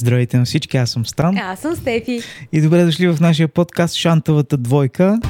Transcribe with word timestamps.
Здравейте 0.00 0.38
на 0.38 0.44
всички, 0.44 0.76
аз 0.76 0.90
съм 0.90 1.06
Стан. 1.06 1.38
Аз 1.38 1.60
съм 1.60 1.76
Стефи. 1.76 2.20
И 2.52 2.60
добре 2.60 2.84
дошли 2.84 3.08
в 3.08 3.20
нашия 3.20 3.48
подкаст 3.48 3.94
Шантовата 3.94 4.56
двойка. 4.56 5.20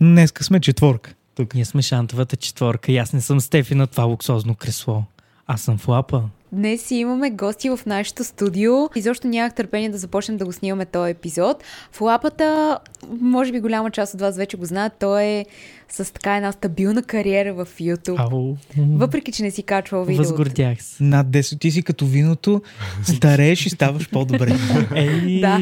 Днеска 0.00 0.44
сме 0.44 0.60
четворка. 0.60 1.14
Тук. 1.34 1.54
Ние 1.54 1.64
сме 1.64 1.82
шантовата 1.82 2.36
четворка 2.36 2.92
и 2.92 2.98
аз 2.98 3.12
не 3.12 3.20
съм 3.20 3.40
Стефи 3.40 3.74
на 3.74 3.86
това 3.86 4.04
луксозно 4.04 4.54
кресло. 4.54 5.04
Аз 5.46 5.62
съм 5.62 5.78
Флапа. 5.78 6.22
Днес 6.52 6.82
си 6.82 6.94
имаме 6.94 7.30
гости 7.30 7.70
в 7.70 7.80
нашето 7.86 8.24
студио. 8.24 8.72
Изобщо 8.96 9.28
нямах 9.28 9.54
търпение 9.54 9.88
да 9.88 9.98
започнем 9.98 10.36
да 10.36 10.44
го 10.44 10.52
снимаме 10.52 10.86
този 10.86 11.10
епизод. 11.10 11.64
Флапата, 11.92 12.78
може 13.20 13.52
би 13.52 13.60
голяма 13.60 13.90
част 13.90 14.14
от 14.14 14.20
вас 14.20 14.36
вече 14.36 14.56
го 14.56 14.64
знаят, 14.64 14.92
той 15.00 15.22
е 15.22 15.46
с 15.88 16.12
така 16.12 16.36
една 16.36 16.52
стабилна 16.52 17.02
кариера 17.02 17.54
в 17.54 17.68
YouTube. 17.80 18.32
Ау. 18.32 18.56
Въпреки, 18.76 19.32
че 19.32 19.42
не 19.42 19.50
си 19.50 19.62
качвал 19.62 20.04
видео. 20.04 20.24
Възгордях 20.24 20.82
се. 20.82 21.04
Над 21.04 21.26
10 21.26 21.60
ти 21.60 21.70
си 21.70 21.82
като 21.82 22.06
виното, 22.06 22.62
старееш 23.02 23.66
и 23.66 23.70
ставаш 23.70 24.10
по-добре. 24.10 24.52
Ей, 24.94 25.40
Да. 25.40 25.58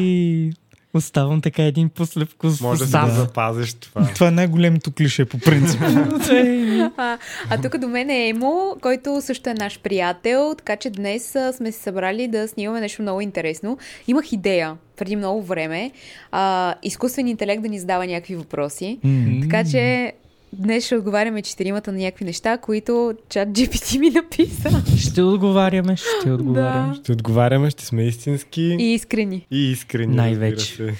Оставам 0.93 1.41
така 1.41 1.63
един 1.63 1.89
послевкус. 1.89 2.61
Може 2.61 2.79
да 2.79 2.85
си 2.85 2.91
Да. 2.91 3.05
го 3.05 3.11
запазиш 3.11 3.73
това. 3.73 4.07
Това 4.15 4.27
е 4.27 4.31
най-големото 4.31 4.91
клише 4.91 5.25
по 5.25 5.39
принцип. 5.39 5.81
А, 6.97 7.17
а 7.49 7.61
тук 7.61 7.77
до 7.77 7.87
мен 7.87 8.09
е 8.09 8.27
Емо, 8.29 8.75
който 8.81 9.21
също 9.21 9.49
е 9.49 9.53
наш 9.53 9.79
приятел, 9.79 10.55
така 10.57 10.75
че 10.75 10.89
днес 10.89 11.35
а, 11.35 11.53
сме 11.53 11.71
се 11.71 11.79
събрали 11.79 12.27
да 12.27 12.47
снимаме 12.47 12.79
нещо 12.81 13.01
много 13.01 13.21
интересно. 13.21 13.77
Имах 14.07 14.31
идея 14.31 14.75
преди 14.97 15.15
много 15.15 15.43
време 15.43 15.91
а, 16.31 16.75
изкуствен 16.83 17.27
интелект 17.27 17.61
да 17.63 17.69
ни 17.69 17.79
задава 17.79 18.07
някакви 18.07 18.35
въпроси. 18.35 18.99
М. 19.03 19.41
Така 19.41 19.63
че 19.63 20.13
днес 20.53 20.85
ще 20.85 20.95
отговаряме 20.95 21.41
четиримата 21.41 21.91
на 21.91 21.97
някакви 21.97 22.25
неща, 22.25 22.57
които 22.57 23.13
чат 23.29 23.49
GPT 23.49 23.99
ми 23.99 24.09
написа. 24.09 24.83
Ще 24.97 25.21
отговаряме, 25.21 25.95
ще 25.95 26.31
отговаряме. 26.31 26.87
Да. 26.89 26.95
Ще 26.95 27.11
отговаряме, 27.11 27.69
ще 27.69 27.85
сме 27.85 28.03
истински 28.03 28.61
И 28.79 28.93
искрени. 28.93 29.47
и 29.51 29.71
искрени. 29.71 30.15
Най-вече. 30.15 30.93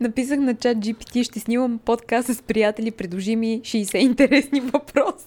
Написах 0.00 0.38
на 0.38 0.54
чат 0.54 0.78
GPT, 0.78 1.22
ще 1.22 1.40
снимам 1.40 1.78
подкаст 1.78 2.28
с 2.28 2.42
приятели, 2.42 2.90
предложи 2.90 3.36
ми 3.36 3.60
60 3.64 3.96
интересни 3.96 4.60
въпроса. 4.60 5.26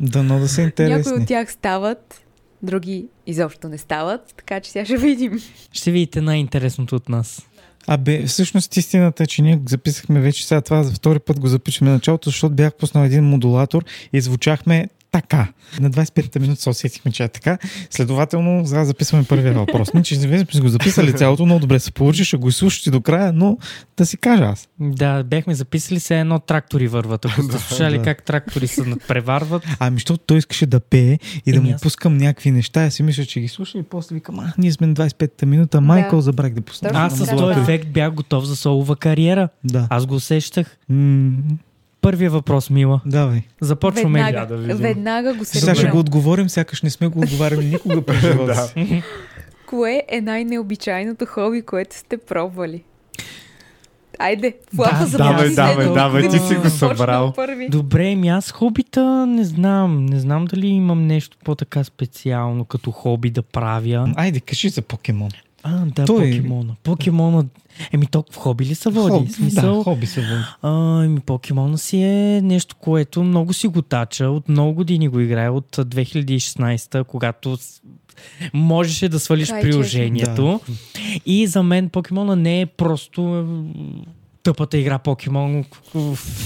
Дано 0.00 0.38
да 0.38 0.48
са 0.48 0.60
Някои 0.60 0.84
интересни. 0.84 1.12
от 1.12 1.28
тях 1.28 1.52
стават, 1.52 2.22
други 2.62 3.06
изобщо 3.26 3.68
не 3.68 3.78
стават, 3.78 4.34
така 4.36 4.60
че 4.60 4.70
сега 4.70 4.84
ще 4.84 4.96
видим. 4.96 5.40
Ще 5.72 5.90
видите 5.90 6.20
най-интересното 6.20 6.96
от 6.96 7.08
нас. 7.08 7.46
Абе, 7.86 8.26
всъщност 8.26 8.76
истината 8.76 9.22
е, 9.22 9.26
че 9.26 9.42
ние 9.42 9.60
записахме 9.68 10.20
вече 10.20 10.46
сега 10.46 10.60
това 10.60 10.82
за 10.82 10.92
втори 10.92 11.18
път 11.18 11.40
го 11.40 11.46
запишем 11.46 11.86
на 11.86 11.92
началото, 11.92 12.30
защото 12.30 12.54
бях 12.54 12.74
пуснал 12.74 13.04
един 13.04 13.24
модулатор 13.24 13.84
и 14.12 14.20
звучахме 14.20 14.88
така. 15.12 15.48
На 15.80 15.90
25-та 15.90 16.40
минута 16.40 16.60
се 16.62 16.70
усетихме, 16.70 17.12
че 17.12 17.24
е 17.24 17.28
така. 17.28 17.58
Следователно, 17.90 18.66
сега 18.66 18.84
записваме 18.84 19.24
първия 19.24 19.52
въпрос. 19.52 19.94
Не, 19.94 20.02
че 20.02 20.14
сме 20.14 20.44
го 20.60 20.68
записали 20.68 21.12
цялото, 21.16 21.44
много 21.44 21.60
добре 21.60 21.78
се 21.78 21.92
получи, 21.92 22.24
ще 22.24 22.36
го 22.36 22.48
изслушате 22.48 22.90
до 22.90 23.00
края, 23.00 23.32
но 23.32 23.58
да 23.96 24.06
си 24.06 24.16
кажа 24.16 24.44
аз. 24.44 24.68
Да, 24.80 25.22
бяхме 25.22 25.54
записали 25.54 26.00
се 26.00 26.20
едно 26.20 26.38
трактори 26.38 26.88
върват. 26.88 27.24
Ако 27.24 27.42
сте 27.48 27.58
слушали 27.58 27.98
да. 27.98 28.04
как 28.04 28.22
трактори 28.22 28.66
се 28.66 28.82
надпреварват, 28.82 29.62
Ами, 29.78 29.96
защото 29.96 30.24
той 30.26 30.38
искаше 30.38 30.66
да 30.66 30.80
пее 30.80 31.18
и 31.46 31.52
да 31.52 31.62
му 31.62 31.72
аз- 31.74 31.80
пускам 31.82 32.16
някакви 32.16 32.50
неща. 32.50 32.82
Аз 32.82 32.94
си 32.94 33.02
мисля, 33.02 33.24
че 33.24 33.40
ги 33.40 33.48
слуша 33.48 33.78
и 33.78 33.82
после 33.82 34.14
викам, 34.14 34.38
а, 34.40 34.52
ние 34.58 34.72
сме 34.72 34.86
на 34.86 34.94
25-та 34.94 35.46
минута, 35.46 35.80
Майкъл, 35.80 36.20
забрах 36.20 36.52
да 36.52 36.60
пусна. 36.60 36.90
Аз 36.94 37.18
с 37.18 37.36
този 37.36 37.60
ефект 37.60 37.88
бях 37.88 38.12
готов 38.12 38.44
за 38.44 38.56
солова 38.56 38.96
кариера. 38.96 39.48
Да. 39.64 39.86
Аз 39.90 40.06
го 40.06 40.14
усещах. 40.14 40.76
Първия 42.02 42.30
въпрос, 42.30 42.70
Мила. 42.70 43.00
давай. 43.06 43.42
Започваме? 43.60 44.22
Веднага, 44.24 44.46
да 44.46 44.56
видим. 44.56 44.76
веднага 44.76 45.34
го 45.34 45.44
се 45.44 45.58
Сега 45.60 45.74
ще 45.74 45.86
го 45.86 45.98
отговорим, 45.98 46.48
сякаш 46.48 46.82
не 46.82 46.90
сме 46.90 47.06
го 47.08 47.20
отговаряли 47.20 47.64
никога 47.64 48.02
през 48.06 48.20
живота. 48.20 48.74
Кое 49.66 50.02
е 50.08 50.20
най-необичайното 50.20 51.26
хоби, 51.26 51.62
което 51.62 51.96
сте 51.96 52.16
пробвали? 52.16 52.82
Айде, 54.18 54.54
флапа 54.76 54.98
Да, 54.98 55.06
за 55.06 55.18
давай, 55.18 55.36
първи 55.36 55.54
давай, 55.54 55.74
седмица. 55.74 55.94
давай, 55.94 56.28
ти 56.28 56.38
си 56.38 56.54
го 56.54 56.70
събрал. 56.70 57.34
Добре, 57.68 58.14
ми 58.14 58.28
аз 58.28 58.50
хобита 58.50 59.26
не 59.26 59.44
знам. 59.44 60.06
Не 60.06 60.20
знам 60.20 60.44
дали 60.44 60.66
имам 60.66 61.06
нещо 61.06 61.36
по-така 61.44 61.84
специално 61.84 62.64
като 62.64 62.90
хоби 62.90 63.30
да 63.30 63.42
правя. 63.42 64.12
Айде, 64.16 64.40
кажи 64.40 64.68
за 64.68 64.82
покемон. 64.82 65.30
А, 65.62 65.84
да, 65.86 66.04
Той- 66.04 66.30
покемона. 66.30 66.76
Покемона. 66.82 67.44
Еми, 67.92 68.06
толкова 68.06 68.34
в 68.34 68.38
хоби 68.38 68.64
ли 68.64 68.74
се 68.74 68.90
води? 68.90 69.10
Хоб, 69.10 69.30
смисъл, 69.30 69.76
Да, 69.76 69.84
хоби 69.84 70.06
се 70.06 70.20
води. 70.20 70.42
а, 70.62 70.70
еми, 71.04 71.20
покемона 71.20 71.78
си 71.78 71.98
е 71.98 72.40
нещо, 72.42 72.76
което 72.76 73.22
много 73.22 73.52
си 73.52 73.66
го 73.66 73.82
тача. 73.82 74.26
От 74.26 74.48
много 74.48 74.72
години 74.74 75.08
го 75.08 75.20
играя. 75.20 75.52
От 75.52 75.78
а, 75.78 75.84
2016, 75.84 77.04
когато 77.04 77.58
можеше 78.54 79.08
да 79.08 79.20
свалиш 79.20 79.48
е 79.50 79.60
приложението. 79.60 80.60
И 81.26 81.46
за 81.46 81.62
мен 81.62 81.88
покемона 81.88 82.36
не 82.36 82.60
е 82.60 82.66
просто 82.66 83.46
тъпата 84.42 84.78
игра 84.78 84.98
покемон. 84.98 85.64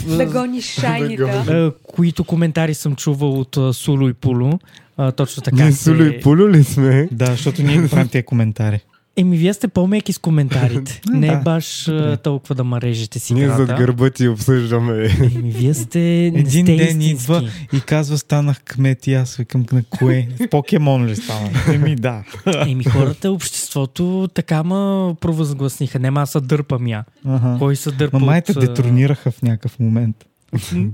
Да 0.08 0.26
гониш 0.26 0.64
шайнита. 0.70 1.44
А, 1.48 1.72
които 1.84 2.24
коментари 2.24 2.74
съм 2.74 2.96
чувал 2.96 3.40
от 3.40 3.58
Суло 3.72 4.08
и 4.08 4.14
Пуло. 4.14 4.58
А, 4.96 5.12
точно 5.12 5.42
така. 5.42 5.56
Ние 5.56 5.72
се- 5.72 5.82
Сулю 5.84 6.04
и 6.04 6.20
Пулю 6.20 6.48
ли 6.48 6.64
сме? 6.64 7.08
Да, 7.12 7.26
защото 7.26 7.62
ние 7.62 7.78
го 7.78 7.88
правим 7.88 8.08
тия 8.08 8.24
коментари. 8.24 8.80
Еми, 9.18 9.36
вие 9.36 9.54
сте 9.54 9.68
по-меки 9.68 10.12
с 10.12 10.18
коментарите. 10.18 11.00
не 11.12 11.26
е 11.26 11.30
Да, 11.30 11.36
баш 11.36 11.90
толкова 12.22 12.54
да 12.54 12.64
ма 12.64 12.80
режете 12.80 13.18
си 13.18 13.34
Ние 13.34 13.48
зад 13.48 13.68
гърба 13.68 14.10
ти 14.10 14.28
обсъждаме. 14.28 15.08
Еми, 15.34 15.50
вие 15.50 15.74
сте 15.74 15.98
не 15.98 16.26
Един 16.40 16.66
сте 16.66 16.76
ден 16.76 17.00
истински. 17.00 17.10
идва 17.10 17.50
и 17.72 17.80
казва, 17.80 18.18
станах 18.18 18.62
кмет 18.64 19.06
и 19.06 19.14
аз 19.14 19.36
викам 19.36 19.66
на 19.72 19.82
кое? 19.98 20.28
В 20.40 20.48
покемон 20.48 21.06
ли 21.06 21.16
станах? 21.16 21.68
Еми 21.68 21.96
да. 21.96 22.24
Еми, 22.66 22.84
хората, 22.84 23.30
обществото 23.30 24.28
така 24.34 24.62
ма 24.62 25.14
провъзгласниха. 25.20 25.98
Нема 25.98 26.20
аз 26.20 26.30
се 26.30 26.40
дърпам 26.40 26.86
я. 26.86 27.04
Ага. 27.26 27.56
Кой 27.58 27.76
се 27.76 27.90
дърпа 27.90 28.18
Ма 28.18 28.26
май 28.26 28.42
те 28.42 28.52
от, 28.52 28.60
детронираха 28.60 29.30
в 29.30 29.42
някакъв 29.42 29.78
момент. 29.78 30.16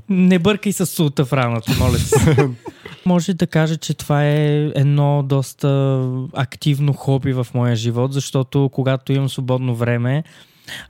Не 0.09 0.39
бъркай 0.39 0.73
с 0.73 0.87
султа 0.87 1.25
в 1.25 1.33
раната, 1.33 1.73
моля 1.81 1.97
ти 1.97 2.05
се. 2.05 2.49
Може 3.07 3.35
да 3.35 3.47
кажа, 3.47 3.77
че 3.77 3.95
това 3.95 4.25
е 4.25 4.71
едно 4.75 5.23
доста 5.23 6.01
активно 6.35 6.93
хоби 6.93 7.33
в 7.33 7.47
моя 7.55 7.77
живот, 7.77 8.13
защото 8.13 8.71
когато 8.73 9.13
имам 9.13 9.29
свободно 9.29 9.75
време, 9.75 10.25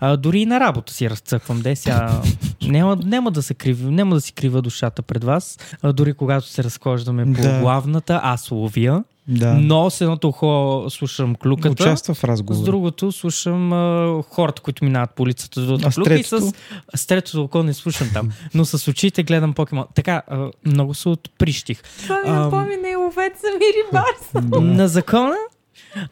а, 0.00 0.16
дори 0.16 0.40
и 0.40 0.46
на 0.46 0.60
работа 0.60 0.92
си 0.92 1.10
разцъквам. 1.10 1.60
Де 1.60 1.76
сега 1.76 2.20
няма, 2.62 2.96
няма, 2.96 3.30
да 3.30 3.42
се 3.42 3.54
крив, 3.54 3.78
няма 3.82 4.14
да 4.14 4.20
си 4.20 4.32
крива 4.32 4.62
душата 4.62 5.02
пред 5.02 5.24
вас. 5.24 5.58
А, 5.82 5.92
дори 5.92 6.12
когато 6.14 6.46
се 6.46 6.64
разхождаме 6.64 7.32
по 7.34 7.42
Да. 7.42 7.60
главната, 7.60 8.20
аз 8.22 8.50
ловя. 8.50 9.04
Да. 9.28 9.54
Но 9.54 9.90
с 9.90 10.00
едното 10.00 10.28
ухо 10.28 10.84
слушам 10.88 11.34
клюката. 11.34 11.70
Участва 11.70 12.14
в 12.14 12.18
С 12.18 12.24
разговор. 12.24 12.64
другото 12.64 13.12
слушам 13.12 13.72
а, 13.72 14.22
хората, 14.30 14.62
които 14.62 14.84
минават 14.84 15.10
по 15.10 15.22
улицата 15.22 15.60
до 15.60 15.78
А 15.84 15.90
с 15.90 15.94
клюка 15.94 16.14
и 16.14 16.22
с, 16.22 16.52
с 16.96 17.06
третото 17.06 17.42
око 17.44 17.62
не 17.62 17.74
слушам 17.74 18.10
там. 18.12 18.28
Но 18.54 18.64
с 18.64 18.88
очите 18.88 19.22
гледам 19.22 19.54
покемон. 19.54 19.84
Така, 19.94 20.22
а, 20.28 20.50
много 20.66 20.94
се 20.94 21.08
отприщих. 21.08 21.82
Това 22.02 22.16
ми 22.16 22.28
Ам. 22.28 22.36
напомня 22.36 22.74
и 22.74 22.92
и 22.92 23.86
рибар. 23.86 24.04
съм. 24.32 24.76
На 24.76 24.88
закона 24.88 25.36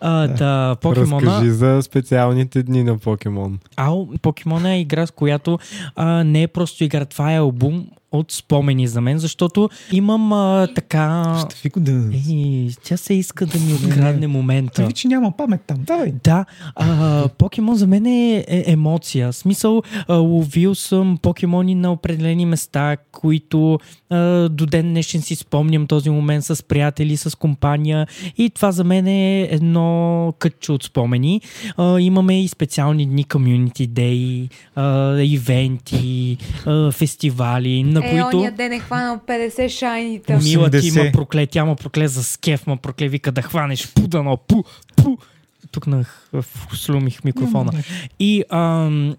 а, 0.00 0.26
да, 0.28 0.76
покемона. 0.80 1.26
Разкажи 1.26 1.50
за 1.50 1.82
специалните 1.82 2.62
дни 2.62 2.84
на 2.84 2.98
покемон. 2.98 3.58
Ау, 3.76 4.06
покемона 4.22 4.74
е 4.74 4.80
игра, 4.80 5.06
с 5.06 5.10
която 5.10 5.58
а, 5.96 6.24
не 6.24 6.42
е 6.42 6.48
просто 6.48 6.84
игра, 6.84 7.04
това 7.04 7.32
е 7.32 7.38
албум 7.38 7.86
от 8.12 8.32
спомени 8.32 8.86
за 8.86 9.00
мен, 9.00 9.18
защото 9.18 9.70
имам 9.92 10.32
а, 10.32 10.68
така... 10.74 11.36
Го 11.72 11.80
да... 11.80 12.10
Ей, 12.30 12.70
тя 12.84 12.96
се 12.96 13.14
иска 13.14 13.46
да 13.46 13.58
ми 13.58 13.74
открадне 13.74 14.26
момента. 14.26 14.86
Ви, 14.86 14.92
че 14.92 15.08
няма 15.08 15.36
памет 15.36 15.60
там. 15.66 15.76
Давай. 15.80 16.12
Да, 16.24 16.44
а, 16.74 17.28
покемон 17.28 17.76
за 17.76 17.86
мен 17.86 18.06
е, 18.06 18.44
е 18.48 18.64
емоция. 18.66 19.32
В 19.32 19.36
Смисъл, 19.36 19.82
а, 20.08 20.14
ловил 20.14 20.74
съм 20.74 21.18
покемони 21.22 21.74
на 21.74 21.92
определени 21.92 22.46
места, 22.46 22.96
които 23.12 23.78
а, 24.10 24.48
до 24.48 24.66
ден 24.66 24.88
днешен 24.88 25.22
си 25.22 25.34
спомням 25.34 25.86
този 25.86 26.10
момент 26.10 26.44
с 26.44 26.62
приятели, 26.62 27.16
с 27.16 27.38
компания 27.38 28.06
и 28.38 28.50
това 28.50 28.72
за 28.72 28.84
мен 28.84 29.06
е 29.06 29.48
едно 29.50 30.34
кътче 30.38 30.72
от 30.72 30.82
спомени. 30.82 31.40
А, 31.76 32.00
имаме 32.00 32.42
и 32.42 32.48
специални 32.48 33.06
дни, 33.06 33.24
community 33.24 33.88
day, 33.88 34.48
а, 34.74 35.16
ивенти, 35.22 36.36
а, 36.66 36.92
фестивали, 36.92 37.82
на 38.00 38.06
Е, 38.08 38.10
които... 38.12 38.36
ония 38.36 38.52
ден 38.52 38.72
е 38.72 38.78
хванал 38.78 39.18
50 39.18 39.68
шайнита. 39.70 40.32
Ми- 40.34 40.44
Мила 40.44 40.70
ти 40.70 40.76
80. 40.76 41.02
има 41.02 41.12
прокле, 41.12 41.46
тя 41.46 41.64
ма 41.64 41.76
прокле 41.76 42.08
за 42.08 42.24
скеф, 42.24 42.66
ма 42.66 42.76
прокле, 42.76 43.08
вика 43.08 43.32
да 43.32 43.42
хванеш 43.42 43.88
пудано, 43.88 44.36
пу, 44.38 44.62
пу. 44.96 45.18
Тук 45.70 45.86
на 45.86 46.04
слумих 46.74 47.24
микрофона. 47.24 47.72
И 48.20 48.44
ам, 48.50 49.16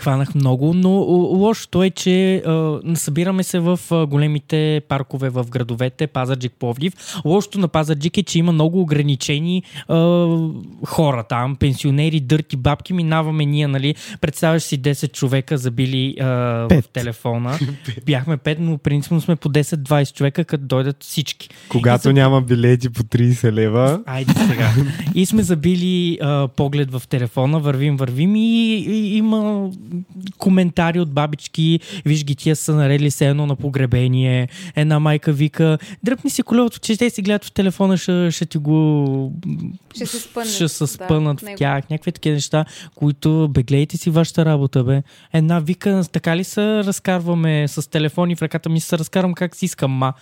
Хванах 0.00 0.34
много, 0.34 0.74
но 0.74 0.90
лошото 0.90 1.82
е, 1.82 1.90
че 1.90 2.36
а, 2.36 2.80
събираме 2.94 3.42
се 3.42 3.58
в 3.58 3.80
а, 3.90 4.06
големите 4.06 4.82
паркове 4.88 5.28
в 5.28 5.46
градовете, 5.48 6.06
Пазарджик, 6.06 6.52
Пловдив. 6.58 6.92
Лошото 7.24 7.58
на 7.58 7.68
Пазарджик 7.68 8.18
е, 8.18 8.22
че 8.22 8.38
има 8.38 8.52
много 8.52 8.80
ограничени 8.80 9.62
а, 9.88 9.96
хора 10.86 11.24
там, 11.28 11.56
пенсионери, 11.56 12.20
дърти 12.20 12.56
бабки, 12.56 12.92
минаваме 12.92 13.44
ние, 13.44 13.68
нали, 13.68 13.94
представяш 14.20 14.62
си 14.62 14.80
10 14.80 15.12
човека 15.12 15.58
забили 15.58 16.16
а, 16.20 16.24
в 16.24 16.82
телефона. 16.92 17.58
Бяхме 18.06 18.36
5, 18.36 18.56
но 18.58 18.78
принципно 18.78 19.20
сме 19.20 19.36
по 19.36 19.48
10-20 19.48 20.14
човека, 20.14 20.44
като 20.44 20.64
дойдат 20.64 21.04
всички. 21.04 21.48
Когато 21.68 22.02
за- 22.02 22.12
няма 22.12 22.40
билети 22.40 22.88
по 22.88 23.02
30 23.02 23.52
лева, 23.52 24.02
Айде 24.06 24.32
сега. 24.32 24.70
И 25.14 25.26
сме 25.26 25.42
забили 25.42 26.18
а, 26.22 26.48
поглед 26.48 26.92
в 26.92 27.02
телефона, 27.08 27.58
вървим, 27.60 27.96
вървим 27.96 28.36
и, 28.36 28.76
и 28.78 29.16
има 29.16 29.70
коментари 30.38 31.00
от 31.00 31.12
бабички. 31.12 31.80
Виж 32.04 32.24
ги, 32.24 32.36
тия 32.36 32.56
са 32.56 32.74
наредили 32.74 33.10
се 33.10 33.26
едно 33.26 33.46
на 33.46 33.56
погребение. 33.56 34.48
Една 34.76 34.98
майка 34.98 35.32
вика, 35.32 35.78
дръпни 36.04 36.30
си 36.30 36.42
колелото, 36.42 36.78
че 36.78 36.96
те 36.96 37.10
си 37.10 37.22
гледат 37.22 37.44
в 37.44 37.52
телефона, 37.52 37.96
ще, 37.96 38.30
ще 38.30 38.46
ти 38.46 38.58
го... 38.58 39.32
Ще 39.94 40.06
се 40.06 40.18
спънат, 40.18 40.48
Ще 40.48 40.68
се 40.68 40.84
да, 40.84 40.88
спънат 40.88 41.40
в 41.40 41.44
в 41.44 41.54
тях. 41.56 41.90
Някакви 41.90 42.12
такива 42.12 42.34
неща, 42.34 42.64
които 42.94 43.48
бе, 43.48 43.62
гледайте 43.62 43.96
си 43.96 44.10
вашата 44.10 44.44
работа, 44.44 44.84
бе. 44.84 45.02
Една 45.32 45.58
вика, 45.58 46.02
така 46.12 46.36
ли 46.36 46.44
се 46.44 46.62
разкарваме 46.62 47.68
с 47.68 47.90
телефони 47.90 48.36
в 48.36 48.42
ръката 48.42 48.68
ми, 48.68 48.80
се 48.80 48.98
разкарвам 48.98 49.34
как 49.34 49.56
си 49.56 49.64
искам, 49.64 49.90
ма. 49.90 50.12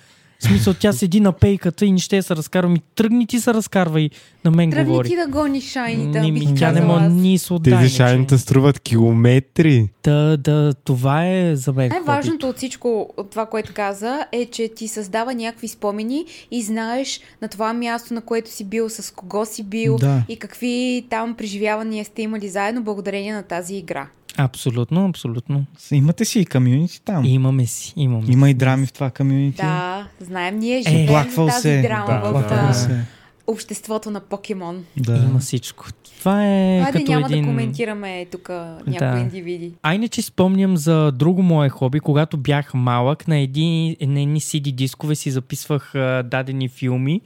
В 0.40 0.44
смисъл, 0.44 0.74
тя 0.74 0.92
седи 0.92 1.20
на 1.20 1.32
пейката 1.32 1.86
и 1.86 1.92
не 1.92 1.98
ще 1.98 2.22
се 2.22 2.36
разкарвам. 2.36 2.76
И 2.76 2.80
тръгни 2.94 3.26
ти 3.26 3.40
се 3.40 3.54
разкарвай. 3.54 4.10
На 4.44 4.50
мен 4.50 4.70
Тръгни 4.70 4.84
говори. 4.86 5.08
ти 5.08 5.16
да 5.16 5.26
гониш 5.26 5.64
шайните, 5.64 6.20
Ми, 6.20 6.32
бих 6.32 6.48
ми, 6.48 6.54
тя 6.54 6.72
не 6.72 6.80
може 6.80 7.08
ни 7.08 7.38
се 7.38 7.52
отдай. 7.52 7.72
тези 7.72 7.88
шайните 7.90 8.38
струват 8.38 8.80
километри. 8.80 9.88
Да, 10.04 10.36
да, 10.36 10.74
това 10.74 11.26
е 11.28 11.56
за 11.56 11.72
мен. 11.72 11.88
Най-важното 11.88 12.48
от 12.48 12.56
всичко, 12.56 13.10
от 13.16 13.30
това, 13.30 13.46
което 13.46 13.74
каза, 13.74 14.26
е, 14.32 14.46
че 14.46 14.68
ти 14.68 14.88
създава 14.88 15.34
някакви 15.34 15.68
спомени 15.68 16.24
и 16.50 16.62
знаеш 16.62 17.20
на 17.42 17.48
това 17.48 17.72
място, 17.72 18.14
на 18.14 18.20
което 18.20 18.50
си 18.50 18.64
бил, 18.64 18.88
с 18.88 19.14
кого 19.14 19.44
си 19.44 19.62
бил 19.62 19.96
Да. 19.96 20.22
и 20.28 20.36
какви 20.36 21.06
там 21.10 21.34
преживявания 21.34 22.04
сте 22.04 22.22
имали 22.22 22.48
заедно 22.48 22.82
благодарение 22.82 23.34
на 23.34 23.42
тази 23.42 23.74
игра. 23.74 24.06
Абсолютно, 24.36 25.06
абсолютно. 25.06 25.64
Имате 25.92 26.24
си 26.24 26.40
и 26.40 26.46
комюнити 26.46 27.02
там. 27.02 27.24
Имаме 27.24 27.66
си, 27.66 27.92
имаме. 27.96 28.24
Има 28.28 28.50
и 28.50 28.54
драми 28.54 28.86
в 28.86 28.92
това 28.92 29.10
комюнити. 29.10 29.56
Да, 29.56 30.06
знаем, 30.20 30.56
ние 30.58 30.82
живеем 30.82 31.04
Оплаквал 31.04 31.46
тази 31.46 31.60
се. 31.62 31.82
драма 31.82 32.06
Да, 32.06 32.20
в 32.20 32.28
оплаквал 32.28 32.58
а, 32.60 32.72
се. 32.74 33.00
обществото 33.46 34.10
на 34.10 34.20
покемон. 34.20 34.84
Да. 34.96 35.16
Има 35.16 35.38
всичко. 35.38 35.84
Това 36.18 36.46
е 36.46 36.80
Хайде, 36.82 36.98
като 36.98 37.12
няма 37.12 37.26
един... 37.26 37.42
да 37.42 37.48
коментираме 37.48 38.26
тук 38.32 38.48
някои 38.86 38.92
Да. 38.98 39.18
индивиди. 39.20 39.72
А 39.82 39.94
иначе 39.94 40.22
спомням 40.22 40.76
за 40.76 41.12
друго 41.12 41.42
мое 41.42 41.68
хоби, 41.68 42.00
когато 42.00 42.36
бях 42.36 42.74
малък, 42.74 43.28
на, 43.28 43.38
един, 43.38 43.96
на 44.00 44.20
едни 44.20 44.40
CD 44.40 44.72
дискове 44.72 45.14
си 45.14 45.30
записвах 45.30 45.94
а, 45.94 46.22
дадени 46.22 46.68
филми 46.68 47.20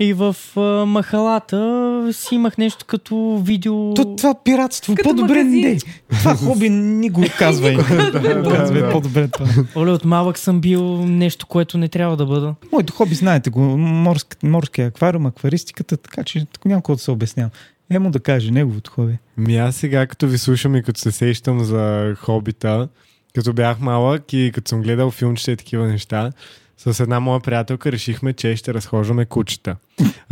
и 0.00 0.12
в 0.12 0.36
а, 0.56 0.60
махалата 0.86 2.08
си 2.12 2.34
имах 2.34 2.58
нещо 2.58 2.84
като 2.86 3.42
видео... 3.44 3.94
То, 3.94 4.16
това 4.16 4.34
пиратство, 4.44 4.94
Като 4.94 5.08
по-добре 5.08 5.44
магазин. 5.44 5.60
не. 5.60 5.78
Това 6.10 6.36
хоби 6.36 6.70
ни 6.70 7.10
го 7.10 7.24
казвай. 7.38 7.76
Казвай 8.56 8.90
по-добре 8.90 9.28
това. 9.28 9.46
Оле, 9.76 9.90
от 9.90 10.04
малък 10.04 10.38
съм 10.38 10.60
бил 10.60 11.06
нещо, 11.06 11.46
което 11.46 11.78
не 11.78 11.88
трябва 11.88 12.16
да 12.16 12.26
бъда. 12.26 12.54
Моето 12.72 12.92
хоби, 12.92 13.14
знаете 13.14 13.50
го, 13.50 13.60
морски, 13.78 14.46
морския 14.46 14.86
аквариум, 14.86 15.26
акваристиката, 15.26 15.96
така 15.96 16.24
че 16.24 16.46
какво 16.62 16.94
да 16.94 17.00
се 17.00 17.10
обяснявам. 17.10 17.50
Е 17.90 17.98
му 17.98 18.10
да 18.10 18.20
каже 18.20 18.50
неговото 18.50 18.90
хоби. 18.90 19.18
Ми 19.36 19.56
аз 19.56 19.76
сега, 19.76 20.06
като 20.06 20.26
ви 20.26 20.38
слушам 20.38 20.76
и 20.76 20.82
като 20.82 21.00
се 21.00 21.12
сещам 21.12 21.64
за 21.64 22.14
хобита, 22.20 22.88
като 23.34 23.52
бях 23.52 23.80
малък 23.80 24.32
и 24.32 24.50
като 24.54 24.68
съм 24.68 24.82
гледал 24.82 25.10
филмчета 25.10 25.52
и 25.52 25.56
такива 25.56 25.86
неща, 25.86 26.32
с 26.78 27.00
една 27.00 27.20
моя 27.20 27.40
приятелка 27.40 27.92
решихме, 27.92 28.32
че 28.32 28.56
ще 28.56 28.74
разхождаме 28.74 29.24
кучета. 29.24 29.76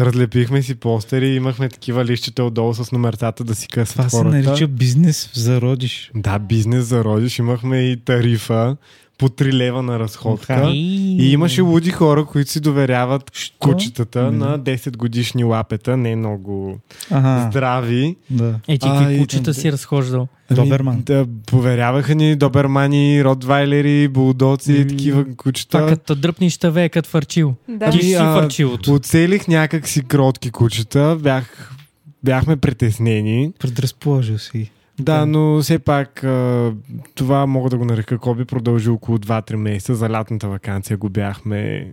Разлепихме 0.01 0.63
си 0.63 0.75
постери, 0.75 1.29
имахме 1.29 1.69
такива 1.69 2.05
лищета 2.05 2.45
отдолу 2.45 2.75
с 2.75 2.93
номерцата 2.93 3.45
да 3.45 3.55
си 3.55 3.69
късват 3.69 3.97
Това 3.97 4.09
се 4.09 4.17
хората. 4.17 4.37
нарича 4.37 4.69
бизнес 4.69 5.31
зародиш. 5.35 6.11
Да, 6.15 6.39
бизнес 6.39 6.85
за 6.85 7.05
родиш. 7.05 7.39
Имахме 7.39 7.79
и 7.79 7.97
тарифа 7.97 8.77
по 9.19 9.29
3 9.29 9.53
лева 9.53 9.83
на 9.83 9.99
разходка. 9.99 10.63
И 10.67 11.33
имаше 11.33 11.61
луди 11.61 11.91
хора, 11.91 12.25
които 12.25 12.51
си 12.51 12.61
доверяват 12.61 13.31
Що? 13.35 13.55
кучетата 13.59 14.23
М. 14.23 14.31
на 14.33 14.59
10 14.59 14.97
годишни 14.97 15.45
лапета, 15.45 15.97
не 15.97 16.17
много 16.17 16.79
Ага, 17.11 17.49
здрави. 17.51 18.17
да. 18.31 18.55
Е, 18.69 18.79
ти 18.79 18.89
какви 18.89 19.19
кучета 19.19 19.55
си 19.55 19.73
разхождал? 19.73 20.29
Доберман. 20.51 21.03
Да, 21.03 21.27
поверяваха 21.47 22.15
ни 22.15 22.37
добермани, 22.37 23.25
ротвайлери, 23.25 24.09
булдоци 24.09 24.73
и 24.73 24.79
М. 24.79 24.87
такива 24.87 25.25
кучета. 25.37 25.87
като 25.87 26.15
дръпниш 26.15 26.59
таве, 26.59 26.85
е 26.85 26.89
като 26.89 27.09
фарчил. 27.09 27.55
Да. 27.69 27.91
Ти 27.91 27.97
ще 27.99 28.07
си 28.07 28.15
а, 28.15 28.35
фарчилото. 28.35 28.95
Оцелих 28.95 29.49
някак 29.49 29.89
си 29.89 30.03
кротки 30.03 30.51
кучета, 30.51 31.19
бях, 31.21 31.73
бяхме 32.25 32.57
притеснени. 32.57 33.53
Предразположил 33.59 34.39
си. 34.39 34.71
Да, 35.01 35.27
но 35.27 35.63
все 35.63 35.79
пак 35.79 36.25
а, 36.25 36.73
това 37.15 37.47
мога 37.47 37.71
да 37.71 37.79
го 37.79 37.85
нарека 37.85 38.19
Коби 38.19 38.45
продължи 38.45 38.91
около 38.91 39.19
2-3 39.19 39.57
месеца. 39.57 39.95
За 39.95 40.11
лятната 40.11 40.49
вакансия 40.49 40.97
го 40.97 41.09
бяхме 41.09 41.93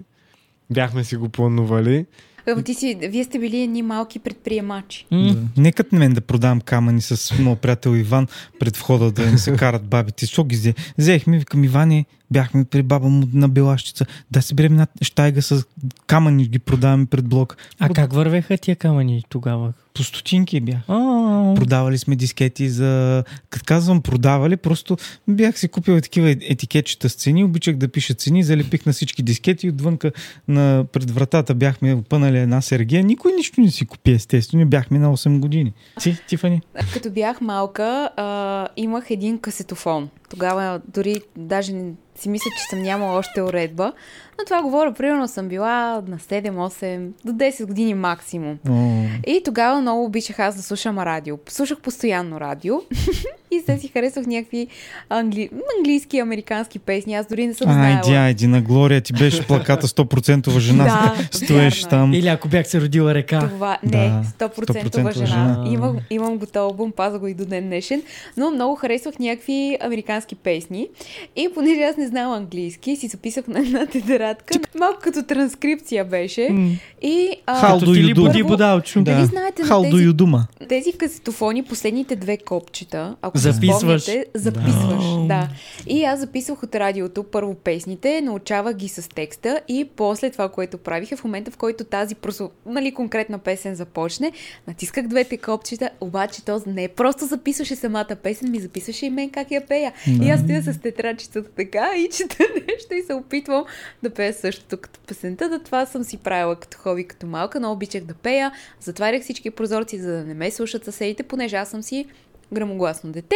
бяхме 0.69 1.03
си 1.03 1.15
го 1.15 1.29
планували. 1.29 2.05
Ама 2.47 2.63
ти 2.63 2.73
си, 2.73 2.97
вие 3.01 3.23
сте 3.23 3.39
били 3.39 3.61
едни 3.61 3.81
малки 3.81 4.19
предприемачи. 4.19 5.05
М, 5.11 5.33
Да. 5.33 5.61
Нека 5.61 5.83
мен 5.91 6.13
да 6.13 6.21
продавам 6.21 6.61
камъни 6.61 7.01
с 7.01 7.39
моят 7.39 7.59
приятел 7.59 7.95
Иван 7.95 8.27
пред 8.59 8.77
входа 8.77 9.11
да 9.11 9.31
не 9.31 9.37
се 9.37 9.55
карат 9.55 9.83
бабите. 9.87 10.25
Що 10.25 10.43
ги 10.43 10.55
взе? 10.55 10.73
Взехме, 10.97 11.39
викам 11.39 11.63
Иване, 11.63 12.05
бяхме 12.31 12.65
при 12.65 12.83
баба 12.83 13.09
му 13.09 13.27
на 13.33 13.49
Белащица. 13.49 14.05
Да 14.31 14.41
си 14.41 14.55
берем 14.55 14.71
една 14.71 14.87
щайга 15.01 15.41
с 15.41 15.65
камъни, 16.07 16.47
ги 16.47 16.59
продаваме 16.59 17.05
пред 17.05 17.27
блок. 17.27 17.57
А 17.79 17.89
как 17.89 18.13
вървеха 18.13 18.57
тия 18.57 18.75
камъни 18.75 19.23
тогава? 19.29 19.73
По 19.93 20.03
стотинки 20.03 20.59
бях. 20.59 20.77
А, 20.87 21.53
Продавали 21.55 21.97
сме 21.97 22.15
дискети 22.15 22.69
за... 22.69 23.23
Като 23.49 23.65
казвам 23.65 24.01
продавали, 24.01 24.57
просто 24.57 24.97
бях 25.27 25.59
си 25.59 25.67
купил 25.67 26.01
такива 26.01 26.29
етикетчета 26.29 27.09
с 27.09 27.13
цени, 27.13 27.43
обичах 27.43 27.75
да 27.75 27.87
пиша 27.87 28.13
цени, 28.13 28.43
залепих 28.43 28.85
на 28.85 28.93
всички 28.93 29.23
дискети 29.23 29.67
и 29.67 29.69
отвънка 29.69 30.11
на 30.47 30.85
пред 30.91 31.11
вратата 31.11 31.55
бяхме 31.55 31.93
опънали 31.93 32.39
една 32.39 32.61
сергия. 32.61 33.03
Никой 33.03 33.31
нищо 33.31 33.61
не 33.61 33.71
си 33.71 33.85
купи, 33.85 34.11
естествено. 34.11 34.65
Бяхме 34.65 34.99
на 34.99 35.17
8 35.17 35.39
години. 35.39 35.73
Ти, 36.01 36.17
Тифани? 36.27 36.61
Като 36.93 37.11
бях 37.11 37.41
малка, 37.41 38.09
а, 38.17 38.67
имах 38.77 39.09
един 39.09 39.39
касетофон. 39.39 40.09
Тогава 40.33 40.81
дори 40.87 41.21
даже 41.37 41.71
си 42.15 42.29
мисля, 42.29 42.49
че 42.57 42.69
съм 42.69 42.81
нямала 42.81 43.17
още 43.17 43.41
уредба. 43.41 43.93
Но 44.39 44.45
това 44.45 44.61
говоря, 44.61 44.93
примерно 44.93 45.27
съм 45.27 45.47
била 45.47 46.01
на 46.07 46.17
7-8, 46.17 47.11
до 47.25 47.31
10 47.31 47.65
години 47.65 47.93
максимум. 47.93 48.59
О, 48.69 49.05
И 49.27 49.41
тогава 49.45 49.81
много 49.81 50.03
обичах 50.05 50.39
аз 50.39 50.55
да 50.55 50.63
слушам 50.63 50.99
радио. 50.99 51.37
Слушах 51.49 51.79
постоянно 51.79 52.39
радио 52.39 52.81
и 53.53 53.61
се 53.61 53.77
си 53.77 53.87
харесвах 53.87 54.25
някакви 54.25 54.67
англи... 55.09 55.49
английски 55.77 56.17
и 56.17 56.21
американски 56.21 56.79
песни. 56.79 57.13
Аз 57.13 57.25
дори 57.27 57.47
не 57.47 57.53
съм 57.53 57.69
Айди, 57.69 57.79
знаела. 58.03 58.25
айди, 58.25 58.47
на 58.47 58.61
Глория 58.61 59.01
ти 59.01 59.13
беше 59.13 59.41
плаката 59.47 59.87
100% 59.87 60.59
жена. 60.59 60.83
Да, 60.85 61.27
Стоеш 61.31 61.49
вярно 61.75 61.87
е. 61.87 61.89
там. 61.91 62.13
Или 62.13 62.27
ако 62.27 62.47
бях 62.47 62.67
се 62.67 62.81
родила 62.81 63.13
река. 63.13 63.39
Това, 63.41 63.77
не, 63.83 63.89
Да, 63.91 64.47
100%, 64.47 64.83
100% 64.83 65.13
жена. 65.13 65.25
жена. 65.25 65.63
Имам, 65.67 65.97
имам 66.09 66.37
го 66.37 66.45
този 66.45 66.57
албум, 66.59 66.91
паза 66.91 67.19
го 67.19 67.27
и 67.27 67.33
до 67.33 67.45
ден 67.45 67.63
днешен, 67.63 68.01
но 68.37 68.51
много 68.51 68.75
харесвах 68.75 69.19
някакви 69.19 69.53
американски 69.81 70.35
песни. 70.35 70.87
И 71.35 71.49
понеже 71.55 71.81
аз 71.81 71.97
не 71.97 72.07
знам 72.07 72.31
английски, 72.33 72.95
си 72.95 73.07
записах 73.07 73.47
на 73.47 73.59
една 73.59 73.85
тетрадка, 73.85 74.53
малко 74.75 74.99
като 75.01 75.23
транскрипция 75.23 76.05
беше. 76.05 76.47
М, 76.51 76.71
И 77.01 77.29
а, 77.45 77.61
How 77.63 77.77
do 77.77 77.87
you 77.87 78.13
do? 78.13 78.15
Първо-? 78.45 79.03
Дали 79.03 79.15
Да. 79.15 79.25
знаете 79.25 79.61
на 79.61 79.67
How 79.67 79.79
do 79.79 79.91
тези- 79.91 80.03
you 80.03 80.13
дума? 80.13 80.47
тези 80.69 80.91
касетофони, 80.93 81.63
последните 81.63 82.15
две 82.15 82.37
копчета, 82.37 83.15
ако 83.21 83.37
Записваш. 83.43 84.03
спомняте, 84.03 84.25
записваш. 84.33 85.03
Да. 85.03 85.27
Да. 85.27 85.49
И 85.87 86.03
аз 86.03 86.19
записвах 86.19 86.63
от 86.63 86.75
радиото 86.75 87.23
първо 87.23 87.55
песните, 87.55 88.21
научавах 88.21 88.75
ги 88.75 88.87
с 88.87 89.09
текста 89.09 89.61
и 89.67 89.89
после 89.95 90.29
това, 90.29 90.49
което 90.49 90.77
правих 90.77 91.11
е 91.11 91.15
в 91.15 91.23
момента, 91.23 91.51
в 91.51 91.57
който 91.57 91.83
тази 91.83 92.15
просто, 92.15 92.51
нали, 92.65 92.93
конкретна 92.93 93.39
песен 93.39 93.75
започне, 93.75 94.31
натисках 94.67 95.07
двете 95.07 95.37
копчета, 95.37 95.89
обаче 96.01 96.45
то 96.45 96.61
не 96.67 96.87
просто 96.87 97.25
записваше 97.25 97.75
самата 97.75 98.15
песен, 98.23 98.51
ми 98.51 98.59
записваше 98.59 99.05
и 99.05 99.09
мен 99.09 99.29
как 99.29 99.51
я 99.51 99.65
пея. 99.65 99.93
И 100.21 100.29
аз 100.29 100.41
стоя 100.41 100.61
с 100.63 100.79
тетрадчицата 100.79 101.49
така 101.49 101.91
и 101.97 102.09
чета 102.17 102.43
нещо 102.67 102.93
и 102.93 103.03
се 103.03 103.13
опитвам 103.13 103.65
да 104.03 104.09
пея 104.09 104.33
същото 104.33 104.77
като 104.77 104.99
песента. 105.07 105.49
Да 105.49 105.59
това 105.59 105.85
съм 105.85 106.03
си 106.03 106.17
правила 106.17 106.55
като 106.55 106.77
хоби, 106.77 107.03
като 107.03 107.27
малка, 107.27 107.59
но 107.59 107.71
обичах 107.71 108.03
да 108.03 108.13
пея. 108.13 108.51
Затварях 108.79 109.23
всички 109.23 109.49
прозорци, 109.49 109.99
за 109.99 110.11
да 110.11 110.23
не 110.23 110.33
ме 110.33 110.51
слушат 110.51 110.85
съседите, 110.85 111.23
понеже 111.23 111.55
аз 111.55 111.69
съм 111.69 111.83
си 111.83 112.05
грамогласно 112.53 113.11
дете. 113.11 113.35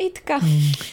И 0.00 0.12
така. 0.14 0.40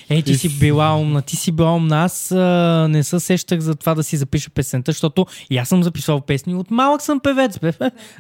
Е, 0.10 0.22
ти 0.22 0.36
си 0.36 0.60
била 0.60 0.96
умна, 0.96 1.22
ти 1.22 1.36
си 1.36 1.52
била 1.52 1.76
умна. 1.76 2.04
Аз 2.04 2.32
а, 2.32 2.88
не 2.90 3.04
се 3.04 3.20
сещах 3.20 3.60
за 3.60 3.76
това 3.76 3.96
да 3.96 4.04
си 4.04 4.18
запиша 4.18 4.50
песента, 4.50 4.92
защото 4.92 5.26
и 5.50 5.58
аз 5.58 5.70
съм 5.70 5.84
записвал 5.84 6.22
песни. 6.22 6.56
От 6.56 6.72
малък 6.72 7.02
съм 7.02 7.20
певец, 7.20 7.60
бе. 7.60 7.72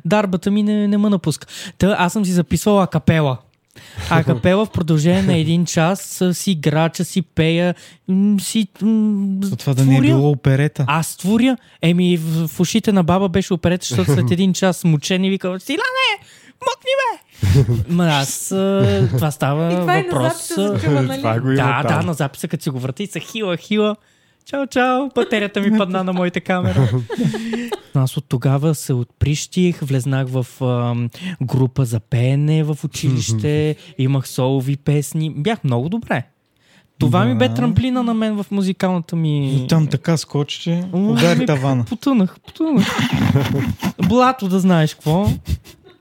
Дарбата 0.06 0.52
ми 0.52 0.64
не, 0.64 0.88
не 0.88 0.98
ме 0.98 1.10
напуска. 1.10 1.48
Та, 1.78 1.96
аз 2.00 2.14
съм 2.14 2.26
си 2.26 2.32
записвала 2.32 2.88
капела. 2.88 3.38
А 4.10 4.24
капела 4.24 4.66
в 4.66 4.70
продължение 4.70 5.22
на 5.22 5.38
един 5.38 5.66
час 5.66 6.24
си 6.34 6.52
играча, 6.52 7.06
си 7.06 7.22
пея, 7.22 7.76
си 8.40 8.68
За 9.42 9.56
това 9.56 9.74
да 9.74 9.86
не 9.86 9.98
е 9.98 10.02
било 10.02 10.30
оперета. 10.30 10.86
Аз 10.88 11.18
творя. 11.18 11.58
Еми, 11.82 12.18
в, 12.18 12.48
в 12.48 12.60
ушите 12.60 12.92
на 12.92 13.04
баба 13.04 13.30
беше 13.30 13.54
оперета, 13.54 13.86
защото 13.90 14.12
след 14.14 14.32
един 14.32 14.54
час 14.54 14.84
мучени 14.84 15.30
вика, 15.30 15.60
Силане, 15.60 16.10
мъкни 16.54 16.92
бе! 17.02 17.25
Ма 17.90 18.08
аз, 18.08 18.48
това 19.16 19.32
става 19.32 19.74
И 19.74 19.76
това 19.76 19.98
е 19.98 19.98
на 19.98 20.04
въпрос. 20.04 20.48
записа 20.56 20.92
нали? 20.92 21.18
Това 21.18 21.40
го 21.40 21.52
има 21.52 21.56
Да, 21.56 21.84
да, 21.84 22.02
на 22.02 22.14
записа, 22.14 22.48
като 22.48 22.64
си 22.64 22.70
го 22.70 22.80
врати, 22.80 23.08
са 23.08 23.20
хила, 23.20 23.58
хила. 23.58 23.96
Чао, 24.46 24.68
чао, 24.68 25.10
батерията 25.16 25.62
ми 25.62 25.78
падна 25.78 26.04
на 26.04 26.14
моята 26.14 26.42
камера. 26.42 26.90
Аз 27.94 28.18
от 28.18 28.26
тогава 28.30 28.76
се 28.76 28.94
отприщих, 28.94 29.80
влезнах 29.82 30.28
в 30.30 30.46
ам, 30.62 31.10
група 31.42 31.86
за 31.86 32.00
пеене 32.00 32.64
в 32.64 32.78
училище, 32.84 33.76
имах 33.98 34.28
солови 34.28 34.78
песни. 34.78 35.34
Бях 35.38 35.64
много 35.64 35.90
добре. 35.90 36.24
Това 37.00 37.26
ми 37.26 37.38
бе 37.38 37.48
Да. 37.48 37.54
трамплина 37.54 38.04
на 38.04 38.14
мен 38.14 38.44
в 38.44 38.46
музикалната 38.52 39.16
ми... 39.16 39.56
И 39.56 39.68
там 39.68 39.88
така 39.88 40.18
скочи, 40.18 40.60
че 40.60 40.84
удари 40.94 41.36
ами, 41.38 41.46
тавана. 41.46 41.86
Потънах, 41.86 42.36
потънах. 42.48 42.98
Блато 44.08 44.48
да 44.48 44.60
знаеш 44.60 44.94
какво. 44.94 45.28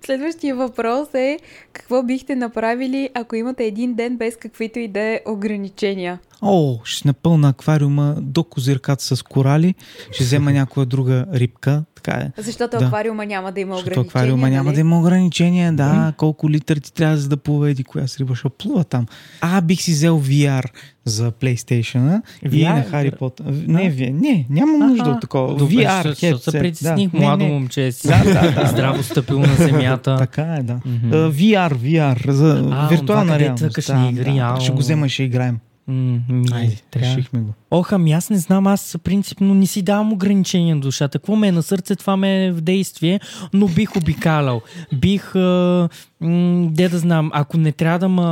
Следващия 0.07 0.55
въпрос 0.55 1.15
е 1.15 1.39
какво 1.73 2.03
бихте 2.03 2.37
направили, 2.37 3.11
ако 3.15 3.37
имате 3.37 3.65
един 3.65 3.95
ден 3.95 4.17
без 4.17 4.37
каквито 4.37 4.79
и 4.79 4.89
да 4.89 5.01
е 5.01 5.21
ограничения? 5.27 6.19
О, 6.47 6.79
ще 6.85 7.09
напълна 7.09 7.49
аквариума 7.49 8.17
до 8.21 8.45
козирката 8.45 9.05
с 9.07 9.23
корали, 9.23 9.75
ще 10.13 10.25
взема 10.25 10.53
някоя 10.53 10.87
друга 10.87 11.27
рибка, 11.35 11.85
така 11.95 12.13
е. 12.13 12.31
Защото 12.39 12.79
Да. 12.79 12.85
аквариума 12.85 13.27
няма 13.27 13.53
да 13.53 13.61
има 13.61 13.75
Защото 13.75 13.91
ограничения. 13.91 14.09
аквариума 14.11 14.51
няма 14.51 14.65
нали? 14.65 14.75
да 14.75 14.81
има 14.81 14.99
ограничения, 14.99 15.73
да, 15.73 16.13
колко 16.17 16.51
литър 16.51 16.77
ти 16.77 16.93
трябва 16.93 17.17
за 17.17 17.29
да 17.29 17.37
плува 17.37 17.71
еди 17.71 17.85
коя 17.85 18.07
с 18.07 18.19
риба 18.19 18.35
ще 18.35 18.49
плува 18.49 18.85
там. 18.85 19.07
А, 19.41 19.61
бих 19.61 19.81
си 19.81 19.93
взел 19.93 20.21
VR 20.21 20.65
за 21.05 21.33
PlayStation 21.33 22.23
и 22.43 22.49
VR? 22.49 22.75
на 22.75 22.83
Хари 22.83 23.11
Потър. 23.11 23.45
Не, 23.67 23.89
не, 23.91 24.11
не, 24.11 24.47
няма 24.51 24.79
нужда 24.79 25.11
от 25.11 25.21
такова. 25.21 25.55
Добре, 25.57 25.75
VR, 25.75 26.03
защото- 26.03 26.11
защото 26.21 26.51
се 26.51 26.59
притесних. 26.59 27.11
да. 27.11 27.19
Не, 27.19 27.25
Младо 27.25 27.45
не. 27.45 27.51
момче 27.51 27.93
си. 27.93 28.09
Да, 28.09 28.23
да, 28.25 28.53
да. 28.53 28.67
Здраво 28.73 29.03
стъпило 29.03 29.41
на 29.41 29.55
земята. 29.55 30.17
Така 30.19 30.43
е, 30.43 30.63
да. 30.63 30.75
Мгм. 30.75 31.11
Uh, 31.11 31.31
VR, 31.31 31.75
VR, 31.75 32.31
за 32.31 32.69
А, 32.73 32.89
виртуална 32.89 33.39
реалност. 33.39 33.79
игри, 34.11 34.39
ау. 34.39 34.61
ще 34.61 34.73
го 34.73 34.79
взема 34.79 35.07
и 35.07 35.09
ще 35.09 35.23
играем. 35.23 35.59
М, 35.89 36.21
ми, 36.29 36.47
Айде, 36.53 36.77
трябва. 36.91 37.07
решихме 37.17 37.41
го. 37.41 37.53
Ох, 37.71 37.93
ами 37.93 38.13
аз 38.13 38.31
не 38.31 38.39
знам, 38.39 38.67
аз 38.67 38.97
принципно 39.05 39.55
не 39.55 39.67
си 39.67 39.83
давам 39.83 40.13
ограничения 40.13 40.75
на 40.75 40.81
душата. 40.81 41.19
Какво 41.19 41.37
ме 41.37 41.49
е 41.49 41.53
на 41.53 41.63
сърце, 41.63 41.97
това 41.97 42.17
ме 42.17 42.45
е 42.47 42.53
в 42.53 42.61
действие, 42.61 43.21
но 43.53 43.69
бих 43.69 43.97
обикалял. 43.97 44.63
Бих, 44.95 45.35
а, 45.37 45.89
м, 46.21 46.69
де 46.71 46.89
да 46.89 46.99
знам, 46.99 47.31
ако 47.35 47.57
не 47.57 47.73
трябва 47.73 47.99
да 47.99 48.09
ме 48.09 48.23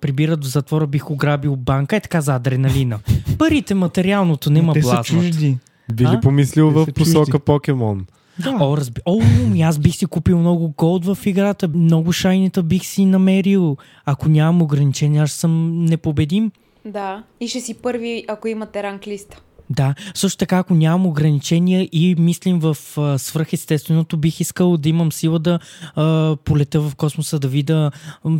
прибират 0.00 0.44
в 0.44 0.48
затвора, 0.48 0.86
бих 0.86 1.10
ограбил 1.10 1.56
банка, 1.56 1.96
е 1.96 2.00
така 2.00 2.20
за 2.20 2.34
адреналина. 2.34 2.98
Парите, 3.38 3.74
материалното 3.74 4.50
не 4.50 4.62
ме 4.62 4.72
Те 4.72 4.82
са 4.82 5.00
чужди. 5.04 5.58
Би 5.94 6.04
ли 6.04 6.18
помислил 6.22 6.72
Те 6.84 6.90
в 6.90 6.94
посока 6.94 7.26
чужди. 7.32 7.44
покемон? 7.44 8.06
Да. 8.38 8.56
О, 8.60 8.76
разби... 8.76 9.00
О, 9.06 9.20
ми 9.50 9.62
аз 9.62 9.78
бих 9.78 9.94
си 9.96 10.06
купил 10.06 10.38
много 10.38 10.74
голд 10.76 11.04
в 11.06 11.18
играта, 11.26 11.68
много 11.68 12.12
шайнита 12.12 12.62
бих 12.62 12.84
си 12.84 13.04
намерил. 13.04 13.76
Ако 14.04 14.28
нямам 14.28 14.62
ограничения, 14.62 15.22
аз 15.22 15.32
съм 15.32 15.84
непобедим. 15.84 16.50
Да. 16.84 17.22
И 17.40 17.48
ще 17.48 17.60
си 17.60 17.74
първи, 17.74 18.24
ако 18.28 18.48
имате 18.48 18.82
ранг 18.82 19.06
листа. 19.06 19.42
Да, 19.70 19.94
също 20.14 20.38
така, 20.38 20.58
ако 20.58 20.74
нямам 20.74 21.06
ограничения 21.06 21.88
и 21.92 22.14
мислим 22.18 22.60
в 22.60 22.76
а, 22.96 23.18
свръхестественото, 23.18 24.16
бих 24.16 24.40
искал 24.40 24.76
да 24.76 24.88
имам 24.88 25.12
сила 25.12 25.38
да 25.38 25.58
а, 25.96 26.36
полета 26.44 26.80
в 26.80 26.94
космоса, 26.96 27.38
да 27.38 27.48
видя 27.48 27.90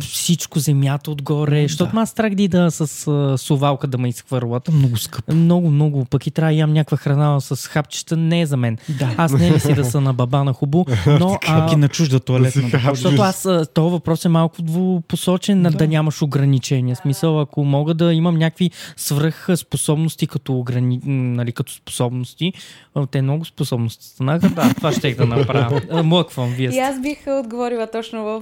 всичко, 0.01 0.59
земята 0.59 1.11
отгоре, 1.11 1.61
защото 1.61 1.95
ме 1.95 2.01
аз 2.01 2.09
страх 2.09 2.35
да 2.35 2.43
ида 2.43 2.71
с 2.71 3.07
а, 3.07 3.37
совалка 3.37 3.87
да 3.87 3.97
ме 3.97 4.09
изхвърлят. 4.09 4.69
Много 4.73 4.97
скъпо. 4.97 5.35
Много, 5.35 5.71
много. 5.71 6.05
Пък 6.05 6.27
и 6.27 6.31
трябва 6.31 6.51
да 6.51 6.59
ям 6.59 6.73
някаква 6.73 6.97
храна 6.97 7.39
с 7.39 7.67
хапчета, 7.67 8.17
не 8.17 8.41
е 8.41 8.45
за 8.45 8.57
мен. 8.57 8.77
Да. 8.89 9.13
Аз 9.17 9.31
не 9.33 9.51
ли 9.51 9.59
си 9.59 9.73
да 9.73 9.85
са 9.85 10.01
на 10.01 10.13
баба 10.13 10.43
на 10.43 10.53
хубо, 10.53 10.85
но... 11.19 11.39
Пък 11.47 11.71
и 11.71 11.75
на 11.75 11.87
чужда 11.87 12.19
туалетна. 12.19 12.69
да. 12.69 12.81
Защото 12.89 13.21
аз, 13.21 13.45
а, 13.45 13.65
този 13.73 13.91
въпрос 13.91 14.25
е 14.25 14.29
малко 14.29 14.61
двупосочен, 14.61 15.63
да. 15.63 15.69
да 15.69 15.87
нямаш 15.87 16.21
ограничения. 16.21 16.95
Смисъл, 16.95 17.39
ако 17.41 17.63
мога 17.63 17.93
да 17.93 18.13
имам 18.13 18.35
някакви 18.35 18.71
свръх 18.97 19.47
способности 19.55 20.27
като, 20.27 20.53
ограни... 20.53 20.99
нали, 21.15 21.51
като 21.51 21.73
способности, 21.73 22.53
те 23.11 23.21
много 23.21 23.45
способности 23.45 24.05
станаха, 24.05 24.49
да, 24.49 24.73
това 24.73 24.91
ще 24.91 25.13
да 25.13 25.25
направя. 25.25 25.81
А, 25.91 26.03
Млъквам, 26.03 26.49
вие 26.49 26.67
И 26.67 26.71
сте. 26.71 26.79
аз 26.79 27.01
бих 27.01 27.17
отговорила 27.29 27.87
точно 27.87 28.23
в, 28.23 28.41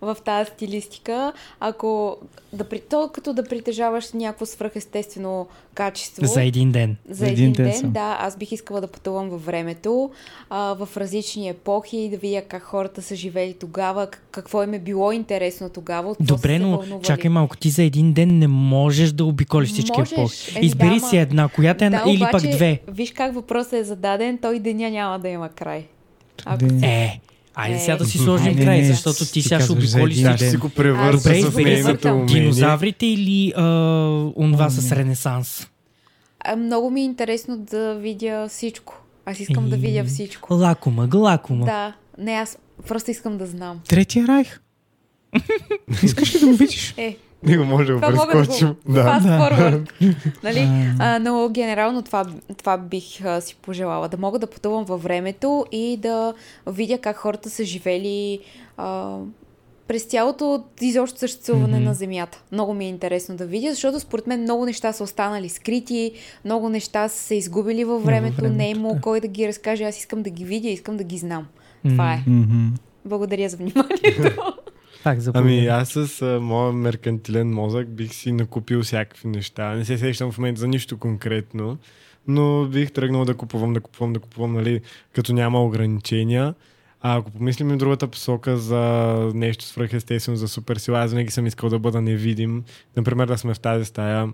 в 0.00 0.16
тази 0.24 0.50
стилистика. 0.50 1.32
Ако 1.60 2.16
да, 2.52 2.64
при- 2.64 2.80
то 2.80 3.10
като 3.14 3.32
да 3.32 3.44
притежаваш 3.44 4.12
някакво 4.12 4.46
свръхестествено 4.46 5.46
качество. 5.74 6.26
За 6.26 6.42
един 6.42 6.72
ден. 6.72 6.96
За 7.08 7.28
един, 7.28 7.52
ден, 7.52 7.70
ден 7.72 7.90
да, 7.92 8.18
аз 8.20 8.36
бих 8.36 8.52
искала 8.52 8.80
да 8.80 8.86
пътувам 8.86 9.28
във 9.28 9.44
времето, 9.44 10.10
а, 10.50 10.74
в 10.74 10.96
различни 10.96 11.48
епохи, 11.48 12.08
да 12.10 12.16
видя 12.16 12.42
как 12.42 12.62
хората 12.62 13.02
са 13.02 13.16
живели 13.16 13.54
тогава, 13.54 14.08
какво 14.30 14.62
им 14.62 14.74
е 14.74 14.78
било 14.78 15.12
интересно 15.12 15.68
тогава. 15.68 16.16
Добре, 16.20 16.58
но 16.58 16.70
вълнували. 16.70 17.02
чакай 17.02 17.30
малко, 17.30 17.56
ти 17.56 17.70
за 17.70 17.82
един 17.82 18.12
ден 18.12 18.38
не 18.38 18.48
можеш 18.48 19.12
да 19.12 19.24
обиколиш 19.24 19.72
всички 19.72 19.98
Можеш. 19.98 20.12
епохи. 20.12 20.58
Избери 20.62 20.94
да, 20.94 21.00
си 21.00 21.16
ама- 21.16 21.22
една, 21.22 21.48
която 21.48 21.84
е 21.84 21.90
една 21.96 22.04
да, 22.04 22.10
или 22.10 22.24
обаче, 22.24 22.56
две. 22.56 22.80
Виж 22.88 23.12
как 23.12 23.34
въпросът 23.34 23.72
е 23.72 23.84
зададен, 23.84 24.38
той 24.38 24.58
деня 24.58 24.90
няма 24.90 25.18
да 25.18 25.28
има 25.28 25.48
край. 25.48 25.86
Ако 26.44 26.64
Е, 26.82 27.20
айде 27.54 27.76
Е. 27.76 27.80
сега 27.80 27.96
да 27.96 28.04
си 28.04 28.18
сложим 28.18 28.56
Не, 28.56 28.64
край, 28.64 28.78
не, 28.80 28.86
защото 28.86 29.24
ти 29.24 29.32
ти 29.32 29.42
сега 29.42 29.60
ще 29.60 29.72
обиколиш 29.72 30.22
Тя 30.22 30.36
ще 30.36 30.50
си 30.50 30.56
го 30.56 30.68
превърза 30.68 31.28
Добре, 31.28 31.42
с 31.42 31.48
избери 31.48 31.74
нейното. 31.74 32.24
Динозаврите 32.26 33.06
или 33.06 33.52
а, 33.56 33.62
онова 34.36 34.70
с 34.70 34.92
Ренесанс? 34.92 35.66
А, 36.40 36.56
много 36.56 36.90
ми 36.90 37.00
е 37.00 37.04
интересно 37.04 37.56
да 37.58 37.94
видя 37.94 38.48
всичко. 38.48 39.02
Аз 39.26 39.40
искам 39.40 39.70
да 39.70 39.76
видя 39.76 40.04
всичко. 40.04 40.54
Лакома, 40.54 41.06
глакома. 41.06 41.64
Да, 41.64 41.92
не, 42.18 42.32
аз 42.32 42.58
просто 42.88 43.10
искам 43.10 43.38
да 43.38 43.46
знам. 43.46 43.80
Третия 43.88 44.26
райх. 44.28 44.60
Искаш 46.02 46.34
ли 46.34 46.38
да 46.40 46.46
го 46.46 46.52
видиш? 46.52 46.94
Е, 46.96 47.16
Ние 47.46 47.56
го 47.56 47.64
може 47.64 47.86
да 47.86 47.94
го 47.94 48.00
прескочим. 48.32 48.74
Да. 48.88 49.04
fast 49.04 49.22
forward. 49.22 49.90
нали? 50.42 50.68
а, 50.98 51.18
но 51.18 51.48
генерално 51.48 52.02
това, 52.02 52.26
това 52.58 52.78
бих 52.78 53.24
а, 53.24 53.40
си 53.40 53.56
пожелала. 53.62 54.08
Да 54.08 54.16
мога 54.16 54.38
да 54.38 54.46
пътувам 54.46 54.84
във 54.84 55.02
времето 55.02 55.66
и 55.72 55.96
да 55.96 56.34
видя 56.66 56.98
как 56.98 57.16
хората 57.16 57.50
са 57.50 57.64
живели 57.64 58.40
а, 58.76 59.16
през 59.88 60.02
цялото 60.02 60.64
изобщо 60.80 61.18
съществуване 61.18 61.76
Мгм. 61.76 61.84
на 61.84 61.94
Земята. 61.94 62.42
Много 62.52 62.74
ми 62.74 62.84
е 62.84 62.88
интересно 62.88 63.36
да 63.36 63.46
видя, 63.46 63.70
защото 63.70 64.00
според 64.00 64.26
мен 64.26 64.40
много 64.40 64.66
неща 64.66 64.92
са 64.92 65.04
останали 65.04 65.48
скрити, 65.48 66.12
много 66.44 66.68
неща 66.68 67.08
са 67.08 67.18
се 67.18 67.34
изгубили 67.34 67.84
във 67.84 68.04
времето, 68.04 68.36
времето, 68.36 68.56
не 68.56 68.66
е 68.66 68.70
имало 68.70 68.94
да. 68.94 69.00
кой 69.00 69.20
да 69.20 69.28
ги 69.28 69.48
разкаже. 69.48 69.84
Аз 69.84 69.98
искам 69.98 70.22
да 70.22 70.30
ги 70.30 70.44
видя, 70.44 70.68
искам 70.68 70.96
да 70.96 71.04
ги 71.04 71.18
знам. 71.18 71.46
Това 71.88 72.12
е. 72.12 72.24
Благодаря 73.04 73.48
за 73.48 73.56
вниманието. 73.56 74.42
Пак 75.06 75.18
Ами 75.34 75.66
аз 75.66 75.88
с 75.88 76.22
а, 76.22 76.40
моя 76.40 76.72
меркантилен 76.72 77.52
мозък 77.52 77.88
бих 77.88 78.14
си 78.14 78.32
накупил 78.32 78.82
всякакви 78.82 79.28
неща. 79.28 79.74
Не 79.74 79.84
се 79.84 79.98
сещам 79.98 80.32
в 80.32 80.38
момента 80.38 80.60
за 80.60 80.68
нищо 80.68 80.98
конкретно, 80.98 81.78
но 82.28 82.64
бих 82.64 82.92
тръгнал 82.92 83.24
да 83.24 83.34
купувам, 83.34 83.72
да 83.72 83.80
купувам, 83.80 84.12
да 84.12 84.20
купувам, 84.20 84.52
нали, 84.52 84.80
като 85.12 85.32
няма 85.32 85.64
ограничения. 85.64 86.54
А 87.00 87.16
ако 87.16 87.30
помислим 87.30 87.74
и 87.74 87.76
другата 87.76 88.08
посока 88.08 88.56
за 88.56 88.82
нещо 89.34 89.64
свръхестествено, 89.64 90.36
за 90.36 90.48
суперсила, 90.48 91.00
аз 91.00 91.10
винаги 91.10 91.30
съм 91.30 91.46
искал 91.46 91.70
да 91.70 91.78
бъда 91.78 92.00
невидим. 92.00 92.64
Например, 92.96 93.26
да 93.26 93.38
сме 93.38 93.54
в 93.54 93.60
тази 93.60 93.84
стая, 93.84 94.28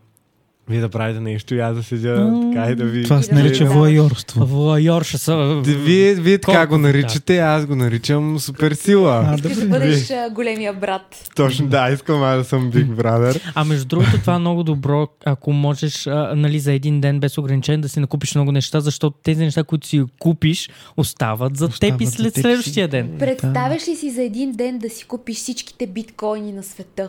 вие 0.68 0.80
да 0.80 0.88
правите 0.88 1.20
нещо 1.20 1.54
и 1.54 1.60
аз 1.60 1.76
да 1.76 1.82
седя 1.82 2.20
М, 2.20 2.52
така 2.54 2.70
и 2.70 2.74
да 2.74 2.84
ви... 2.84 3.04
Това 3.04 3.22
се 3.22 3.28
да 3.34 3.34
нарича 3.42 3.64
видиш. 3.64 3.76
воайорство. 3.76 4.46
Вуайор 4.46 5.02
ще 5.02 5.18
са... 5.18 5.62
Вие, 5.66 6.14
вие 6.14 6.38
така 6.38 6.58
Колко 6.58 6.70
го 6.70 6.78
наричате, 6.78 7.38
аз 7.38 7.66
го 7.66 7.74
наричам 7.76 8.38
суперсила. 8.40 9.24
А, 9.28 9.34
Искаш 9.34 9.56
да 9.56 9.66
бъдеш 9.66 10.10
а, 10.10 10.30
големия 10.30 10.72
брат. 10.72 11.30
Точно, 11.36 11.66
да, 11.66 11.90
искам 11.90 12.22
аз 12.22 12.38
да 12.38 12.44
съм 12.44 12.72
Big 12.72 12.86
Brother. 12.86 13.40
А 13.54 13.64
между 13.64 13.84
другото, 13.86 14.10
това 14.20 14.34
е 14.34 14.38
много 14.38 14.62
добро, 14.62 15.08
ако 15.24 15.52
можеш 15.52 16.06
а, 16.06 16.32
нали, 16.36 16.58
за 16.60 16.72
един 16.72 17.00
ден 17.00 17.20
без 17.20 17.38
ограничение 17.38 17.78
да 17.82 17.88
си 17.88 18.00
накупиш 18.00 18.34
много 18.34 18.52
неща, 18.52 18.80
защото 18.80 19.16
тези 19.22 19.44
неща, 19.44 19.64
които 19.64 19.86
си 19.86 20.04
купиш, 20.18 20.70
остават 20.96 21.56
за 21.56 21.68
теб 21.68 22.00
и 22.00 22.04
Остават 22.04 22.14
след 22.14 22.34
следващия 22.34 22.88
ден. 22.88 23.10
Представяш 23.18 23.88
ли 23.88 23.96
си 23.96 24.10
за 24.10 24.22
един 24.22 24.52
ден 24.52 24.78
да 24.78 24.90
си 24.90 25.04
купиш 25.06 25.36
всичките 25.36 25.86
биткоини 25.86 26.52
на 26.52 26.62
света? 26.62 27.08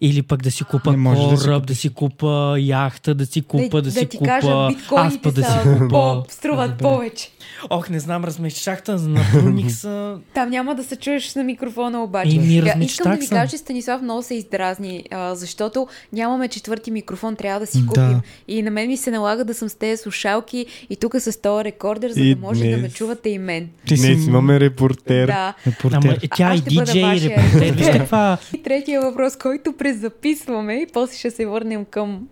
Или 0.00 0.22
пък 0.22 0.42
да 0.42 0.50
си 0.50 0.64
купа 0.64 0.90
Не 0.90 0.96
може 0.96 1.28
да 1.28 1.36
си 1.36 1.44
кораб, 1.44 1.62
купиш. 1.62 1.76
да 1.76 1.80
си 1.80 1.88
купа 1.88 2.56
яхта, 2.60 3.14
да 3.14 3.26
си 3.26 3.42
купа, 3.42 3.76
да, 3.76 3.82
да 3.82 3.90
си 3.92 4.06
ти 4.06 4.18
купа... 4.18 4.28
кажа, 4.28 4.68
пък 5.22 5.34
да 5.34 5.42
си 5.42 5.50
са 5.50 5.76
купа... 5.78 5.88
по, 5.88 6.24
струват 6.28 6.78
повече. 6.78 7.30
Ох, 7.70 7.90
не 7.90 8.00
знам, 8.00 8.24
размещахта 8.24 8.96
на 8.98 9.20
Бруник 9.34 9.70
са... 9.70 10.18
Там 10.34 10.50
няма 10.50 10.74
да 10.74 10.84
се 10.84 10.96
чуеш 10.96 11.34
на 11.34 11.44
микрофона 11.44 12.02
обаче. 12.02 12.30
Я, 12.30 12.62
размечтах 12.62 12.82
искам 12.82 13.12
да 13.12 13.18
ви 13.18 13.28
кажа, 13.28 13.50
че 13.50 13.58
Станислав 13.58 14.02
много 14.02 14.22
се 14.22 14.34
издразни, 14.34 15.04
а, 15.10 15.34
защото 15.34 15.86
нямаме 16.12 16.48
четвърти 16.48 16.90
микрофон, 16.90 17.36
трябва 17.36 17.60
да 17.60 17.66
си 17.66 17.80
Да. 17.80 17.86
купим. 17.86 18.20
И 18.48 18.62
на 18.62 18.70
мен 18.70 18.88
ми 18.88 18.96
се 18.96 19.10
налага 19.10 19.44
да 19.44 19.54
съм 19.54 19.68
с 19.68 19.74
тези 19.74 20.02
слушалки 20.02 20.66
и 20.90 20.96
тук 20.96 21.14
с 21.16 21.40
този 21.40 21.64
рекордер, 21.64 22.10
за 22.10 22.20
И 22.20 22.34
да 22.34 22.40
може 22.40 22.60
да 22.60 22.70
ме 22.70 22.76
днес- 22.78 22.92
чувате 22.92 23.28
и 23.28 23.38
мен. 23.38 23.68
Ти 23.86 23.96
си 23.96 24.06
Днес 24.06 24.26
имаме 24.26 24.60
репортер. 24.60 25.26
Да. 25.26 25.54
репортер. 25.66 25.96
Ама 25.96 26.12
е, 26.12 26.28
тя 26.28 26.44
Аз 26.44 26.56
и 26.56 26.60
ще 26.60 26.74
бъда 26.74 26.92
диджей, 26.92 27.30
репортер. 27.30 27.72
Вижте 27.72 27.92
каква... 27.92 28.38
И 28.54 28.62
третия 28.62 29.00
въпрос, 29.02 29.36
който 29.36 29.72
презаписваме 29.72 30.74
и 30.74 30.86
после 30.92 31.16
ще 31.16 31.30
се 31.30 31.46
върнем 31.46 31.84
към 31.84 32.28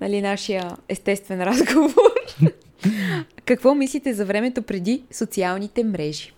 нали, 0.00 0.22
нашия 0.22 0.76
естествен 0.88 1.42
разговор. 1.42 1.92
Какво 3.44 3.74
мислите 3.74 4.14
за 4.14 4.24
времето 4.24 4.62
преди 4.62 5.02
социалните 5.12 5.84
мрежи? 5.84 6.32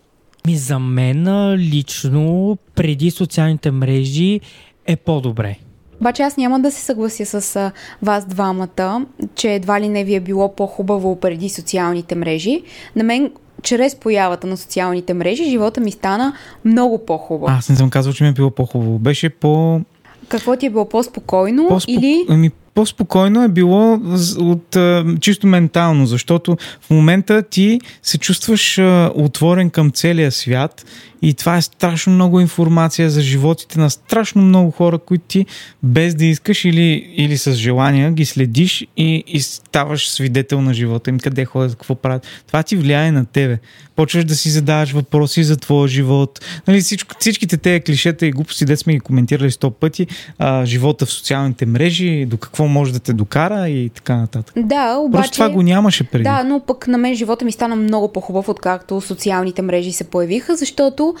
Ми 0.47 0.57
за 0.57 0.79
мен 0.79 1.53
лично 1.55 2.57
преди 2.75 3.11
социалните 3.11 3.71
мрежи 3.71 4.39
е 4.87 4.95
по-добре. 4.95 5.57
Обаче 6.01 6.23
аз 6.23 6.37
няма 6.37 6.59
да 6.59 6.71
се 6.71 6.81
съглася 6.81 7.41
с 7.41 7.71
вас 8.01 8.25
двамата, 8.25 9.05
че 9.35 9.53
едва 9.53 9.81
ли 9.81 9.89
не 9.89 10.03
ви 10.03 10.15
е 10.15 10.19
било 10.19 10.55
по-хубаво 10.55 11.19
преди 11.19 11.49
социалните 11.49 12.15
мрежи. 12.15 12.63
На 12.95 13.03
мен, 13.03 13.31
чрез 13.63 13.95
появата 13.95 14.47
на 14.47 14.57
социалните 14.57 15.13
мрежи, 15.13 15.49
живота 15.49 15.81
ми 15.81 15.91
стана 15.91 16.33
много 16.65 17.05
по-хубав. 17.05 17.49
Аз 17.51 17.69
не 17.69 17.75
съм 17.75 17.89
казал, 17.89 18.13
че 18.13 18.23
ми 18.23 18.29
е 18.29 18.33
било 18.33 18.51
по-хубаво. 18.51 18.99
Беше 18.99 19.29
по... 19.29 19.81
Какво 20.27 20.55
ти 20.55 20.65
е 20.65 20.69
било 20.69 20.89
по-спокойно 20.89 21.67
по-спок... 21.67 21.89
или... 21.89 22.25
Ами, 22.29 22.51
по-спокойно 22.73 23.43
е 23.43 23.47
било 23.47 23.99
от 24.37 24.77
чисто 25.19 25.47
ментално, 25.47 26.05
защото 26.05 26.57
в 26.81 26.89
момента 26.89 27.43
ти 27.43 27.79
се 28.03 28.17
чувстваш 28.17 28.79
отворен 29.15 29.69
към 29.69 29.91
целия 29.91 30.31
свят 30.31 30.85
и 31.21 31.33
това 31.33 31.57
е 31.57 31.61
страшно 31.61 32.13
много 32.13 32.39
информация 32.39 33.09
за 33.09 33.21
животите 33.21 33.79
на 33.79 33.89
страшно 33.89 34.41
много 34.41 34.71
хора, 34.71 34.97
които 34.97 35.25
ти 35.27 35.45
без 35.83 36.15
да 36.15 36.25
искаш 36.25 36.65
или, 36.65 37.13
или 37.15 37.37
с 37.37 37.53
желание 37.53 38.11
ги 38.11 38.25
следиш 38.25 38.87
и, 38.97 39.23
и 39.27 39.41
ставаш 39.41 40.09
свидетел 40.09 40.61
на 40.61 40.73
живота 40.73 41.09
им, 41.09 41.19
къде 41.19 41.45
ходят, 41.45 41.71
какво 41.71 41.95
правят. 41.95 42.27
Това 42.47 42.63
ти 42.63 42.75
влияе 42.75 43.11
на 43.11 43.25
тебе. 43.25 43.59
Почваш 43.95 44.25
да 44.25 44.35
си 44.35 44.49
задаваш 44.49 44.91
въпроси 44.91 45.43
за 45.43 45.57
твоя 45.57 45.87
живот. 45.87 46.39
Нали, 46.67 46.81
всичко, 46.81 47.15
всичките 47.19 47.57
тези 47.57 47.81
клишета 47.81 48.25
и 48.25 48.31
глупости, 48.31 48.65
де 48.65 48.77
сме 48.77 48.93
ги 48.93 48.99
коментирали 48.99 49.51
сто 49.51 49.71
пъти, 49.71 50.07
а, 50.37 50.65
живота 50.65 51.05
в 51.05 51.11
социалните 51.11 51.65
мрежи, 51.65 52.25
до 52.25 52.37
какво 52.37 52.60
може 52.67 52.93
да 52.93 52.99
те 52.99 53.13
докара 53.13 53.69
и 53.69 53.89
така 53.89 54.15
нататък. 54.15 54.55
Да, 54.57 54.95
обаче... 54.97 55.21
Просто 55.21 55.33
това 55.33 55.49
го 55.49 55.61
нямаше 55.61 56.03
преди. 56.03 56.23
Да, 56.23 56.43
но 56.43 56.59
пък 56.59 56.87
на 56.87 56.97
мен 56.97 57.15
живота 57.15 57.45
ми 57.45 57.51
стана 57.51 57.75
много 57.75 58.07
по-хубав, 58.07 58.49
откакто 58.49 59.01
социалните 59.01 59.61
мрежи 59.61 59.91
се 59.91 60.03
появиха, 60.03 60.55
защото, 60.55 61.15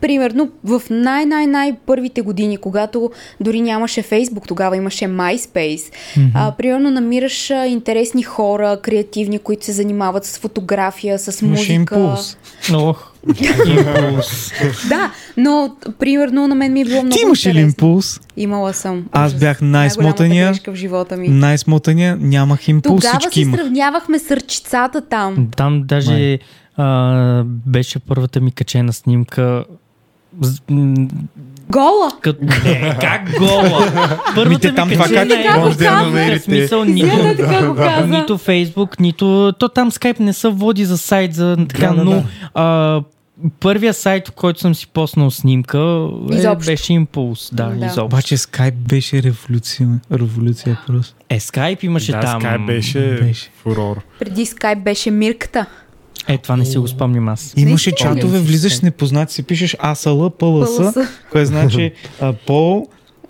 примерно, 0.00 0.48
в 0.64 0.82
най-най-най 0.90 1.76
първите 1.86 2.20
години, 2.20 2.56
когато 2.56 3.10
дори 3.40 3.60
нямаше 3.60 4.02
Фейсбук, 4.02 4.46
тогава 4.48 4.76
имаше 4.76 5.04
MySpace, 5.04 5.76
mm-hmm. 5.76 6.30
а, 6.34 6.52
примерно 6.58 6.90
намираш 6.90 7.50
интересни 7.50 8.22
хора, 8.22 8.78
креативни, 8.82 9.38
които 9.38 9.64
се 9.64 9.72
занимават 9.72 10.24
с 10.24 10.38
фотография, 10.38 11.18
с 11.18 11.42
Имаше 11.42 11.72
музика. 11.72 11.74
импулс. 11.74 12.36
Ох, 12.74 13.07
импулс. 13.26 14.52
Да, 14.88 15.10
но, 15.36 15.76
примерно, 15.98 16.48
на 16.48 16.54
мен 16.54 16.72
ми 16.72 16.80
е 16.80 16.84
било 16.84 17.02
много 17.02 17.16
Ти 17.16 17.22
имаш 17.22 17.46
ли 17.46 17.60
импулс? 17.60 18.20
Имала 18.36 18.72
съм. 18.72 19.06
Аз 19.12 19.34
бях 19.34 19.60
най-смотания. 19.60 20.54
в 20.66 20.74
живота 20.74 21.16
ми. 21.16 21.28
Най-смотания, 21.28 22.16
нямах 22.20 22.68
импулс, 22.68 23.04
Тогава 23.04 23.32
се 23.32 23.40
имах. 23.40 23.60
сравнявахме 23.60 24.18
с 24.18 24.30
ръчицата 24.30 25.00
там. 25.00 25.48
Там 25.56 25.82
даже 25.84 26.38
а, 26.76 27.42
беше 27.46 27.98
първата 27.98 28.40
ми 28.40 28.52
качена 28.52 28.92
снимка. 28.92 29.64
Гола! 31.70 32.10
Като... 32.20 32.44
Не, 32.64 32.96
как 33.00 33.38
гола? 33.38 33.86
Първата 34.34 34.48
Ми 34.48 34.58
те 34.58 34.74
там 34.74 34.90
това 34.90 35.04
качена 35.04 35.28
как- 35.36 35.56
е- 35.56 35.58
може 35.58 35.78
да 35.78 35.90
намерите. 35.92 36.38
смисъл, 36.40 36.84
нито, 36.84 37.34
каза. 37.76 38.06
нито 38.08 38.38
Фейсбук, 38.38 39.00
нито... 39.00 39.52
То 39.52 39.68
там 39.68 39.92
скайп 39.92 40.18
не 40.18 40.32
се 40.32 40.48
води 40.48 40.84
за 40.84 40.98
сайт, 40.98 41.34
за 41.34 41.56
така, 41.68 41.86
Да, 41.86 41.94
да, 41.94 42.04
но 42.04 42.10
да. 42.10 42.22
а, 42.54 43.00
първия 43.60 43.94
сайт, 43.94 44.28
в 44.28 44.32
който 44.32 44.60
съм 44.60 44.74
си 44.74 44.86
поснал 44.86 45.30
снимка, 45.30 45.78
е, 46.32 46.34
Изобщо. 46.34 46.66
беше 46.66 46.92
импулс. 46.92 47.50
Да, 47.52 47.64
Да. 47.64 47.76
изобщо. 47.76 48.04
Обаче 48.04 48.36
скайп 48.36 48.74
беше 48.74 49.22
революция. 49.22 49.88
Революция 50.12 50.78
просто. 50.86 51.14
Е, 51.30 51.40
скайп 51.40 51.82
имаше 51.82 52.12
да, 52.12 52.20
там. 52.20 52.42
Skype 52.42 52.66
беше, 52.66 53.18
беше. 53.22 53.50
фурор. 53.56 53.96
Преди 54.18 54.46
скайп 54.46 54.78
беше 54.78 55.10
Мирката. 55.10 55.66
Е, 56.28 56.38
това 56.38 56.56
не 56.56 56.64
си 56.64 56.78
го 56.78 56.88
спомням 56.88 57.28
аз. 57.28 57.54
Имаше 57.56 57.92
чатове, 57.92 58.40
влизаш 58.40 58.76
с 58.76 58.82
непознати, 58.82 59.34
си 59.34 59.42
пишеш 59.42 59.76
АСЛ, 59.78 60.30
ПЛС, 60.30 60.76
ПЛС. 60.76 60.94
кое 61.32 61.46
значи 61.46 61.92
а, 62.20 62.32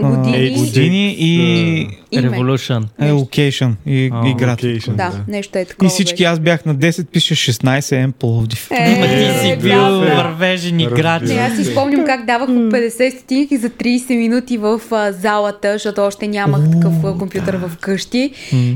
а, 0.03 0.17
Години. 0.17 0.59
години 0.59 1.17
и. 1.19 1.89
Revolution. 2.13 2.83
е, 3.01 3.11
локейшн 3.11 3.71
и, 3.87 4.11
А, 4.13 4.29
и 4.29 4.35
град. 4.35 4.63
Location, 4.63 4.95
Да, 4.95 5.13
нещо 5.29 5.59
е 5.59 5.65
такова. 5.65 5.87
И 5.87 5.91
всички, 5.91 6.15
беше. 6.15 6.25
аз 6.25 6.41
бях 6.41 6.65
на 6.65 6.77
10, 6.77 7.07
пише 7.07 7.53
16 7.53 8.07
М 8.07 8.13
Пловдив. 8.19 8.69
Е, 8.71 9.33
ти 9.33 9.41
си 9.41 9.57
да, 9.57 9.63
бил 9.63 10.01
да. 10.01 10.15
вървежен 10.15 10.81
играч. 10.81 11.23
Не, 11.29 11.35
аз 11.35 11.57
си 11.57 11.65
спомням 11.65 12.07
как 12.07 12.25
давах 12.27 12.47
по 12.47 12.53
50 12.53 13.19
стотинки 13.19 13.57
за 13.57 13.71
30 13.71 14.17
минути 14.17 14.57
в 14.59 14.81
а, 14.91 15.13
залата, 15.13 15.73
защото 15.73 16.01
още 16.01 16.29
нямах 16.29 16.71
такъв 16.71 16.93
а, 17.05 17.19
компютър 17.19 17.55
в 17.57 17.77
къщи. 17.81 18.31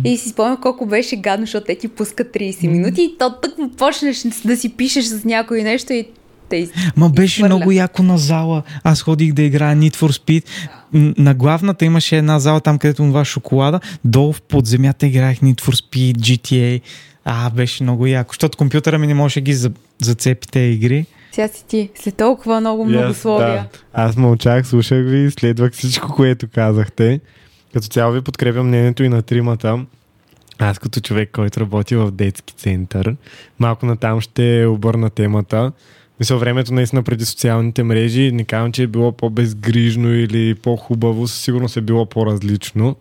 И 0.05 0.17
си 0.17 0.29
спомням 0.29 0.57
колко 0.63 0.87
беше 0.87 1.17
гадно, 1.17 1.47
защото 1.47 1.67
те 1.67 1.75
ти 1.75 1.89
пускат 1.89 2.35
30 2.35 2.67
минути 2.69 3.03
и 3.03 3.19
то 3.19 3.35
тък 3.43 3.59
му 3.59 3.71
почнеш 3.71 4.23
да 4.45 4.57
си 4.57 4.69
пишеш 4.69 5.05
с 5.05 5.25
някой 5.25 5.63
нещо 5.63 5.93
и 5.93 6.05
те 6.53 6.57
из- 6.57 6.71
Ма 6.97 7.09
беше 7.11 7.33
изхвърля. 7.35 7.49
много 7.49 7.73
яко 7.73 8.03
на 8.03 8.19
зала. 8.19 8.63
Аз 8.85 9.03
ходих 9.03 9.33
да 9.33 9.43
играя 9.43 9.77
Need 9.77 9.97
for 9.97 10.09
Speed. 10.11 10.45
М, 10.93 11.15
На 11.19 11.35
главната 11.35 11.85
имаше 11.85 12.17
една 12.17 12.39
зала 12.39 12.61
там, 12.61 12.79
където 12.79 12.97
това 12.99 13.25
шоколада. 13.25 13.81
Долу 14.05 14.33
в 14.33 14.43
подземята 14.43 15.07
играех 15.07 15.39
Need 15.39 15.61
for 15.61 15.73
Speed, 15.75 16.17
GTA. 16.17 16.81
А, 17.25 17.51
беше 17.51 17.83
много 17.83 18.07
яко. 18.07 18.33
Защото 18.33 18.59
компютъра 18.59 18.99
ми 18.99 19.07
не 19.07 19.15
можеше 19.15 19.41
да 19.41 19.45
ги 19.45 19.55
за- 19.55 19.71
зацепи 19.99 20.49
тези 20.49 20.73
игри. 20.73 21.07
Сега 21.33 21.49
си 21.49 21.65
ти, 21.67 21.91
след 21.95 22.17
толкова 22.17 22.61
много 22.61 22.85
многословия. 22.87 23.49
да. 23.49 23.65
Аз 23.95 24.17
мълчах, 24.17 24.67
слушах 24.67 24.99
ви, 25.01 25.31
следвах 25.31 25.73
всичко, 25.73 26.09
което 26.09 26.47
казахте. 26.49 27.21
Като 27.73 27.87
цяло 27.87 28.13
ви 28.13 28.21
подкрепям 28.21 28.69
мнението 28.69 29.03
и 29.03 29.09
на 29.09 29.23
тримата. 29.23 29.85
Аз 30.59 30.79
като 30.79 31.01
човек, 31.01 31.31
който 31.33 31.61
работи 31.61 31.97
в 31.97 32.11
детски 32.11 32.55
център, 32.55 33.17
малко 33.59 33.87
натам 33.87 34.21
ще 34.21 34.67
обърна 34.67 35.11
темата. 35.11 35.73
Мисля, 36.21 36.37
времето 36.37 36.75
наистина 36.75 37.03
преди 37.03 37.25
социалните 37.25 37.83
мрежи, 37.83 38.33
не 38.33 38.45
казвам, 38.45 38.73
че 38.73 38.83
е 38.83 38.87
било 38.87 39.13
по-безгрижно 39.13 40.15
или 40.15 40.55
по-хубаво, 40.55 41.29
със 41.29 41.41
сигурност 41.41 41.77
е 41.77 41.81
било 41.81 42.07
по-различно. 42.07 42.97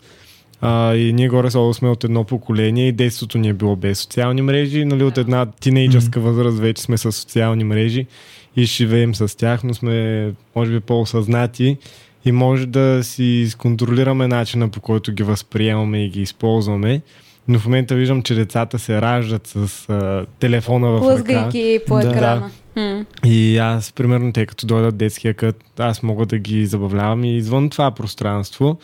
А, 0.61 0.95
и 0.95 1.13
ние 1.13 1.29
горе-солу 1.29 1.73
сме 1.73 1.89
от 1.89 2.03
едно 2.03 2.23
поколение 2.23 2.87
и 2.87 2.91
детството 2.91 3.37
ни 3.37 3.49
е 3.49 3.53
било 3.53 3.75
без 3.75 3.99
социални 3.99 4.41
мрежи. 4.41 4.85
Нали, 4.85 5.03
от 5.03 5.17
една 5.17 5.45
тинейджърска 5.45 6.19
възраст 6.19 6.59
вече 6.59 6.81
сме 6.81 6.97
с 6.97 7.11
социални 7.11 7.63
мрежи 7.63 8.05
и 8.55 8.63
живеем 8.63 9.15
с 9.15 9.37
тях, 9.37 9.63
но 9.63 9.73
сме, 9.73 10.31
може 10.55 10.71
би, 10.71 10.79
по-осъзнати 10.79 11.77
и 12.25 12.31
може 12.31 12.65
да 12.65 13.03
си 13.03 13.53
контролираме 13.57 14.27
начина 14.27 14.69
по 14.69 14.81
който 14.81 15.11
ги 15.11 15.23
възприемаме 15.23 16.05
и 16.05 16.09
ги 16.09 16.21
използваме. 16.21 17.01
Но 17.47 17.59
в 17.59 17.65
момента 17.65 17.95
виждам, 17.95 18.21
че 18.21 18.35
децата 18.35 18.79
се 18.79 19.01
раждат 19.01 19.47
с 19.47 19.89
а, 19.89 20.25
телефона 20.39 20.87
в 20.91 20.95
ръка. 20.95 21.01
Плъзгайки 21.01 21.79
по 21.87 21.95
Да. 21.95 22.09
екрана. 22.09 22.51
М. 22.75 23.05
И 23.25 23.57
аз, 23.57 23.91
примерно, 23.91 24.33
те 24.33 24.45
като 24.45 24.67
дойдат 24.67 24.97
детския 24.97 25.33
кът, 25.33 25.63
аз 25.79 26.03
мога 26.03 26.25
да 26.25 26.37
ги 26.37 26.65
забавлявам 26.65 27.23
и 27.23 27.37
извън 27.37 27.69
това 27.69 27.91
пространство. 27.91 28.77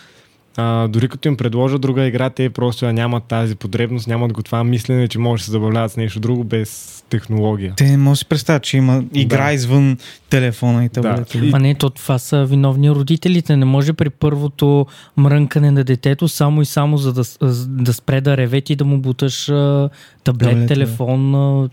А, 0.60 0.88
дори 0.88 1.08
като 1.08 1.28
им 1.28 1.38
предложа 1.38 1.80
друга 1.80 2.06
игра, 2.06 2.30
те 2.30 2.50
просто 2.50 2.86
я 2.86 2.94
нямат 2.94 3.24
тази 3.24 3.56
потребност, 3.56 4.08
нямат 4.08 4.34
го 4.34 4.44
това 4.44 4.64
мислене, 4.64 5.08
че 5.08 5.20
може 5.20 5.42
да 5.42 5.46
се 5.46 5.52
забавляват 5.52 5.92
с 5.92 5.98
нещо 5.98 6.20
друго 6.20 6.44
без 6.44 6.70
технология. 7.10 7.74
Те 7.78 7.84
не 7.84 7.98
може 7.98 8.12
да 8.12 8.18
си 8.18 8.26
представят, 8.26 8.64
че 8.64 8.78
има 8.78 9.04
игра 9.14 9.46
Да. 9.46 9.54
извън 9.54 9.98
телефона 10.30 10.86
и 10.86 10.90
таблета. 10.90 11.38
И- 11.38 11.42
Ма 11.42 11.60
не, 11.60 11.76
то 11.76 11.90
това 11.90 12.20
са 12.20 12.46
виновни 12.46 12.92
родителите. 12.92 13.58
Не 13.58 13.66
може 13.66 13.94
при 13.94 14.10
първото 14.10 14.86
мрънкане 15.18 15.72
на 15.72 15.84
детето 15.84 16.28
само 16.28 16.62
и 16.62 16.66
само 16.66 16.98
за 16.98 17.14
да, 17.14 17.24
с- 17.24 17.38
да 17.68 17.94
спре 17.94 18.22
да 18.22 18.38
реве 18.38 18.62
ти 18.62 18.76
да 18.76 18.86
му 18.86 18.98
буташ 18.98 19.50
а, 19.50 19.90
таблет, 20.24 20.50
Таблет, 20.50 20.60
да. 20.60 20.68
телефон 20.68 21.36
а, 21.36 21.70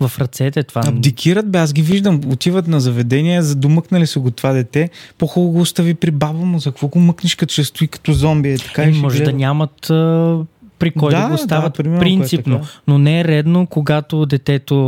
в 0.00 0.12
ръцете. 0.18 0.62
Това 0.62 0.82
Абдикират, 0.86 1.50
бе, 1.50 1.58
аз 1.58 1.72
ги 1.72 1.82
виждам. 1.82 2.20
Отиват 2.28 2.68
на 2.68 2.80
заведение, 2.80 3.42
задумъкнали 3.42 4.06
са 4.06 4.20
го 4.20 4.30
това 4.30 4.52
дете. 4.52 4.90
По-хубаво 5.18 5.52
го 5.52 5.60
остави 5.60 5.94
при 5.94 6.10
баба 6.10 6.38
му. 6.38 6.58
За 6.58 6.70
какво 6.70 6.88
го 6.88 6.98
мъкнеш, 6.98 7.34
като 7.34 7.52
ще 7.52 7.64
стои 7.64 7.88
като 7.88 8.12
зомби? 8.12 8.50
Е, 8.50 8.58
така 8.58 8.82
е, 8.82 8.88
и 8.88 8.92
може 8.92 9.16
гледа. 9.16 9.30
да 9.30 9.36
нямат 9.36 9.90
а, 9.90 10.38
при 10.78 10.90
който 10.90 11.16
Да, 11.16 11.24
го 11.24 11.32
да, 11.32 11.38
стават 11.38 11.74
примерно, 11.74 11.96
ако 11.96 12.02
е 12.02 12.08
принципно. 12.08 12.56
така. 12.56 12.68
но 12.86 12.98
не 12.98 13.20
е 13.20 13.24
редно, 13.24 13.66
когато 13.66 14.26
детето 14.26 14.78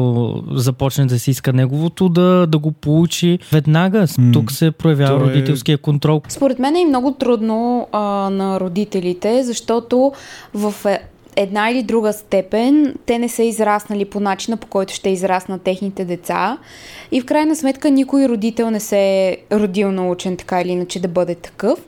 започне 0.51 1.07
да 1.07 1.19
си 1.19 1.31
иска 1.31 1.53
неговото, 1.53 2.09
да, 2.09 2.47
да 2.47 2.59
го 2.59 2.73
получи 2.73 3.39
веднага. 3.53 4.07
М. 4.19 4.33
Тук 4.33 4.53
се 4.53 4.71
проявява 4.71 5.19
То 5.19 5.25
е- 5.25 5.29
родителския 5.29 5.79
контрол. 5.79 6.23
Според 6.29 6.59
мен 6.59 6.77
е 6.77 6.85
много 6.85 7.13
трудно 7.13 7.89
а, 7.93 8.01
на 8.31 8.61
родителите, 8.61 9.43
защото 9.45 10.13
в 10.55 10.75
е- 10.87 11.01
една 11.37 11.71
или 11.71 11.83
друга 11.83 12.13
степен 12.13 12.95
те 13.07 13.19
не 13.19 13.29
са 13.29 13.43
израснали 13.43 14.05
по 14.05 14.21
начина, 14.21 14.57
по 14.57 14.67
който 14.67 14.95
ще 14.95 15.11
израснат 15.11 15.63
техните 15.63 16.05
деца. 16.05 16.59
И 17.13 17.21
в 17.21 17.25
крайна 17.25 17.57
сметка 17.57 17.91
никой 17.91 18.29
родител 18.29 18.71
не 18.71 18.81
се 18.81 18.99
е 18.99 19.37
родил 19.53 19.93
научен 19.93 20.37
така 20.37 20.61
или 20.61 20.69
иначе 20.69 21.01
да 21.01 21.09
бъде 21.09 21.35
такъв. 21.35 21.79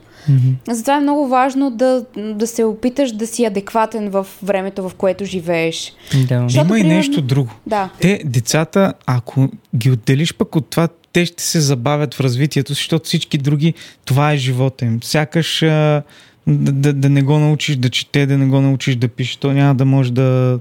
Затова 0.69 0.97
е 0.97 1.01
много 1.01 1.27
важно 1.27 1.71
да, 1.71 2.05
да 2.17 2.47
се 2.47 2.63
опиташ 2.63 3.11
да 3.11 3.27
си 3.27 3.45
адекватен 3.45 4.09
в 4.09 4.27
времето, 4.43 4.89
в 4.89 4.95
което 4.95 5.25
живееш. 5.25 5.93
Да. 6.27 6.43
Защото, 6.43 6.67
Има 6.67 6.79
и 6.79 6.81
примерно- 6.81 6.97
нещо 6.97 7.21
друго. 7.21 7.51
Да. 7.67 7.89
Те, 8.01 8.21
децата, 8.25 8.93
ако 9.05 9.49
ги 9.75 9.91
отделиш 9.91 10.33
пък 10.33 10.55
от 10.55 10.69
това, 10.69 10.87
те 11.13 11.25
ще 11.25 11.43
се 11.43 11.59
забавят 11.61 12.13
в 12.13 12.19
развитието 12.19 12.75
си, 12.75 12.79
защото 12.79 13.05
всички 13.05 13.37
други, 13.37 13.73
това 14.05 14.31
е 14.31 14.37
живота 14.37 14.85
им. 14.85 14.99
Сякаш 15.03 15.63
а, 15.63 16.03
да, 16.47 16.71
да, 16.71 16.93
да 16.93 17.09
не 17.09 17.21
го 17.21 17.39
научиш 17.39 17.75
да 17.75 17.89
чете, 17.89 18.25
да 18.25 18.37
не 18.37 18.45
го 18.45 18.61
научиш 18.61 18.95
да 18.95 19.07
пише, 19.07 19.39
то 19.39 19.51
няма 19.51 19.75
да 19.75 19.85
може 19.85 20.13
да... 20.13 20.59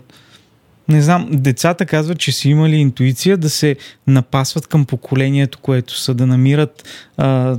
Не 0.88 1.02
знам, 1.02 1.28
децата 1.32 1.86
казват, 1.86 2.18
че 2.18 2.32
са 2.32 2.48
имали 2.48 2.76
интуиция 2.76 3.36
да 3.36 3.50
се 3.50 3.76
напасват 4.06 4.66
към 4.66 4.84
поколението, 4.84 5.58
което 5.58 5.98
са, 5.98 6.14
да 6.14 6.26
намират 6.26 6.88
а, 7.16 7.56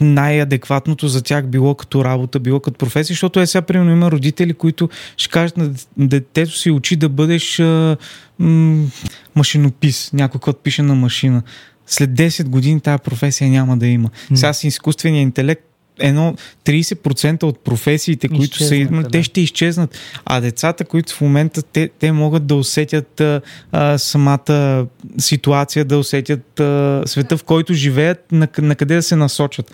най-адекватното 0.00 1.08
за 1.08 1.22
тях, 1.22 1.46
било 1.46 1.74
като 1.74 2.04
работа, 2.04 2.40
било 2.40 2.60
като 2.60 2.78
професия, 2.78 3.14
защото 3.14 3.40
е 3.40 3.46
сега, 3.46 3.62
примерно, 3.62 3.92
има 3.92 4.10
родители, 4.10 4.54
които 4.54 4.88
ще 5.16 5.30
кажат 5.30 5.56
на 5.56 5.70
детето 5.96 6.58
си 6.58 6.70
учи 6.70 6.96
да 6.96 7.08
бъдеш 7.08 7.60
а, 7.60 7.96
м- 8.38 8.86
машинопис, 9.36 10.12
някой, 10.12 10.40
който 10.40 10.60
пише 10.62 10.82
на 10.82 10.94
машина. 10.94 11.42
След 11.86 12.10
10 12.10 12.48
години 12.48 12.80
тази 12.80 13.02
професия 13.02 13.50
няма 13.50 13.76
да 13.76 13.86
има. 13.86 14.10
Сега 14.34 14.52
с 14.52 14.64
изкуствения 14.64 15.22
интелект 15.22 15.67
едно 15.98 16.34
30% 16.64 17.42
от 17.42 17.64
професиите, 17.64 18.28
които 18.28 18.64
са 18.64 18.76
имали, 18.76 19.02
да. 19.02 19.08
те 19.10 19.22
ще 19.22 19.40
изчезнат. 19.40 19.98
А 20.24 20.40
децата, 20.40 20.84
които 20.84 21.14
в 21.14 21.20
момента, 21.20 21.62
те, 21.62 21.88
те 21.98 22.12
могат 22.12 22.46
да 22.46 22.54
усетят 22.54 23.20
а, 23.20 23.40
а, 23.72 23.98
самата 23.98 24.86
ситуация, 25.18 25.84
да 25.84 25.98
усетят 25.98 26.60
а, 26.60 27.02
света, 27.06 27.36
в 27.36 27.44
който 27.44 27.74
живеят, 27.74 28.32
на, 28.32 28.48
на 28.58 28.74
къде 28.74 28.94
да 28.94 29.02
се 29.02 29.16
насочат. 29.16 29.72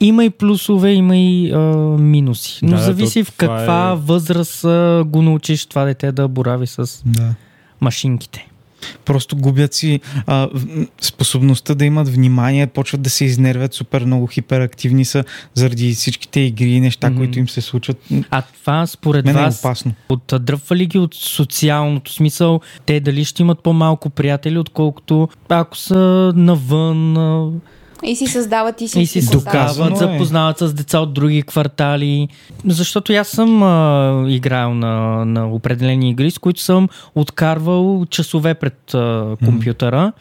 Има 0.00 0.24
и 0.24 0.30
плюсове, 0.30 0.90
има 0.92 1.16
и 1.16 1.52
а, 1.52 1.58
минуси. 1.98 2.58
Но 2.62 2.76
Да, 2.76 2.82
зависи 2.82 3.24
то 3.24 3.30
в 3.30 3.36
каква 3.36 3.92
е- 3.92 3.96
възраст 3.96 4.64
а, 4.64 5.04
го 5.06 5.22
научиш 5.22 5.66
това 5.66 5.84
дете 5.84 6.12
да 6.12 6.28
борави 6.28 6.66
с 6.66 7.02
Да. 7.06 7.34
машинките. 7.80 8.46
Просто 9.04 9.36
губят 9.36 9.74
си 9.74 10.00
а, 10.26 10.48
способността 11.00 11.74
да 11.74 11.84
имат 11.84 12.08
внимание, 12.08 12.66
почват 12.66 13.02
да 13.02 13.10
се 13.10 13.24
изнервят 13.24 13.74
супер 13.74 14.04
много, 14.04 14.26
хиперактивни 14.26 15.04
са 15.04 15.24
заради 15.54 15.94
всичките 15.94 16.40
игри 16.40 16.70
и 16.70 16.80
неща, 16.80 17.10
Мгм. 17.10 17.18
които 17.18 17.38
им 17.38 17.48
се 17.48 17.60
случват. 17.60 17.98
А 18.30 18.42
това 18.42 18.86
според 18.86 19.24
Мен 19.24 19.36
е 19.36 19.40
вас 19.40 19.58
опасно. 19.58 19.92
отдръпва 20.08 20.76
ли 20.76 20.86
ги 20.86 20.98
от 20.98 21.14
социалното 21.14 22.12
смисъл? 22.12 22.60
Те 22.86 23.00
дали 23.00 23.24
ще 23.24 23.42
имат 23.42 23.62
по-малко 23.62 24.10
приятели, 24.10 24.58
отколкото 24.58 25.28
ако 25.48 25.76
са 25.76 26.32
навън 26.36 27.16
И 28.02 28.16
си 28.16 28.26
създават 28.26 28.80
и 28.80 28.84
и 28.84 28.88
си 28.88 29.06
си 29.06 29.22
си 29.22 29.30
доказват, 29.30 29.92
е. 29.92 29.96
запознават 29.96 30.58
с 30.58 30.74
деца 30.74 30.98
от 30.98 31.14
други 31.14 31.42
квартали. 31.42 32.28
Защото 32.66 33.12
аз 33.12 33.28
съм 33.28 33.62
а, 33.62 34.24
играл 34.28 34.74
на, 34.74 35.24
на 35.24 35.48
определени 35.48 36.10
игри, 36.10 36.30
с 36.30 36.38
които 36.38 36.60
съм 36.60 36.88
откарвал 37.14 38.06
часове 38.10 38.54
пред 38.54 38.94
а, 38.94 39.36
компютъра. 39.44 40.12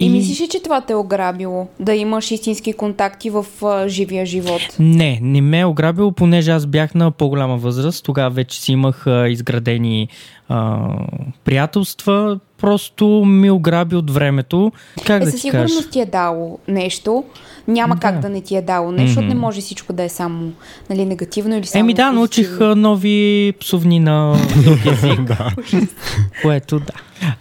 И 0.00 0.08
мислиш 0.08 0.40
ли, 0.40 0.48
че 0.48 0.62
това 0.62 0.80
те 0.80 0.92
е 0.92 0.96
ограбило? 0.96 1.68
Да 1.80 1.94
имаш 1.94 2.30
истински 2.30 2.72
контакти 2.72 3.30
в 3.30 3.46
а, 3.62 3.88
живия 3.88 4.26
живот? 4.26 4.60
Не, 4.78 5.18
не 5.22 5.40
ме 5.40 5.60
е 5.60 5.64
ограбило, 5.64 6.12
понеже 6.12 6.50
аз 6.50 6.66
бях 6.66 6.94
на 6.94 7.10
по-голяма 7.10 7.56
възраст. 7.56 8.04
Тогава 8.04 8.30
вече 8.30 8.60
си 8.60 8.72
имах 8.72 9.06
а, 9.06 9.28
изградени 9.28 10.08
а, 10.48 10.78
приятелства. 11.44 12.38
Просто 12.58 13.06
ми 13.24 13.50
ограби 13.50 13.96
от 13.96 14.10
времето. 14.10 14.72
Как 15.06 15.22
Е, 15.22 15.24
да 15.24 15.30
със 15.30 15.40
ти 15.40 15.50
кажа? 15.50 15.68
сигурност 15.68 15.90
ти 15.90 16.00
е 16.00 16.06
дало 16.06 16.58
нещо. 16.68 17.24
Няма 17.68 17.94
Да. 17.94 18.00
как 18.00 18.20
да 18.20 18.28
не 18.28 18.40
ти 18.40 18.56
е 18.56 18.62
дало 18.62 18.92
нещо, 18.92 19.06
защото 19.06 19.22
не 19.22 19.34
Мгм. 19.34 19.40
може 19.40 19.60
всичко 19.60 19.92
да 19.92 20.02
е 20.02 20.08
само 20.08 20.52
нали, 20.90 21.04
негативно 21.04 21.56
или 21.56 21.66
само 21.66 21.80
Еми 21.80 21.94
да, 21.94 22.12
научих 22.12 22.58
нови 22.60 23.52
псовни 23.60 23.98
на 24.00 24.36
друг 24.56 24.78
език. 24.86 25.30
Което 26.42 26.78
да. 26.78 26.92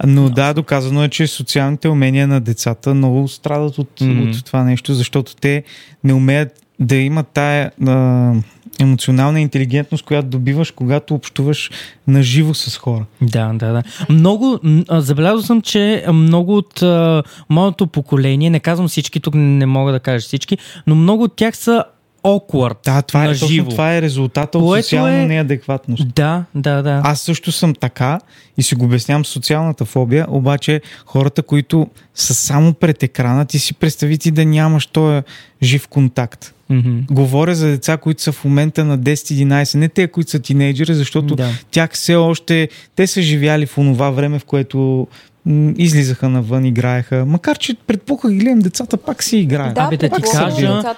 Но 0.06 0.30
да, 0.30 0.54
доказано 0.54 1.04
е, 1.04 1.10
че 1.10 1.28
социалните 1.28 1.90
умения 1.90 2.28
на 2.28 2.42
децата 2.42 2.94
много 2.94 3.28
страдат 3.28 3.78
от, 3.78 4.02
Мгм. 4.02 4.22
от 4.22 4.46
това 4.46 4.64
нещо, 4.64 4.94
защото 4.94 5.36
те 5.36 5.64
не 6.04 6.14
умеят 6.14 6.50
да 6.80 6.96
имат 6.96 7.28
тая 7.28 7.72
а, 7.88 8.34
емоционална 8.80 9.42
интелигентност, 9.42 10.06
която 10.06 10.28
добиваш, 10.28 10.72
когато 10.72 11.16
общуваш 11.16 11.72
наживо 12.08 12.54
с 12.54 12.78
хора. 12.78 13.06
Да, 13.22 13.54
да, 13.54 13.72
да. 13.72 13.84
Много, 14.10 14.60
забелязал 14.90 15.42
съм, 15.42 15.62
че 15.62 16.06
много 16.14 16.58
от 16.58 16.82
а, 16.82 17.24
моето 17.50 17.88
поколение, 17.88 18.50
не 18.50 18.60
казвам 18.60 18.88
всички, 18.88 19.20
тук 19.20 19.34
не 19.36 19.66
мога 19.66 19.92
да 19.92 20.00
кажа 20.00 20.20
всички, 20.20 20.58
но 20.88 20.96
много 20.96 21.24
от 21.24 21.36
тях 21.36 21.58
са 21.58 21.84
awkward 22.24 22.78
Да, 22.86 23.02
това 23.02 23.26
е, 23.26 23.38
точно 23.38 23.70
това 23.70 23.96
е 23.96 24.02
резултата 24.02 24.58
от 24.58 24.84
социална 24.84 25.22
е- 25.22 25.26
неадекватност. 25.26 26.14
Да, 26.16 26.44
да, 26.56 26.82
да. 26.82 27.02
Аз 27.04 27.22
също 27.22 27.52
съм 27.52 27.76
така 27.76 28.20
и 28.58 28.64
си 28.64 28.76
го 28.76 28.86
обяснявам 28.86 29.26
социалната 29.26 29.86
фобия, 29.86 30.26
обаче 30.30 30.82
хората, 31.06 31.44
които 31.44 31.88
са 32.16 32.34
само 32.34 32.74
пред 32.74 33.04
екрана, 33.04 33.46
ти 33.46 33.60
си 33.60 33.74
представи 33.74 34.18
ти 34.18 34.32
да 34.32 34.46
нямаш 34.46 34.86
този 34.86 35.22
жив 35.64 35.88
контакт. 35.88 36.54
Мгм. 36.74 37.00
Говоря 37.12 37.56
за 37.56 37.68
деца, 37.68 37.98
които 37.98 38.22
са 38.22 38.32
в 38.32 38.46
момента 38.46 38.86
на 38.86 39.00
10-11, 39.00 39.76
не 39.76 39.90
те, 39.90 40.08
които 40.08 40.32
са 40.32 40.40
тинейджери, 40.40 40.94
защото 40.94 41.36
Да. 41.36 41.50
тях 41.72 41.92
все 41.94 42.16
още, 42.16 42.70
те 42.96 43.08
са 43.08 43.22
живяли 43.22 43.66
в 43.66 43.78
онова 43.78 44.10
време, 44.10 44.40
в 44.40 44.46
което 44.46 45.08
м, 45.46 45.74
излизаха 45.78 46.30
навън, 46.30 46.66
играеха. 46.66 47.26
Макар, 47.26 47.58
че 47.58 47.76
предпока 47.88 48.30
ги 48.32 48.38
гледам, 48.38 48.60
децата 48.60 48.98
пак 48.98 49.24
си 49.24 49.38
играят. 49.38 49.76
Да, 49.76 49.82
Абе, 49.82 49.98
да 49.98 50.10
ти 50.10 50.22
кажа, 50.32 50.68
момента. 50.68 50.96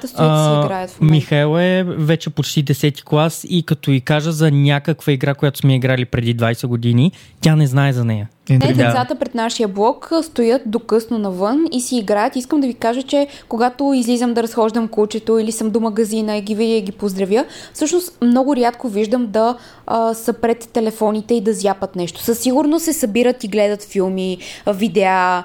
Михаел 1.01 1.59
е 1.59 1.83
вече 1.87 2.29
почти 2.29 2.65
10 2.65 3.03
клас 3.03 3.45
и 3.49 3.63
като 3.63 3.91
и 3.91 4.01
кажа 4.01 4.31
за 4.31 4.51
някаква 4.51 5.13
игра, 5.13 5.33
която 5.33 5.59
сме 5.59 5.75
играли 5.75 6.05
преди 6.05 6.35
20 6.35 6.67
години, 6.67 7.11
тя 7.41 7.55
не 7.55 7.67
знае 7.67 7.93
за 7.93 8.05
нея. 8.05 8.29
Е, 8.49 8.59
Те, 8.59 8.67
Да. 8.67 8.73
децата 8.73 9.15
пред 9.15 9.35
нашия 9.35 9.67
блок 9.67 10.11
стоят 10.23 10.61
до 10.65 10.79
късно 10.79 11.17
навън 11.17 11.65
и 11.71 11.81
си 11.81 11.97
играят. 11.97 12.35
Искам 12.35 12.59
да 12.61 12.67
ви 12.67 12.73
кажа, 12.73 13.03
че 13.03 13.27
когато 13.49 13.93
излизам 13.95 14.33
да 14.33 14.43
разхождам 14.43 14.87
кучето 14.87 15.39
или 15.39 15.51
съм 15.51 15.69
до 15.69 15.79
магазина 15.79 16.37
и 16.37 16.41
ги 16.41 16.55
видя 16.55 16.73
и 16.73 16.81
ги 16.81 16.91
поздравя, 16.91 17.45
всъщност 17.73 18.17
много 18.21 18.55
рядко 18.55 18.89
виждам 18.89 19.27
да 19.27 19.57
а, 19.87 20.13
са 20.13 20.33
пред 20.33 20.69
телефоните 20.73 21.33
и 21.33 21.41
да 21.41 21.53
зяпат 21.53 21.95
нещо. 21.95 22.21
Със 22.21 22.39
сигурност 22.39 22.85
се 22.85 22.93
събират 22.93 23.43
и 23.43 23.47
гледат 23.47 23.83
филми, 23.83 24.37
видеа, 24.67 25.43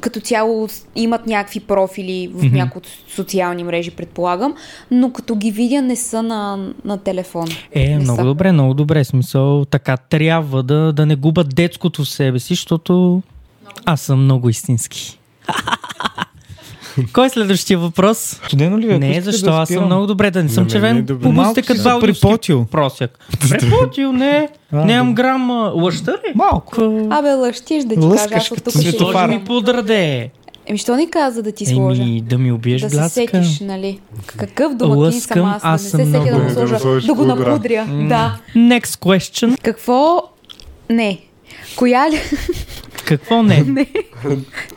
като 0.00 0.20
цяло 0.20 0.68
имат 0.96 1.26
някакви 1.26 1.60
профили 1.60 2.30
в 2.34 2.52
някои 2.52 2.78
от 2.78 2.86
социални 3.14 3.64
мрежи, 3.64 3.90
предполагам, 3.90 4.54
но 4.90 5.12
като 5.12 5.34
ги 5.36 5.50
видя 5.50 5.82
не 5.82 5.96
са 5.96 6.22
на, 6.22 6.68
на 6.84 6.98
телефон. 6.98 7.48
Е, 7.72 7.88
не 7.88 7.98
много 7.98 8.18
са. 8.18 8.24
добре, 8.24 8.52
много 8.52 8.74
добре. 8.74 9.04
Смисъл, 9.04 9.64
така 9.64 9.96
трябва 9.96 10.62
да, 10.62 10.92
да 10.92 11.06
не 11.06 11.16
губят 11.16 11.54
детското 11.54 12.04
в 12.04 12.08
себе 12.30 12.38
си, 12.38 12.54
защото 12.54 13.22
аз 13.84 14.00
съм 14.00 14.24
много 14.24 14.48
истински. 14.48 15.18
Кой 17.12 17.26
е 17.26 17.30
следващия 17.30 17.78
въпрос? 17.78 18.18
Студено 18.46 18.78
ли? 18.78 18.86
Ако 18.86 18.98
Не, 18.98 19.20
защо? 19.20 19.46
да 19.46 19.52
аз 19.52 19.68
съм 19.68 19.84
много 19.84 20.06
добре, 20.06 20.30
да 20.30 20.42
не 20.42 20.48
съм 20.48 20.64
е 20.64 20.68
червен 20.68 21.04
добре. 21.04 21.22
по 21.22 21.32
Малко 21.32 21.48
бузите 21.50 21.62
си 21.62 21.66
като 21.68 21.88
валдовски 21.88 22.20
припотил. 22.20 22.64
просяк. 22.64 23.18
Препотил, 23.50 24.12
не. 24.12 24.48
А, 24.72 24.84
Нямам 24.84 25.14
грам 25.14 25.50
лъща 25.74 26.12
ли? 26.12 26.32
Малко. 26.34 26.74
Абе, 27.10 27.32
лъщиш 27.32 27.84
да 27.84 27.94
ти 27.94 28.00
Лъскаш 28.00 28.22
кажа, 28.22 28.36
аз 28.36 28.50
от 28.50 28.64
тук 28.64 28.72
си 28.72 28.78
ще 28.78 28.90
Сложи 28.90 28.96
светофар. 28.96 29.28
ми 29.28 29.44
подраде. 29.44 30.30
Еми, 30.66 30.78
що 30.78 30.96
ни 30.96 31.10
каза 31.10 31.42
да 31.42 31.52
ти 31.52 31.66
сложа? 31.66 32.02
Еми, 32.02 32.20
да 32.20 32.38
ми 32.38 32.52
убиеш 32.52 32.80
да 32.80 32.90
се 32.90 33.08
сетиш, 33.08 33.60
нали? 33.60 34.00
Какъв 34.26 34.74
домакин 34.74 35.20
съм 35.20 35.44
аз, 35.44 35.62
аз 35.64 35.82
да 35.82 35.98
не 35.98 36.04
съм 36.04 36.12
се 36.12 36.18
сетя 36.18 36.34
да 36.34 36.40
го. 36.40 36.70
Да 36.70 36.78
сложа, 36.78 37.06
да 37.06 37.14
го 37.14 37.24
напудря. 37.24 37.86
Да. 38.08 38.38
Next 38.56 38.84
question. 38.84 39.60
Какво... 39.62 40.22
Не. 40.90 41.18
Коя 41.76 42.10
ли... 42.10 42.20
Какво 43.04 43.42
не? 43.42 43.64
не. 43.66 43.86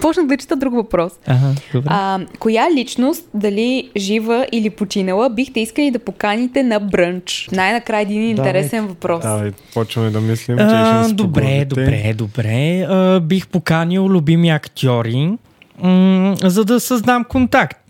Почнах 0.02 0.26
да 0.26 0.38
чета 0.38 0.56
друг 0.56 0.74
въпрос. 0.74 1.12
Ага, 1.28 1.48
добре. 1.74 1.88
А, 1.92 2.20
коя 2.40 2.72
личност, 2.72 3.26
дали 3.34 3.90
жива 3.98 4.48
или 4.52 4.70
починала, 4.70 5.30
бихте 5.30 5.60
искали 5.60 5.92
да 5.92 6.00
поканите 6.00 6.64
на 6.64 6.80
брънч? 6.80 7.50
Най-накрая 7.52 8.02
един 8.02 8.30
интересен 8.30 8.88
въпрос. 8.88 9.22
Давай, 9.22 9.52
почваме 9.74 10.10
да 10.10 10.22
мислим, 10.22 10.58
че 10.58 10.64
А, 10.64 11.04
ще 11.04 11.14
добре, 11.14 11.66
добре, 11.66 12.14
добре. 12.16 12.86
А, 12.90 13.20
бих 13.20 13.48
поканил 13.48 14.02
любими 14.02 14.50
актьори, 14.50 15.38
м- 15.84 16.36
за 16.44 16.66
да 16.66 16.80
създам 16.80 17.24
контакт. 17.24 17.83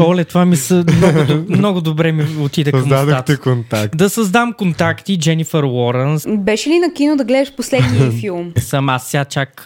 Оле, 0.00 0.24
това 0.24 0.44
ми 0.44 0.56
са 0.56 0.84
много, 0.96 1.18
много 1.48 1.80
добре 1.80 2.12
ми 2.12 2.26
отиде 2.36 2.70
към 2.70 2.80
Създадохте 2.80 3.12
устата. 3.12 3.38
контакт. 3.40 3.96
Да 3.96 4.10
създам 4.10 4.52
контакти, 4.52 5.18
Дженифър 5.18 5.64
Лоренс. 5.64 6.26
Беше 6.28 6.70
ли 6.70 6.78
на 6.78 6.92
кино 6.92 7.16
да 7.16 7.24
гледаш 7.24 7.52
последния 7.52 8.10
филм? 8.20 8.52
Съм 8.58 8.88
аз 8.88 9.06
сега 9.06 9.24
чак 9.24 9.64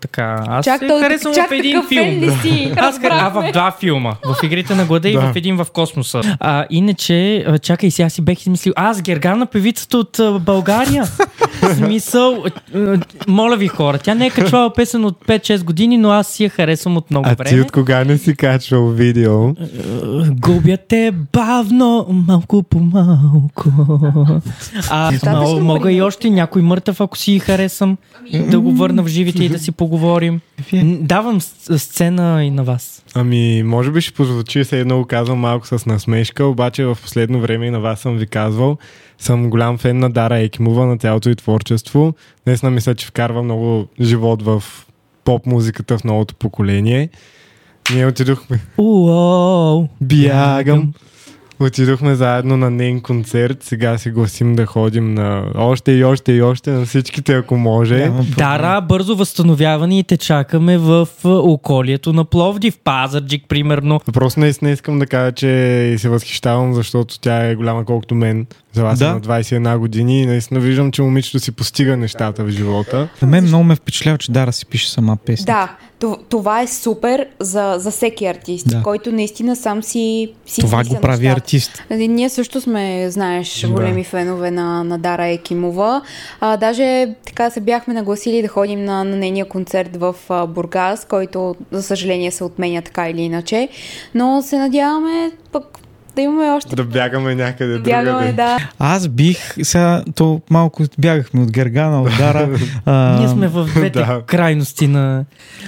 така. 0.00 0.44
Аз 0.48 0.64
Чак 0.64 0.78
се 0.78 0.86
той- 0.88 1.00
харесвам 1.02 1.34
чак 1.34 1.48
в 1.48 1.52
един 1.52 1.82
филм. 1.88 2.08
ли 2.10 2.30
си? 2.42 2.72
Аз. 2.76 2.98
А, 3.04 3.28
в 3.30 3.52
два 3.52 3.72
филма. 3.72 4.12
В 4.24 4.44
Игрите 4.44 4.74
на 4.74 4.84
глада 4.84 5.08
и 5.08 5.12
Да. 5.12 5.20
в 5.22 5.36
един 5.36 5.56
в 5.56 5.66
космоса. 5.66 6.20
А, 6.40 6.66
иначе, 6.70 7.46
чакай, 7.62 7.90
сега 7.90 8.08
си 8.08 8.22
бех 8.22 8.40
измислил. 8.40 8.72
Аз, 8.76 9.02
Гергана, 9.02 9.46
певицата 9.46 9.98
от 9.98 10.20
България. 10.40 11.04
Смисъл, 11.74 12.44
моля 13.28 13.56
ви 13.56 13.68
хора, 13.68 13.98
тя 13.98 14.14
не 14.14 14.26
е 14.26 14.30
качвала 14.30 14.72
песен 14.72 15.04
от 15.04 15.26
5-6 15.26 15.64
години, 15.64 15.96
но 15.98 16.10
аз 16.10 16.28
си 16.28 16.44
я 16.44 16.50
харесвам 16.50 16.96
от 16.96 17.10
много 17.10 17.26
А 17.28 17.34
ти 17.34 17.36
време. 17.44 17.62
от 17.62 17.70
кога 17.72 18.04
не 18.04 18.18
си 18.18 18.36
качвал 18.36 18.88
видео? 18.88 19.13
Губя 20.30 20.76
те 20.88 21.12
бавно, 21.32 22.06
малко 22.10 22.62
по 22.62 22.78
малко. 22.80 23.70
А, 24.90 25.12
Достатъчно 25.12 25.56
м- 25.56 25.64
мога 25.74 25.92
и 25.92 26.02
още 26.02 26.30
някой 26.30 26.62
мъртъв, 26.62 27.00
ако 27.00 27.18
си 27.18 27.38
харесам, 27.38 27.96
да 28.50 28.60
го 28.60 28.72
върна 28.72 29.02
в 29.02 29.08
живите 29.08 29.44
и 29.44 29.48
да 29.48 29.58
си 29.58 29.72
поговорим. 29.72 30.40
Давам 31.00 31.40
сцена 31.76 32.44
и 32.44 32.50
на 32.50 32.64
вас. 32.64 33.02
Ами, 33.14 33.62
може 33.62 33.90
би 33.90 34.00
ще 34.00 34.14
позвучи, 34.14 34.64
се 34.64 34.80
едно 34.80 34.98
го 34.98 35.04
казвам 35.04 35.38
малко 35.38 35.66
с 35.66 35.86
насмешка, 35.86 36.44
обаче 36.44 36.84
в 36.84 36.98
последно 37.02 37.40
време 37.40 37.66
и 37.66 37.70
на 37.70 37.80
вас 37.80 38.00
съм 38.00 38.16
ви 38.16 38.26
казвал, 38.26 38.78
съм 39.18 39.50
голям 39.50 39.78
фен 39.78 39.98
на 39.98 40.10
Дара 40.10 40.38
Екимова, 40.38 40.86
на 40.86 40.98
цялото 40.98 41.30
и 41.30 41.36
творчество. 41.36 42.14
Днес 42.44 42.62
мисля, 42.62 42.94
че 42.94 43.06
вкарва 43.06 43.42
много 43.42 43.86
живот 44.00 44.42
в 44.42 44.62
поп 45.24 45.46
музиката 45.46 45.98
в 45.98 46.04
новото 46.04 46.34
поколение. 46.34 47.08
Ние 47.92 48.06
отидохме, 48.06 48.60
Уоу. 48.78 49.88
бягам, 50.00 50.92
отидохме 51.60 52.14
заедно 52.14 52.56
на 52.56 52.70
нейн 52.70 53.00
концерт, 53.00 53.62
сега 53.62 53.98
си 53.98 54.10
гласим 54.10 54.56
да 54.56 54.66
ходим 54.66 55.14
на 55.14 55.44
още 55.54 55.92
и 55.92 56.04
още 56.04 56.32
и 56.32 56.42
още 56.42 56.70
на 56.70 56.86
всичките, 56.86 57.34
ако 57.34 57.56
може. 57.56 58.12
Дара, 58.36 58.80
бързо 58.80 59.16
възстановяване 59.16 59.98
и 59.98 60.04
те 60.04 60.16
чакаме 60.16 60.78
в 60.78 61.08
околието 61.24 62.12
на 62.12 62.24
Пловдив, 62.24 62.78
Пазарджик, 62.84 63.44
примерно. 63.48 64.00
Просто 64.12 64.40
наистина 64.40 64.70
искам 64.70 64.98
да 64.98 65.06
кажа, 65.06 65.32
че 65.32 65.94
се 65.98 66.08
възхищавам, 66.08 66.74
защото 66.74 67.20
тя 67.20 67.46
е 67.46 67.54
голяма 67.54 67.84
колкото 67.84 68.14
мен. 68.14 68.46
За 68.74 68.82
вас 68.82 68.98
Да. 68.98 69.06
да. 69.06 69.14
на 69.14 69.20
21 69.20 69.78
години 69.78 70.22
и 70.22 70.26
наистина 70.26 70.60
виждам, 70.60 70.92
че 70.92 71.02
момичето 71.02 71.38
си 71.38 71.52
постига 71.52 71.96
нещата 71.96 72.44
в 72.44 72.50
живота. 72.50 73.08
На 73.22 73.28
мен 73.28 73.44
много 73.44 73.64
ме 73.64 73.76
впечатлява, 73.76 74.18
че 74.18 74.32
Дара 74.32 74.52
си 74.52 74.66
пише 74.66 74.90
сама 74.90 75.16
песни. 75.16 75.44
Да, 75.44 75.76
то- 76.00 76.18
това 76.28 76.60
е 76.60 76.66
супер 76.66 77.26
за, 77.40 77.74
за 77.78 77.90
всеки 77.90 78.26
артист, 78.26 78.66
Да. 78.68 78.82
който 78.82 79.12
наистина 79.12 79.56
сам 79.56 79.82
си, 79.82 80.32
си 80.46 80.60
Това 80.60 80.84
го 80.84 81.00
прави 81.00 81.22
нещата. 81.22 81.40
артист. 81.40 81.82
Нали, 81.90 82.08
Ние 82.08 82.28
също 82.28 82.60
сме, 82.60 83.10
знаеш, 83.10 83.60
Да. 83.60 83.68
големи 83.68 84.04
фенове 84.04 84.50
на, 84.50 84.84
на 84.84 84.98
Дара 84.98 85.26
Екимова. 85.26 86.02
А, 86.40 86.56
даже 86.56 87.14
така 87.26 87.50
се 87.50 87.60
бяхме 87.60 87.94
нагласили 87.94 88.42
да 88.42 88.48
ходим 88.48 88.84
на, 88.84 89.04
на 89.04 89.16
нейния 89.16 89.44
концерт 89.44 89.96
в 89.96 90.14
а, 90.28 90.46
Бургас, 90.46 91.04
който, 91.04 91.56
за 91.70 91.82
съжаление, 91.82 92.30
се 92.30 92.44
отменя 92.44 92.82
така 92.82 93.08
или 93.08 93.20
иначе. 93.20 93.68
Но 94.14 94.42
се 94.42 94.58
надяваме 94.58 95.30
пък 95.52 95.64
да 96.16 96.22
имаме 96.22 96.50
още. 96.50 96.76
Да 96.76 96.84
бягаме 96.84 97.34
някъде 97.34 97.78
Бягаме, 97.78 98.32
да. 98.32 98.70
Аз 98.78 99.08
бих, 99.08 99.38
сега 99.62 100.04
то 100.14 100.40
малко 100.50 100.84
бягахме 100.98 101.42
от 101.42 101.50
Гергана, 101.52 102.02
от 102.02 102.12
Дара. 102.18 102.58
а, 102.84 103.18
Ние 103.18 103.28
сме 103.28 103.48
в 103.48 103.64
двете 103.64 103.98
да. 103.98 104.22
крайности 104.26 104.86
на... 104.88 105.24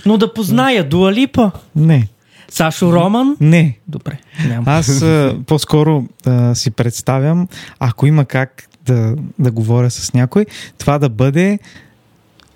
Но 0.06 0.18
да 0.18 0.34
позная 0.34 0.84
Дуалипа, 0.84 1.50
Не, 1.76 2.08
Сашо 2.48 2.92
Роман. 2.92 3.36
не. 3.40 3.78
Добре, 3.88 4.18
няма. 4.48 4.64
Аз 4.66 5.02
а, 5.02 5.36
по-скоро 5.46 6.04
а, 6.26 6.54
си 6.54 6.70
представям, 6.70 7.48
ако 7.78 8.06
има 8.06 8.24
как 8.24 8.62
да, 8.86 9.14
да 9.38 9.50
говоря 9.50 9.90
с 9.90 10.14
някой, 10.14 10.46
това 10.78 10.98
да 10.98 11.08
бъде... 11.08 11.58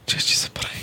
Че 0.07 0.19
ще 0.19 0.37
се 0.37 0.51
прави. 0.51 0.81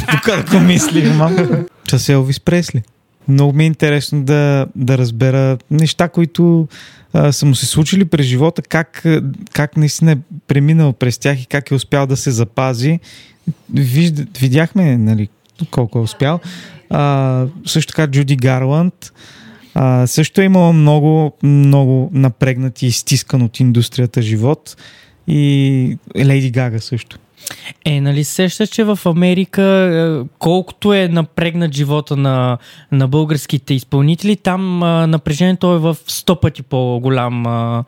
Тук 0.10 0.28
ако 0.28 0.60
мисли, 0.60 1.10
мам. 1.10 1.66
Че 1.84 1.98
се 1.98 2.12
Елвис 2.12 2.40
Пресли. 2.40 2.82
Много 3.28 3.52
ми 3.52 3.64
е 3.64 3.66
интересно 3.66 4.22
да, 4.22 4.66
да 4.76 4.98
разбера 4.98 5.58
неща, 5.70 6.08
които 6.08 6.68
а, 7.12 7.32
са 7.32 7.46
му 7.46 7.54
се 7.54 7.66
случили 7.66 8.04
през 8.04 8.26
живота, 8.26 8.62
как, 8.62 9.04
как 9.52 9.76
наистина 9.76 10.12
е 10.12 10.18
преминал 10.46 10.92
през 10.92 11.18
тях 11.18 11.42
и 11.42 11.46
как 11.46 11.70
е 11.70 11.74
успял 11.74 12.06
да 12.06 12.16
се 12.16 12.30
запази. 12.30 13.00
Вижда, 13.74 14.26
видяхме 14.40 14.98
нали, 14.98 15.28
колко 15.70 15.98
е 15.98 16.02
успял. 16.02 16.40
А, 16.90 17.46
също 17.66 17.92
така 17.92 18.10
Джуди 18.10 18.36
Гарланд. 18.36 19.12
А, 19.74 20.06
също 20.06 20.40
е 20.40 20.44
имала 20.44 20.72
много, 20.72 21.32
много 21.42 22.10
напрегнат 22.12 22.82
и 22.82 22.86
изтискан 22.86 23.42
от 23.42 23.60
индустрията 23.60 24.22
живот. 24.22 24.76
И 25.26 25.98
Лейди 26.16 26.50
Гага 26.50 26.80
също. 26.80 27.18
Е, 27.84 28.00
нали 28.00 28.24
се 28.24 28.34
сеща, 28.34 28.66
че 28.66 28.84
в 28.84 28.98
Америка, 29.04 29.62
е, 29.62 30.28
колкото 30.38 30.92
е 30.92 31.08
напрегнат 31.08 31.74
живота 31.74 32.16
на, 32.16 32.58
на 32.92 33.08
българските 33.08 33.74
изпълнители, 33.74 34.36
там 34.36 34.82
а, 34.82 35.06
напрежението 35.06 35.72
е 35.72 35.78
в 35.78 35.96
100 36.08 36.40
пъти 36.40 36.62
по-голям 36.62 37.46
а, 37.46 37.84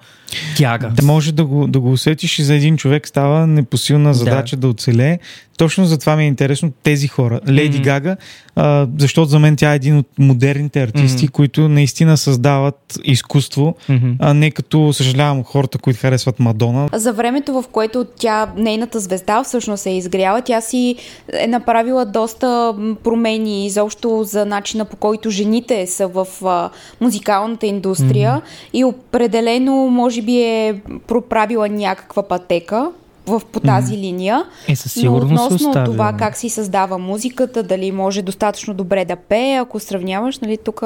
тяга. 0.56 0.88
Да 0.88 1.02
може 1.02 1.32
да 1.32 1.44
го, 1.44 1.66
да 1.66 1.80
го 1.80 1.92
усетиш 1.92 2.38
и 2.38 2.42
за 2.42 2.54
един 2.54 2.76
човек 2.76 3.08
става 3.08 3.46
непосилна 3.46 4.14
задача 4.14 4.56
да, 4.56 4.60
да 4.60 4.68
оцелее. 4.68 5.18
Точно 5.60 5.84
за 5.84 5.98
това 5.98 6.16
ми 6.16 6.24
е 6.24 6.26
интересно 6.26 6.72
тези 6.82 7.08
хора. 7.08 7.40
Леди 7.48 7.78
Мгм. 7.78 7.84
Гага, 7.84 8.16
а, 8.56 8.86
защото 8.98 9.28
за 9.28 9.38
мен 9.38 9.56
тя 9.56 9.72
е 9.72 9.76
един 9.76 9.98
от 9.98 10.06
модерните 10.18 10.82
артисти, 10.82 11.24
Мгм. 11.24 11.32
които 11.32 11.68
наистина 11.68 12.16
създават 12.16 12.98
изкуство, 13.04 13.74
Мгм. 13.88 14.10
а 14.18 14.34
не 14.34 14.50
като 14.50 14.92
съжалявам 14.92 15.44
хората, 15.44 15.78
които 15.78 16.00
харесват 16.00 16.40
Мадона. 16.40 16.88
За 16.92 17.12
времето, 17.12 17.62
в 17.62 17.64
което 17.72 18.06
тя, 18.16 18.52
нейната 18.56 19.00
звезда 19.00 19.42
всъщност 19.42 19.86
е 19.86 19.90
изгряла, 19.90 20.42
тя 20.42 20.60
си 20.60 20.96
е 21.32 21.46
направила 21.46 22.04
доста 22.04 22.74
промени 23.04 23.66
изобщо 23.66 24.24
за 24.24 24.46
начина 24.46 24.84
по 24.84 24.96
който 24.96 25.30
жените 25.30 25.86
са 25.86 26.06
в 26.06 26.26
а, 26.44 26.70
музикалната 27.00 27.66
индустрия 27.66 28.32
mm-hmm. 28.32 28.70
и 28.72 28.84
определено 28.84 29.72
може 29.72 30.22
би 30.22 30.42
е 30.42 30.80
проправила 31.06 31.68
някаква 31.68 32.28
пътека 32.28 32.90
в, 33.26 33.42
по 33.52 33.60
тази 33.60 33.94
mm-hmm. 33.94 34.00
линия. 34.00 34.44
Е, 34.68 34.76
със 34.76 34.96
Но 34.96 35.00
сигурност 35.00 35.28
се 35.28 35.44
относно 35.44 35.68
оставя. 35.70 35.84
това 35.86 36.12
как 36.18 36.36
си 36.36 36.48
създава 36.48 36.98
музиката, 36.98 37.62
дали 37.62 37.92
може 37.92 38.22
достатъчно 38.22 38.74
добре 38.74 39.04
да 39.04 39.16
пее, 39.16 39.56
ако 39.56 39.80
сравняваш, 39.80 40.38
нали, 40.38 40.58
тук 40.64 40.82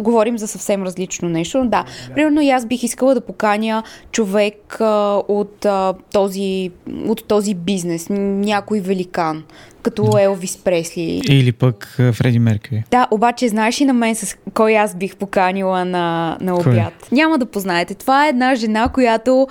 говорим 0.00 0.38
за 0.38 0.46
съвсем 0.48 0.82
различно 0.82 1.28
нещо. 1.28 1.58
Но 1.58 1.70
да, 1.70 1.84
примерно 2.14 2.40
и 2.40 2.50
аз 2.50 2.66
бих 2.66 2.82
искала 2.82 3.14
да 3.14 3.20
поканя 3.20 3.82
човек 4.12 4.76
а, 4.80 4.86
от, 5.28 5.64
а, 5.64 5.94
този, 6.12 6.70
от 7.06 7.24
този 7.24 7.54
бизнес, 7.54 8.06
някой 8.10 8.80
великан, 8.80 9.44
като 9.82 10.18
Елвис 10.18 10.56
Пресли. 10.56 11.20
Или 11.28 11.52
пък 11.52 11.96
а, 11.98 12.12
Фреди 12.12 12.38
Меркюри. 12.38 12.84
Да, 12.90 13.08
обаче 13.10 13.48
знаеш 13.48 13.80
ли 13.80 13.84
на 13.84 13.92
мен 13.92 14.14
с 14.14 14.36
кой 14.54 14.76
аз 14.76 14.94
бих 14.94 15.16
поканила 15.16 15.84
на, 15.84 16.36
на 16.40 16.54
Кой? 16.54 16.72
обяд? 16.72 17.08
Няма 17.12 17.38
да 17.38 17.46
познаете. 17.46 17.94
Това 17.94 18.26
е 18.26 18.28
една 18.28 18.54
жена, 18.54 18.88
която 18.88 19.46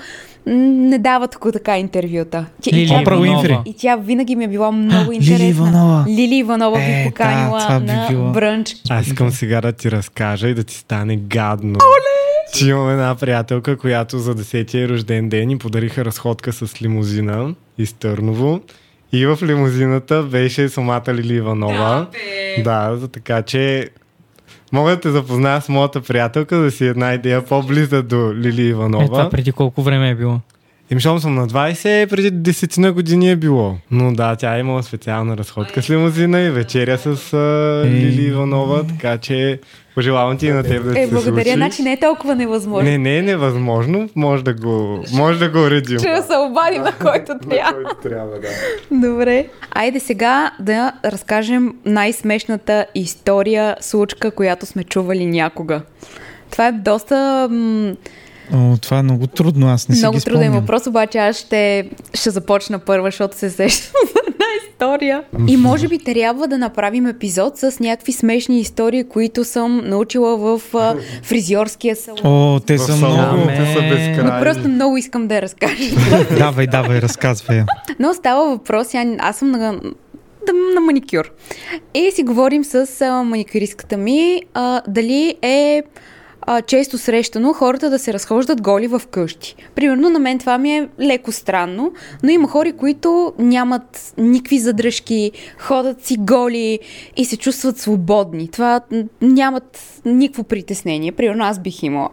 не 0.46 0.98
дава 0.98 1.28
тако 1.28 1.52
така 1.52 1.78
интервюта. 1.78 2.46
Тя, 2.62 2.70
и, 2.74 2.80
Лили 2.80 2.88
тя, 2.88 3.02
Опра. 3.02 3.18
Уинфри. 3.18 3.58
и 3.66 3.74
тя 3.74 3.96
винаги 3.96 4.36
ми 4.36 4.44
е 4.44 4.48
била 4.48 4.72
много 4.72 5.12
Лили 5.12 5.16
интересна. 5.16 5.48
Иванова. 5.48 6.06
Лили 6.10 6.36
Иванова 6.36 6.80
Е, 6.80 6.86
бих 6.88 6.98
да, 6.98 7.10
поканила 7.10 7.60
това 7.60 7.80
би 7.80 7.86
на 7.86 8.08
било. 8.10 8.32
брънч. 8.32 8.76
Аз 8.90 9.08
искам 9.08 9.32
сега 9.32 9.62
да 9.62 9.72
ти 9.72 9.92
разкажа 9.92 10.27
и 10.28 10.54
да 10.54 10.64
ти 10.64 10.76
стане 10.76 11.18
гадно. 11.18 11.80
Че 12.54 12.70
имам 12.70 12.90
една 12.90 13.16
приятелка, 13.16 13.78
която 13.78 14.20
за 14.20 14.36
10-я 14.36 14.90
рожден 14.90 15.30
ден 15.30 15.48
ни 15.48 15.58
подариха 15.58 16.06
разходка 16.06 16.54
с 16.54 16.82
лимузина 16.82 17.56
из 17.78 17.94
Търново. 17.94 18.62
И 19.12 19.26
в 19.26 19.40
лимузината 19.44 20.24
беше 20.24 20.70
самата 20.70 21.04
Лили 21.08 21.34
Иванова. 21.34 22.08
Да, 22.64 22.96
за 22.96 23.08
така 23.08 23.42
че 23.42 23.90
мога 24.72 24.92
да 24.92 25.00
те 25.00 25.10
запозная 25.10 25.62
с 25.62 25.70
моята 25.70 26.02
приятелка, 26.02 26.58
да 26.58 26.72
си 26.72 26.86
една 26.86 27.14
идея 27.14 27.46
по-близа 27.46 28.04
до 28.04 28.34
Лили 28.36 28.68
Е, 28.68 28.72
това 28.72 28.86
Иванова. 28.86 29.30
преди 29.30 29.52
колко 29.52 29.82
време 29.82 30.10
е 30.10 30.16
било? 30.16 30.40
Им, 30.92 31.00
щом 31.00 31.20
съм 31.20 31.36
на 31.36 31.48
20, 31.48 31.76
преди 32.08 32.32
10 32.34 32.78
на 32.78 32.92
години 32.92 33.32
е 33.32 33.36
било. 33.36 33.76
Но 33.92 34.14
да, 34.14 34.36
тя 34.36 34.56
е 34.56 34.60
имала 34.60 34.84
специална 34.84 35.38
разходка 35.38 35.82
с 35.82 35.90
лимузина 35.90 36.40
и 36.40 36.50
вечеря 36.50 36.98
с 36.98 37.34
а. 37.34 37.38
Лили 37.86 38.22
Иванова, 38.22 38.84
така 38.84 39.18
че 39.18 39.60
пожелавам 39.96 40.38
ти 40.38 40.48
и 40.48 40.52
на 40.52 40.64
теб 40.64 40.84
да 40.84 41.00
Е, 41.00 41.06
се 41.06 41.12
благодаря. 41.12 41.44
случи. 41.44 41.56
Значи 41.56 41.82
не 41.82 41.94
е 41.94 42.00
толкова 42.00 42.36
невъзможно. 42.36 42.90
Не, 42.90 42.98
не 42.98 43.18
е 43.18 43.22
невъзможно, 43.22 44.10
може 44.16 44.44
да 44.44 44.54
го, 44.54 45.04
може 45.14 45.40
да 45.40 45.50
го 45.50 45.60
уредим. 45.60 46.00
Ще 46.00 46.22
се 46.22 46.38
обадим 46.40 46.82
на 46.82 46.92
който 46.94 47.32
трябва. 47.40 47.74
който 47.74 47.96
трябва, 48.04 48.32
да. 48.32 48.48
Добре. 49.08 49.46
Айде 49.72 50.00
сега 50.00 50.52
да 50.60 50.94
разкажем 51.06 51.74
най-смешната 51.86 52.86
история, 52.96 53.76
случка, 53.82 54.32
която 54.32 54.66
сме 54.66 54.84
чували 54.84 55.26
някога. 55.26 55.82
Това 56.52 56.68
е 56.68 56.72
доста 56.72 57.48
м- 57.52 57.94
О, 58.54 58.78
това 58.82 59.00
е 59.00 59.04
много 59.04 59.28
трудно, 59.28 59.68
аз 59.68 59.90
не 59.90 59.96
си 59.96 60.02
много 60.02 60.18
ги 60.18 60.24
труден 60.24 60.52
въпрос, 60.52 60.88
обаче 60.88 61.18
аз 61.18 61.36
ще, 61.36 61.90
ще 62.14 62.30
започна 62.30 62.80
първа, 62.80 63.08
защото 63.08 63.38
се 63.38 63.50
сещам 63.50 63.92
за 64.14 64.20
една 64.28 64.46
история. 64.70 65.24
И 65.48 65.58
може 65.58 65.88
би 65.88 66.00
трябва 66.00 66.48
да 66.48 66.58
направим 66.58 67.08
епизод 67.08 67.58
с 67.58 67.80
някакви 67.80 68.12
смешни 68.12 68.60
истории, 68.60 69.04
които 69.04 69.44
съм 69.44 69.82
научила 69.86 70.38
в 70.38 70.76
а, 70.76 70.96
фризьорския 71.24 71.96
салон. 71.96 72.20
О, 72.24 72.60
те 72.60 72.78
са 72.78 72.96
много... 72.96 73.48
те 73.48 73.74
са 73.74 73.82
безкрайни. 73.82 74.24
Но 74.24 74.40
просто 74.40 74.70
много 74.70 74.98
искам 74.98 75.28
да 75.28 75.36
я 75.36 75.42
разкажа. 75.42 75.96
давай, 76.38 76.68
давай, 76.68 77.02
разказвай 77.02 77.58
я. 77.58 77.66
Но 78.00 78.14
става 78.14 78.50
въпрос, 78.50 78.94
я, 78.94 79.16
аз 79.20 79.38
съм 79.38 79.52
на, 79.52 79.58
на, 79.58 79.72
на 80.76 80.82
маникюр. 80.82 81.32
И 81.94 82.12
си 82.12 82.24
говорим 82.24 82.64
с 82.64 83.02
а, 83.02 83.24
маникюристката 83.24 83.98
ми 83.98 84.42
а, 84.54 84.82
дали 84.88 85.36
е 85.42 85.84
а, 86.50 86.62
често 86.62 86.98
срещано 86.98 87.54
хората 87.54 87.90
да 87.90 88.00
се 88.00 88.14
разхождат 88.14 88.62
голи 88.62 88.88
в 88.88 89.02
къщи. 89.12 89.56
Примерно 89.76 90.10
на 90.10 90.20
мен 90.20 90.40
това 90.40 90.58
ми 90.58 90.78
е 90.78 90.90
леко 91.00 91.32
странно, 91.32 91.94
но 92.24 92.30
има 92.30 92.48
хора, 92.48 92.74
които 92.74 93.34
нямат 93.40 94.14
никакви 94.18 94.60
задръжки, 94.60 95.32
ходят 95.60 96.06
си 96.06 96.18
голи 96.20 96.80
и 97.18 97.26
се 97.26 97.38
чувстват 97.38 97.78
свободни. 97.78 98.48
Това 98.48 98.82
нямат 99.22 99.80
никакво 100.06 100.44
притеснение. 100.44 101.12
Примерно 101.12 101.44
аз 101.44 101.60
бих 101.60 101.84
имала. 101.84 102.10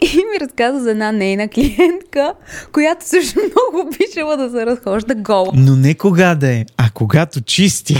И 0.00 0.16
ми 0.16 0.40
разказа 0.40 0.80
за 0.80 0.90
една 0.90 1.12
нейна 1.12 1.48
клиентка, 1.48 2.34
която 2.72 3.08
също 3.08 3.40
много 3.72 3.88
обичала 3.88 4.36
да 4.36 4.50
се 4.50 4.66
разхожда 4.66 5.14
гола. 5.14 5.50
Но 5.54 5.76
не 5.76 5.94
кога 5.94 6.34
да 6.34 6.48
е, 6.48 6.64
а 6.76 6.90
когато 6.94 7.40
чисти. 7.40 7.96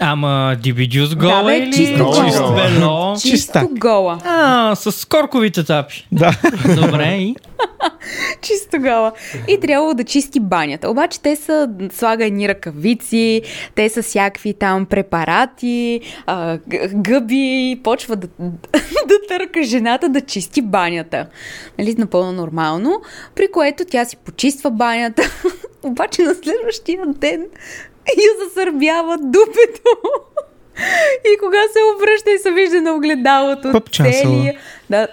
Ама 0.00 0.56
дибидюс 0.62 1.08
Да, 1.08 1.16
гола 1.16 1.44
бе, 1.44 1.56
или 1.58 1.72
чисто 1.72 2.24
чисто 2.24 2.42
гола. 2.42 2.54
бело? 2.56 3.14
Чисто 3.14 3.28
Чистак. 3.28 3.78
гола. 3.78 4.18
А, 4.24 4.74
с 4.74 5.08
корковите 5.08 5.64
тапи. 5.64 6.06
да. 6.12 6.32
Добре, 6.76 7.16
и? 7.18 7.36
Чисто 8.42 8.78
гола. 8.78 9.12
И 9.48 9.60
трябвало 9.60 9.94
да 9.94 10.04
чисти 10.04 10.40
банята. 10.40 10.90
Обаче 10.90 11.20
те 11.20 11.36
са, 11.36 11.68
слага 11.92 12.24
едни 12.24 12.48
ръкавици, 12.48 13.42
те 13.74 13.88
са 13.88 14.02
всякакви 14.02 14.54
там 14.54 14.86
препарати, 14.86 16.00
а, 16.26 16.58
гъби, 16.94 17.80
почва 17.84 18.16
да, 18.16 18.26
да 19.08 19.14
търка 19.28 19.62
жената 19.62 20.08
да 20.08 20.20
чисти 20.20 20.62
банята. 20.62 21.26
Нали, 21.78 21.94
напълно 21.98 22.32
нормално. 22.32 23.02
При 23.34 23.48
което 23.52 23.84
тя 23.84 24.04
си 24.04 24.16
почиства 24.16 24.70
банята. 24.70 25.22
Обаче 25.82 26.22
на 26.22 26.34
следващия 26.34 26.98
ден 27.06 27.46
я 28.08 28.44
засърбява 28.44 29.18
дупето. 29.18 29.90
И 31.24 31.38
кога 31.38 31.58
се 31.72 31.78
обръща 31.96 32.30
и 32.30 32.38
се 32.38 32.50
вижда 32.50 32.80
на 32.80 32.94
огледалото 32.94 33.72
Пъпчасала. 33.72 34.12
целия... 34.14 34.54
Да, 34.90 35.08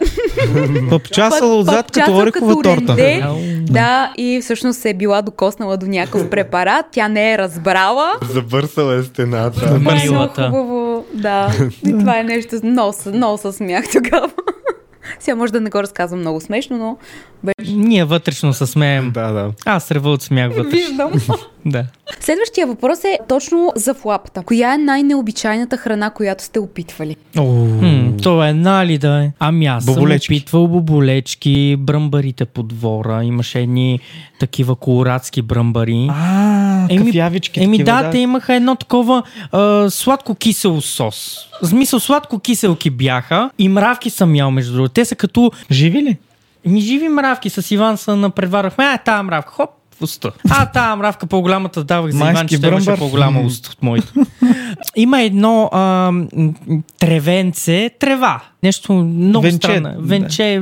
Пъпчасала 0.89 1.55
отзад 1.55 1.75
като 1.77 1.93
пъпчасал 1.95 2.17
орехова 2.17 2.53
като 2.53 2.61
торта. 2.61 2.97
ренде. 2.97 3.23
Да, 3.63 4.13
и 4.17 4.39
всъщност 4.41 4.79
се 4.79 4.89
е 4.89 4.93
била 4.93 5.21
докоснала 5.21 5.77
до 5.77 5.85
някакъв 5.85 6.29
препарат, 6.29 6.85
тя 6.91 7.07
не 7.07 7.33
е 7.33 7.37
разбрала. 7.37 8.11
Забърсала 8.23 8.95
е 8.95 9.03
стената. 9.03 9.59
Това 9.59 9.93
е 9.95 10.07
хубаво, 10.27 11.05
да. 11.13 11.51
И 11.87 11.91
това 11.91 12.19
е 12.19 12.23
нещо, 12.23 12.55
много, 12.63 12.93
се- 12.93 13.09
много 13.09 13.37
се 13.37 13.51
смях 13.51 13.85
тогава. 13.91 14.29
Сега 15.19 15.35
може 15.35 15.53
да 15.53 15.61
не 15.61 15.69
го 15.69 15.83
разказвам 15.83 16.19
много 16.19 16.41
смешно, 16.41 16.77
но 16.77 16.97
Ние 17.67 18.05
вътрешно 18.05 18.53
се 18.53 18.65
смеем. 18.65 19.11
Да, 19.11 19.31
да. 19.31 19.51
Аз 19.65 19.91
рева 19.91 20.11
от 20.11 20.21
смях 20.21 20.49
вътре. 20.49 20.69
виждам. 20.69 21.11
Да. 21.65 21.85
Следващия 22.19 22.67
въпрос 22.67 23.03
е 23.03 23.19
точно 23.27 23.71
за 23.75 23.93
флапата. 23.93 24.41
Коя 24.41 24.73
е 24.73 24.77
най-необичайната 24.77 25.77
храна, 25.77 26.09
която 26.09 26.43
сте 26.43 26.59
опитвали? 26.59 27.15
О, 27.37 27.43
М, 27.43 28.11
то 28.23 28.43
е 28.43 28.49
една 28.49 28.85
ли 28.85 28.97
да 28.97 29.23
е? 29.23 29.31
Ами 29.39 29.65
аз 29.65 29.85
Боболечки. 29.85 30.25
съм 30.27 30.35
опитвал 30.35 30.67
боболечки, 30.67 31.75
бръмбарите 31.79 32.45
по 32.45 32.63
двора. 32.63 33.23
Имаше 33.23 33.59
едни 33.59 33.99
такива 34.39 34.75
колорадски 34.75 35.41
бръмбари. 35.41 36.07
А, 36.11 36.87
Еми- 36.89 37.05
кафявички 37.05 37.63
Еми 37.63 37.77
такива, 37.77 38.03
да, 38.03 38.09
те 38.09 38.17
имаха 38.17 38.53
едно 38.55 38.75
такова 38.75 39.23
а, 39.51 39.59
сладко-кисело 39.89 40.81
сос. 40.81 41.37
В 41.63 41.67
смисъл, 41.67 41.99
сладко-киселки 41.99 42.89
бяха 42.89 43.49
и 43.59 43.69
мравки 43.69 44.09
съм 44.09 44.35
ял 44.35 44.51
между 44.51 44.73
другото. 44.73 44.93
Те 44.93 45.05
са 45.05 45.15
като 45.15 45.51
Живи 45.71 46.01
ли? 46.01 46.17
Ми 46.65 46.81
живи 46.81 47.09
мравки 47.09 47.49
с 47.49 47.71
Иван 47.71 47.97
са 47.97 48.15
напредварахме. 48.15 48.85
А, 48.85 48.97
тая 48.97 49.23
мравка, 49.23 49.51
хоп, 49.51 49.69
в 49.99 50.01
уста. 50.01 50.31
А, 50.49 50.65
тая 50.65 50.95
мравка 50.95 51.27
по-голямата 51.27 51.83
давах 51.83 52.11
за 52.11 52.17
Майски 52.17 52.55
Иван, 52.55 52.61
че 52.61 52.67
имаше 52.67 52.99
по-голяма 52.99 53.41
уста 53.41 53.69
от 53.71 53.83
моето. 53.83 54.13
Има 54.95 55.21
едно 55.21 55.69
а, 55.73 56.11
тревенце, 56.99 57.89
трева. 57.99 58.41
Нещо 58.63 58.93
много 58.93 59.41
Венче, 59.41 59.57
странно. 59.57 59.89
да. 59.91 59.95
Венче, 59.99 60.61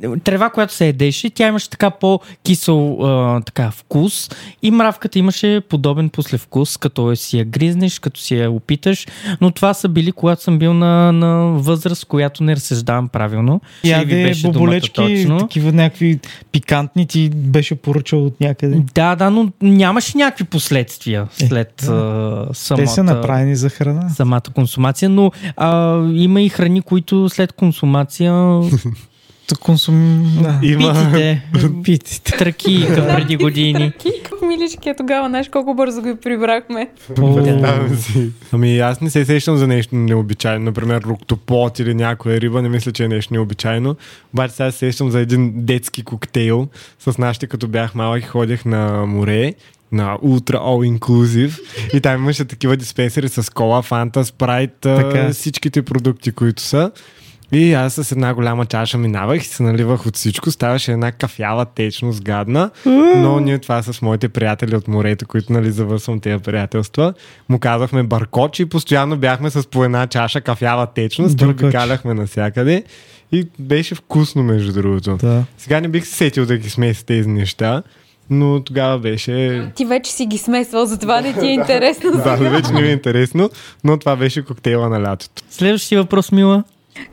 Да. 0.00 0.16
трева, 0.18 0.50
която 0.50 0.74
се 0.74 0.88
едеше, 0.88 1.30
тя 1.30 1.48
имаше 1.48 1.70
така 1.70 1.90
по-кисел 1.90 2.98
а, 3.00 3.40
така, 3.40 3.70
вкус 3.70 4.30
и 4.62 4.70
мравката 4.70 5.18
имаше 5.18 5.60
подобен 5.60 6.08
послевкус, 6.08 6.76
като 6.76 7.10
я 7.10 7.16
си 7.16 7.38
я 7.38 7.44
гризнеш, 7.44 7.98
като 7.98 8.20
си 8.20 8.36
я 8.36 8.50
опиташ, 8.50 9.06
но 9.40 9.50
това 9.50 9.74
са 9.74 9.88
били, 9.88 10.12
когато 10.12 10.42
съм 10.42 10.58
бил 10.58 10.74
на, 10.74 11.12
на 11.12 11.28
възраст, 11.46 12.04
която 12.04 12.44
не 12.44 12.56
разсъждавам 12.56 13.08
правилно. 13.08 13.60
Ще 13.78 14.04
ви 14.04 14.14
беше 14.14 14.42
думата 14.42 14.52
боболечки, 14.54 14.92
точно. 14.92 15.38
такива 15.38 15.72
някакви 15.72 16.18
пикантни 16.52 17.06
ти 17.06 17.30
беше 17.30 17.74
поръчал 17.74 18.24
от 18.26 18.40
някъде. 18.40 18.82
Да, 18.94 19.16
да, 19.16 19.30
но 19.30 19.48
нямаше 19.62 20.18
някакви 20.18 20.44
последствия 20.44 21.26
Е, 21.42 21.46
след 21.46 21.72
да. 21.86 21.92
а, 22.50 22.54
самата, 22.54 22.80
Те 22.80 22.86
са 22.86 23.04
направени 23.04 23.56
за 23.56 23.68
храна. 23.68 24.08
самата 24.08 24.42
консумация, 24.54 25.08
но 25.08 25.30
а, 25.56 25.98
има 26.12 26.42
и 26.42 26.48
храни, 26.48 26.82
които 26.82 27.29
след 27.30 27.52
консумация 27.52 28.60
Консум... 29.60 30.24
Да. 30.42 30.58
Има... 30.62 30.92
питите, 30.92 31.42
Питите. 31.84 32.32
тръки 32.38 32.86
преди 32.88 33.36
години. 33.36 33.92
Как 34.30 34.42
милички 34.42 34.88
е 34.88 34.96
тогава, 34.96 35.28
знаеш 35.28 35.48
колко 35.48 35.74
бързо 35.74 36.02
го 36.02 36.16
прибрахме. 36.16 36.90
Ами 38.52 38.78
аз 38.78 39.00
не 39.00 39.10
се 39.10 39.24
сещам 39.24 39.56
за 39.56 39.66
нещо 39.66 39.96
необичайно. 39.96 40.64
Например, 40.64 41.02
руктоплот 41.02 41.78
или 41.78 41.94
някоя 41.94 42.40
риба. 42.40 42.62
Не 42.62 42.68
мисля, 42.68 42.92
че 42.92 43.04
е 43.04 43.08
нещо 43.08 43.34
необичайно. 43.34 43.96
Обаче 44.34 44.54
сега 44.54 44.70
се 44.70 44.78
сещам 44.78 45.10
за 45.10 45.20
един 45.20 45.52
детски 45.56 46.02
коктейл. 46.02 46.68
С 46.98 47.18
нашите, 47.18 47.46
като 47.46 47.68
бях 47.68 47.94
малък, 47.94 48.24
ходех 48.24 48.64
на 48.64 49.06
море 49.06 49.54
на 49.92 50.18
Ultra 50.18 50.56
All 50.56 50.98
Inclusive 50.98 51.60
и 51.94 52.00
там 52.00 52.22
имаше 52.22 52.44
такива 52.44 52.76
диспенсери 52.76 53.28
с 53.28 53.52
кола, 53.52 53.82
фанта, 53.82 54.24
спрайт, 54.24 54.72
Така. 54.80 55.30
всичките 55.32 55.82
продукти, 55.82 56.32
които 56.32 56.62
са. 56.62 56.90
И 57.52 57.74
аз 57.74 57.94
с 57.94 58.12
една 58.12 58.34
голяма 58.34 58.66
чаша 58.66 58.98
минавах 58.98 59.42
и 59.42 59.46
се 59.46 59.62
наливах 59.62 60.06
от 60.06 60.16
всичко. 60.16 60.50
Ставаше 60.50 60.92
една 60.92 61.12
кафява 61.12 61.64
течност 61.64 62.22
гадна. 62.22 62.70
Но 63.16 63.40
ние 63.40 63.58
това 63.58 63.82
с 63.82 64.02
моите 64.02 64.28
приятели 64.28 64.76
от 64.76 64.88
морето, 64.88 65.26
които 65.26 65.52
нали 65.52 65.70
завършвам 65.70 66.20
тези 66.20 66.42
приятелства, 66.42 67.14
му 67.48 67.58
казахме 67.58 68.02
баркоч 68.02 68.60
и 68.60 68.66
постоянно 68.66 69.16
бяхме 69.16 69.50
с 69.50 69.68
по 69.68 69.84
една 69.84 70.06
чаша 70.06 70.40
кафява 70.40 70.86
течност, 70.86 71.36
Баркоч. 71.36 71.62
обикаляхме 71.62 72.14
навсякъде 72.14 72.84
и 73.32 73.46
беше 73.58 73.94
вкусно 73.94 74.42
между 74.42 74.72
другото. 74.72 75.16
Да. 75.16 75.44
Сега 75.58 75.80
не 75.80 75.88
бих 75.88 76.06
се 76.06 76.14
сетил 76.14 76.46
да 76.46 76.56
ги 76.56 76.70
смеся 76.70 77.04
тези 77.06 77.28
неща, 77.28 77.82
но 78.30 78.62
тогава 78.64 78.98
беше... 78.98 79.66
Ти 79.76 79.84
вече 79.84 80.12
си 80.12 80.26
ги 80.26 80.38
смесвал, 80.38 80.86
затова 80.86 81.20
не 81.20 81.32
ти 81.32 81.46
е 81.46 81.50
интересно. 81.50 82.10
Да, 82.24 82.36
вече 82.36 82.72
не 82.72 82.82
ми 82.82 82.88
е 82.88 82.92
интересно, 82.92 83.50
но 83.84 83.98
това 83.98 84.16
беше 84.16 84.44
коктейла 84.44 84.88
на 84.88 85.02
лятото. 85.02 85.42
Следващия 85.50 86.02
въпрос, 86.02 86.32
Мила. 86.32 86.64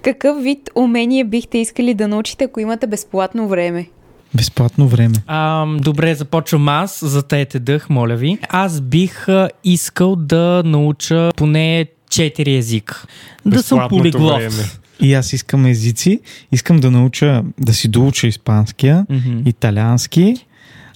Какъв 0.01 0.43
вид 0.43 0.69
умение 0.75 1.23
бихте 1.23 1.57
искали 1.57 1.93
да 1.93 2.07
научите, 2.07 2.43
ако 2.43 2.59
имате 2.59 2.87
безплатно 2.87 3.47
време? 3.47 3.87
Безплатно 4.35 4.87
време. 4.87 5.15
А, 5.27 5.65
добре, 5.67 6.15
започвам 6.15 6.69
аз. 6.69 6.99
Затаете 7.03 7.59
дъх, 7.59 7.89
моля 7.89 8.15
ви. 8.15 8.37
Аз 8.49 8.81
бих 8.81 9.27
искал 9.63 10.15
да 10.15 10.61
науча 10.65 11.31
поне 11.35 11.85
четири 12.09 12.55
езика. 12.55 13.05
Да 13.45 13.63
съм 13.63 13.89
полиглот. 13.89 14.35
време. 14.37 14.63
И 15.01 15.13
аз 15.13 15.33
искам 15.33 15.65
езици. 15.65 16.19
Искам 16.51 16.79
да 16.79 16.91
науча, 16.91 17.43
да 17.59 17.73
си 17.73 17.87
доуча 17.87 18.27
испанския, 18.27 19.05
Мгм. 19.09 19.41
италиански 19.45 20.35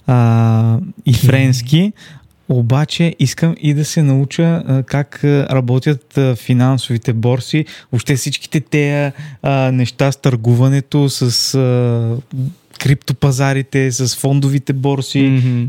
а, 0.06 0.78
и 1.06 1.14
френски. 1.14 1.92
Обаче 2.48 3.14
искам 3.18 3.54
и 3.60 3.74
да 3.74 3.84
се 3.84 4.02
науча 4.02 4.42
а, 4.66 4.82
как 4.82 5.20
работят 5.24 6.18
а, 6.18 6.36
финансовите 6.36 7.12
борси, 7.12 7.64
въобще 7.92 8.16
всичките 8.16 8.60
те 8.60 9.12
неща 9.72 10.12
с 10.12 10.16
търгуването, 10.16 11.08
с 11.08 11.54
а, 11.54 12.16
криптопазарите, 12.78 13.92
с 13.92 14.16
фондовите 14.16 14.72
борси. 14.72 15.22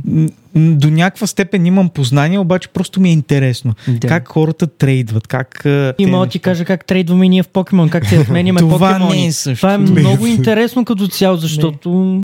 М, 0.06 0.28
До 0.56 0.90
някаква 0.90 1.28
степен 1.28 1.66
имам 1.66 1.90
познание, 1.90 2.40
обаче 2.40 2.68
просто 2.70 3.02
ми 3.02 3.10
е 3.10 3.12
интересно. 3.12 3.74
Да. 3.88 4.08
Как 4.08 4.28
хората 4.28 4.68
трейдват, 4.68 5.28
как... 5.28 5.62
И 5.98 6.06
мога 6.06 6.28
ти 6.28 6.40
кажа 6.40 6.66
как 6.66 6.86
трейдваме 6.86 7.28
ние 7.28 7.44
в 7.44 7.48
покемон, 7.48 7.90
как 7.90 8.06
се 8.06 8.20
отменяме 8.20 8.60
Това 8.60 8.90
покемони. 8.94 9.22
не 9.22 9.28
е 9.28 9.32
също. 9.32 9.62
Това 9.62 9.74
е 9.74 9.78
много 9.78 10.28
интересно 10.28 10.86
като 10.86 11.08
цяло, 11.08 11.38
защото... 11.38 12.22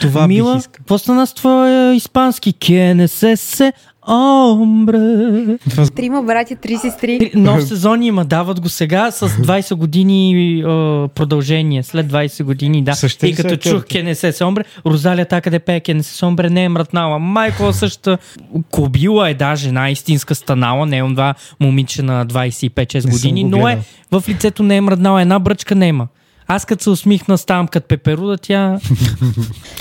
Това 0.00 0.28
Мила, 0.28 0.62
какво 0.72 0.98
стана 0.98 1.26
с 1.26 1.34
твоя 1.34 1.94
испански? 1.94 2.52
КНСС, 2.52 3.72
омбре. 4.08 5.58
Трима 5.94 6.22
братя, 6.22 6.56
три 6.56 6.76
сестри. 6.76 7.18
Три- 7.18 7.30
Нов 7.34 7.62
сезон 7.62 8.02
има, 8.02 8.24
дават 8.24 8.60
го 8.60 8.68
сега 8.68 9.10
с 9.10 9.28
20 9.28 9.74
години 9.74 10.32
е, 10.60 10.62
продължение. 11.08 11.82
След 11.82 12.06
20 12.06 12.42
години, 12.42 12.82
да. 12.82 12.92
Същите 12.92 13.26
И 13.26 13.34
като 13.34 13.56
чух 13.56 13.72
актьорите? 13.72 13.98
Кенесе 13.98 14.32
Сомбре, 14.32 14.64
Розалия 14.86 15.26
та 15.26 15.40
къде 15.40 15.58
пее 15.58 15.80
Кенесе 15.80 16.14
Сомбре 16.14 16.50
не 16.50 16.64
е 16.64 16.68
мрътнала. 16.68 17.18
Майко 17.18 17.72
същата. 17.72 18.18
Кобила 18.70 19.30
е 19.30 19.34
даже 19.34 19.68
една 19.68 19.90
истинска 19.90 20.34
станала, 20.34 20.86
не 20.86 20.98
е 20.98 21.02
това 21.02 21.34
момиче 21.60 22.02
на 22.02 22.26
25-6 22.26 22.94
Не 22.94 23.00
съм 23.00 23.10
години, 23.10 23.44
го 23.44 23.50
но 23.50 23.68
е 23.68 23.78
в 24.10 24.24
лицето 24.28 24.62
не 24.62 24.76
е 24.76 24.80
мръднала, 24.80 25.22
една 25.22 25.38
бръчка 25.38 25.74
няма. 25.74 26.06
Аз 26.54 26.64
като 26.64 26.82
се 26.82 26.90
усмихна, 26.90 27.38
ставам 27.38 27.68
като 27.68 27.88
пеперуда, 27.88 28.36
тя... 28.38 28.78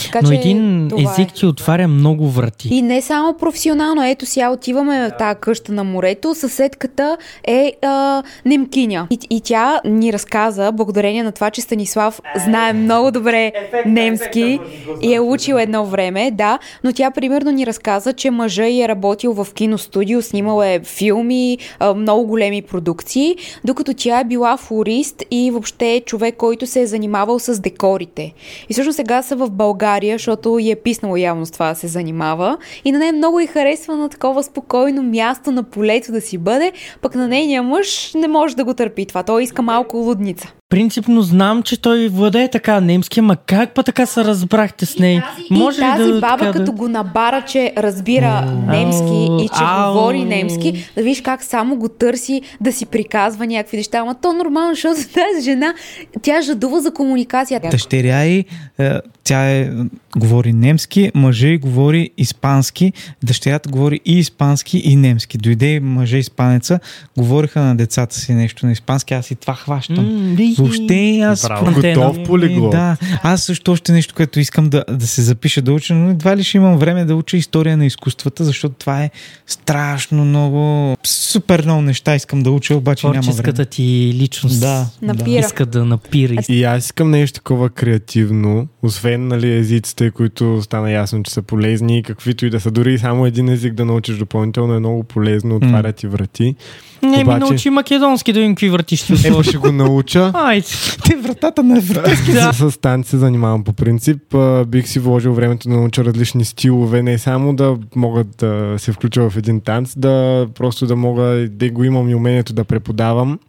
Така 0.04 0.20
Но 0.24 0.32
един 0.32 0.88
е. 0.88 1.04
език 1.04 1.34
ти 1.34 1.46
отваря 1.46 1.88
много 1.88 2.30
врати. 2.30 2.70
И 2.72 2.82
не 2.82 3.02
само 3.02 3.38
професионално. 3.38 4.04
Ето 4.04 4.26
сега 4.26 4.50
отиваме 4.50 5.10
в 5.10 5.18
тази 5.18 5.40
къща 5.40 5.72
на 5.72 5.84
морето. 5.84 6.36
Съседката 6.36 7.18
е 7.48 7.74
а, 7.82 8.24
немкиня. 8.46 9.08
И, 9.10 9.20
и 9.30 9.42
тя 9.42 9.82
ни 9.86 10.14
разказа, 10.14 10.72
благодарение 10.72 11.24
на 11.24 11.32
това, 11.32 11.50
че 11.50 11.62
Станислав 11.62 12.22
знае 12.46 12.74
много 12.74 13.12
добре 13.12 13.52
немски 13.86 14.60
и 15.02 15.14
е 15.14 15.20
учил 15.20 15.56
едно 15.56 15.86
време, 15.86 16.32
да, 16.32 16.60
но 16.84 16.94
тя 16.94 17.12
примерно 17.12 17.52
ни 17.52 17.68
разказа, 17.68 18.14
че 18.14 18.32
мъжа 18.32 18.66
й 18.66 18.82
е 18.82 18.88
работил 18.88 19.34
в 19.34 19.48
киностудио, 19.54 20.22
снимал 20.22 20.64
е 20.64 20.80
филми, 20.84 21.58
а, 21.80 21.94
много 21.94 22.28
големи 22.28 22.62
продукции, 22.62 23.36
докато 23.64 23.94
тя 23.94 24.20
е 24.20 24.24
била 24.26 24.58
флорист 24.58 25.24
и 25.32 25.52
въобще 25.52 25.94
е 25.94 26.02
човек, 26.02 26.36
който 26.38 26.61
се 26.68 26.82
е 26.82 26.88
занимавал 26.88 27.40
с 27.40 27.60
декорите. 27.60 28.34
И 28.70 28.74
всъщност 28.74 28.96
сега 28.96 29.22
са 29.22 29.36
в 29.36 29.50
България, 29.50 30.16
защото 30.16 30.60
й 30.60 30.72
е 30.72 30.76
писнало 30.76 31.18
явно 31.18 31.46
с 31.46 31.52
това 31.52 31.70
да 31.70 31.76
се 31.76 31.88
занимава. 31.88 32.58
И 32.86 32.92
на 32.92 33.00
нея 33.00 33.14
много 33.14 33.40
й 33.40 33.48
харесва 33.48 33.98
на 33.98 34.10
такова 34.10 34.44
спокойно 34.44 35.04
място 35.04 35.52
на 35.52 35.64
полето 35.64 36.12
да 36.12 36.22
си 36.22 36.38
бъде, 36.38 36.72
пък 37.02 37.16
на 37.16 37.28
нейния 37.28 37.64
мъж 37.64 38.14
не 38.14 38.28
може 38.28 38.56
да 38.56 38.64
го 38.64 38.74
търпи 38.74 39.06
това. 39.06 39.24
Той 39.24 39.44
иска 39.44 39.62
малко 39.62 39.98
лудница. 39.98 40.54
Принципно 40.72 41.22
знам, 41.22 41.64
че 41.64 41.82
той 41.82 42.08
владее 42.08 42.48
така 42.48 42.82
немски, 42.82 43.20
ама 43.20 43.36
как 43.36 43.74
па 43.74 43.84
така 43.84 44.06
се 44.06 44.24
разбрахте 44.24 44.86
с 44.86 45.00
нея? 45.00 45.26
и 45.52 45.60
тази 45.80 46.04
ли 46.04 46.14
да, 46.14 46.20
баба, 46.20 46.38
така 46.38 46.52
като 46.52 46.66
да... 46.66 46.72
го 46.72 46.88
набара, 46.88 47.42
че 47.48 47.74
разбира 47.78 48.42
немски 48.68 49.44
и 49.44 49.50
че 49.50 49.64
Ау. 49.64 49.94
говори 49.94 50.24
немски, 50.24 50.90
да 50.96 51.04
виж 51.04 51.22
как 51.22 51.44
само 51.44 51.76
го 51.76 51.90
търси 51.90 52.42
да 52.62 52.72
си 52.72 52.86
приказва 52.86 53.48
някакви 53.48 53.78
неща. 53.78 53.98
Ама 53.98 54.16
то 54.22 54.34
нормално, 54.34 54.74
защото 54.74 54.96
тази 55.14 55.44
жена, 55.44 55.74
тя 56.22 56.42
жадува 56.42 56.82
за 56.82 56.94
комуникация. 56.94 57.60
Дъщеря 57.72 58.26
й, 58.26 58.46
е, 58.80 59.00
тя 59.24 59.52
е, 59.52 59.70
говори 60.18 60.54
немски, 60.54 61.12
мъжа 61.16 61.48
й 61.48 61.58
говори 61.58 62.10
испански, 62.18 62.94
дъщерята 63.24 63.70
говори 63.70 64.00
и 64.06 64.20
испански, 64.20 64.78
и 64.78 64.96
немски. 64.96 65.38
Дойде 65.38 65.74
и 65.74 65.80
мъжа 65.80 66.18
испанеца, 66.18 66.80
говориха 67.18 67.62
на 67.62 67.76
децата 67.76 68.16
си 68.16 68.34
нещо 68.34 68.66
на 68.66 68.72
испански, 68.72 69.14
аз 69.14 69.32
и 69.32 69.36
това 69.36 69.56
хващам. 69.56 70.36
Ли- 70.36 70.56
Въобще 70.58 71.20
аз 71.20 71.42
Браво, 71.42 71.74
готов 71.74 72.24
полиглот. 72.24 72.72
Да, 72.72 72.98
аз 73.24 73.44
също 73.44 73.72
още 73.72 73.92
нещо, 73.92 74.14
което 74.16 74.40
искам 74.40 74.70
да, 74.70 74.84
да 74.90 75.08
се 75.08 75.22
запиша 75.22 75.62
да 75.62 75.74
уча, 75.74 75.94
но 75.94 76.10
едва 76.10 76.38
ли 76.38 76.44
ще 76.44 76.58
имам 76.58 76.78
време 76.78 77.06
да 77.06 77.16
уча 77.16 77.38
история 77.38 77.78
на 77.78 77.86
изкуствата, 77.86 78.44
защото 78.44 78.76
това 78.76 79.04
е 79.04 79.10
страшно 79.48 80.26
много, 80.26 80.96
супер 81.04 81.64
много 81.64 81.82
неща 81.82 82.16
искам 82.16 82.44
да 82.44 82.52
уча, 82.52 82.76
обаче 82.76 83.08
няма 83.08 83.12
време. 83.14 83.24
Творческата 83.24 83.66
ти 83.66 83.84
личност 84.16 84.60
Да, 84.60 84.86
Напира. 85.02 85.40
иска 85.40 85.66
да 85.66 85.86
напира. 85.86 86.36
И 86.50 86.64
аз 86.64 86.86
искам 86.86 87.12
нещо 87.12 87.36
такова 87.36 87.70
креативно, 87.70 88.68
освен 88.84 89.28
нали, 89.28 89.54
езиците, 89.58 90.01
които 90.10 90.62
стана 90.62 90.92
ясно, 90.92 91.24
че 91.24 91.32
са 91.32 91.42
полезни 91.42 91.98
и 91.98 92.04
каквито 92.04 92.46
и 92.46 92.50
да 92.50 92.60
са. 92.60 92.72
Дори 92.72 92.98
само 92.98 93.26
един 93.26 93.50
език 93.50 93.74
да 93.74 93.86
научиш 93.86 94.18
допълнително 94.18 94.74
е 94.74 94.80
много 94.80 95.04
полезно, 95.04 95.56
отваря 95.56 95.92
ти 95.92 96.08
врати. 96.08 96.56
Не 97.04 97.18
ми 97.18 97.24
Обаче- 97.24 97.40
научи 97.40 97.70
македонски 97.70 98.34
да 98.34 98.40
видим 98.40 98.56
какви 98.56 98.70
върти 98.70 98.98
ще 98.98 99.16
сложи. 99.18 99.50
ще 99.50 99.58
го 99.58 99.72
науча. 99.72 100.32
Айде. 100.36 100.68
Те 101.06 101.16
вратата 101.16 101.64
на 101.64 101.78
европейски. 101.78 102.32
Да. 102.32 102.54
С 102.54 102.80
танци 102.80 103.10
се 103.10 103.18
занимавам 103.18 103.64
по 103.64 103.74
принцип. 103.74 104.36
Бих 104.68 104.88
си 104.88 105.00
вложил 105.00 105.34
времето 105.34 105.70
да 105.70 105.76
науча 105.76 106.06
различни 106.06 106.46
стилове, 106.46 107.04
не 107.04 107.18
само 107.18 107.56
да 107.56 107.78
мога 107.96 108.24
да 108.24 108.76
се 108.78 108.92
включа 108.92 109.30
в 109.30 109.38
един 109.38 109.62
танц, 109.62 109.94
да 109.98 110.48
просто 110.56 110.88
да 110.88 110.96
мога 110.96 111.24
да 111.50 111.70
го 111.70 111.84
имам 111.84 112.10
и 112.10 112.16
умението 112.16 112.54
да 112.54 112.64
преподавам. 112.64 113.40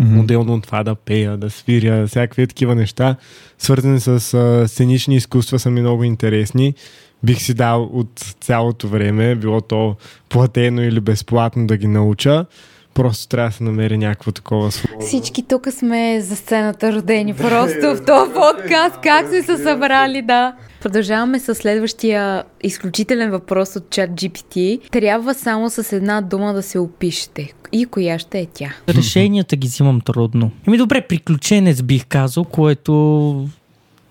Отделно 0.00 0.54
от 0.54 0.62
това 0.62 0.82
да 0.82 0.94
пея, 0.94 1.36
да 1.36 1.50
свиря, 1.50 2.06
всякакви 2.06 2.46
такива 2.46 2.74
неща, 2.74 3.16
свързани 3.58 4.00
с 4.00 4.34
а, 4.34 4.68
сценични 4.68 5.16
изкуства 5.16 5.58
са 5.58 5.70
ми 5.70 5.80
много 5.80 6.04
интересни. 6.04 6.74
Бих 7.22 7.38
си 7.42 7.54
дал 7.54 7.90
от 7.92 8.34
цялото 8.40 8.88
време, 8.88 9.34
било 9.34 9.60
то 9.60 9.96
платено 10.28 10.82
или 10.82 11.00
безплатно 11.00 11.66
да 11.66 11.76
ги 11.76 11.86
науча. 11.86 12.46
Просто 12.94 13.28
трябва 13.28 13.50
да 13.50 13.56
се 13.56 13.64
намери 13.64 13.98
някакво 13.98 14.32
такова 14.32 14.72
слово. 14.72 15.06
Всички 15.06 15.42
тук 15.42 15.68
сме 15.70 16.20
за 16.20 16.36
сцената 16.36 16.92
родени. 16.92 17.34
Просто 17.34 17.80
в 17.80 18.04
този 18.06 18.32
подкаст 18.32 18.98
как 19.02 19.28
сме 19.28 19.42
се 19.42 19.56
събрали, 19.56 20.22
да. 20.22 20.54
Продължаваме 20.82 21.38
с 21.38 21.54
следващия 21.54 22.44
изключителен 22.62 23.30
въпрос 23.30 23.76
от 23.76 23.90
чат 23.90 24.10
GPT. 24.10 24.80
Трябва 24.90 25.34
само 25.34 25.70
с 25.70 25.92
една 25.96 26.20
дума 26.20 26.54
да 26.54 26.62
се 26.62 26.78
опишете. 26.78 27.52
И 27.72 27.86
коя 27.86 28.18
ще 28.18 28.38
е 28.38 28.46
тя? 28.46 28.74
Решенията 28.88 29.56
ги 29.56 29.68
взимам 29.68 30.00
трудно. 30.00 30.50
Еми 30.66 30.78
добре, 30.78 31.00
приключенец 31.00 31.82
бих 31.82 32.06
казал, 32.06 32.44
което... 32.44 33.48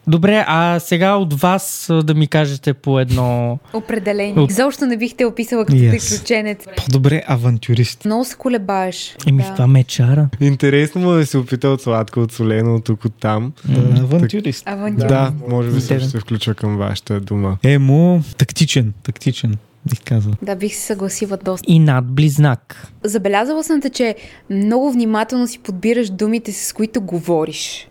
Добре, 0.07 0.45
а 0.47 0.79
сега 0.79 1.15
от 1.15 1.33
вас 1.33 1.89
да 2.03 2.13
ми 2.13 2.27
кажете 2.27 2.73
по 2.73 2.99
едно... 2.99 3.59
Определение. 3.73 4.47
Изобщо 4.49 4.85
не 4.85 4.97
бих 4.97 5.15
те 5.15 5.25
описала 5.25 5.65
като 5.65 5.77
Yes. 5.77 5.91
приключенец. 5.91 6.65
По-добре 6.77 7.23
авантюрист. 7.27 8.05
Много 8.05 8.25
се 8.25 8.35
колебаеш. 8.35 9.15
Еми 9.27 9.43
да. 9.43 9.53
това 9.53 9.67
ме 9.67 9.83
чара. 9.83 10.29
Интересно 10.41 11.01
му 11.01 11.11
е 11.13 11.17
да 11.17 11.25
се 11.25 11.37
опита 11.37 11.69
от 11.69 11.81
сладко, 11.81 12.19
от 12.19 12.31
солено, 12.31 12.75
от 12.75 12.83
тук, 12.83 13.05
от 13.05 13.13
там. 13.19 13.53
Да, 13.65 14.01
авантюрист. 14.01 14.63
Авантюр. 14.67 15.07
Да, 15.07 15.33
може 15.49 15.69
би 15.69 15.81
също 15.81 16.09
се 16.09 16.19
включва 16.19 16.53
към 16.53 16.77
вашата 16.77 17.19
дума. 17.19 17.57
Емо, 17.63 18.23
тактичен, 18.37 18.93
тактичен, 19.03 19.55
бих 19.89 19.99
казал. 20.05 20.33
Да, 20.41 20.55
бих 20.55 20.75
се 20.75 20.81
съгласила 20.81 21.37
доста. 21.37 21.65
И 21.71 21.79
над 21.79 22.05
близнак. 22.05 22.87
Забелязала 23.03 23.63
съм 23.63 23.81
те, 23.81 23.89
че 23.89 24.15
много 24.49 24.91
внимателно 24.91 25.47
си 25.47 25.59
подбираш 25.59 26.09
думите, 26.09 26.51
с 26.53 26.73
които 26.73 27.01
говориш. 27.01 27.87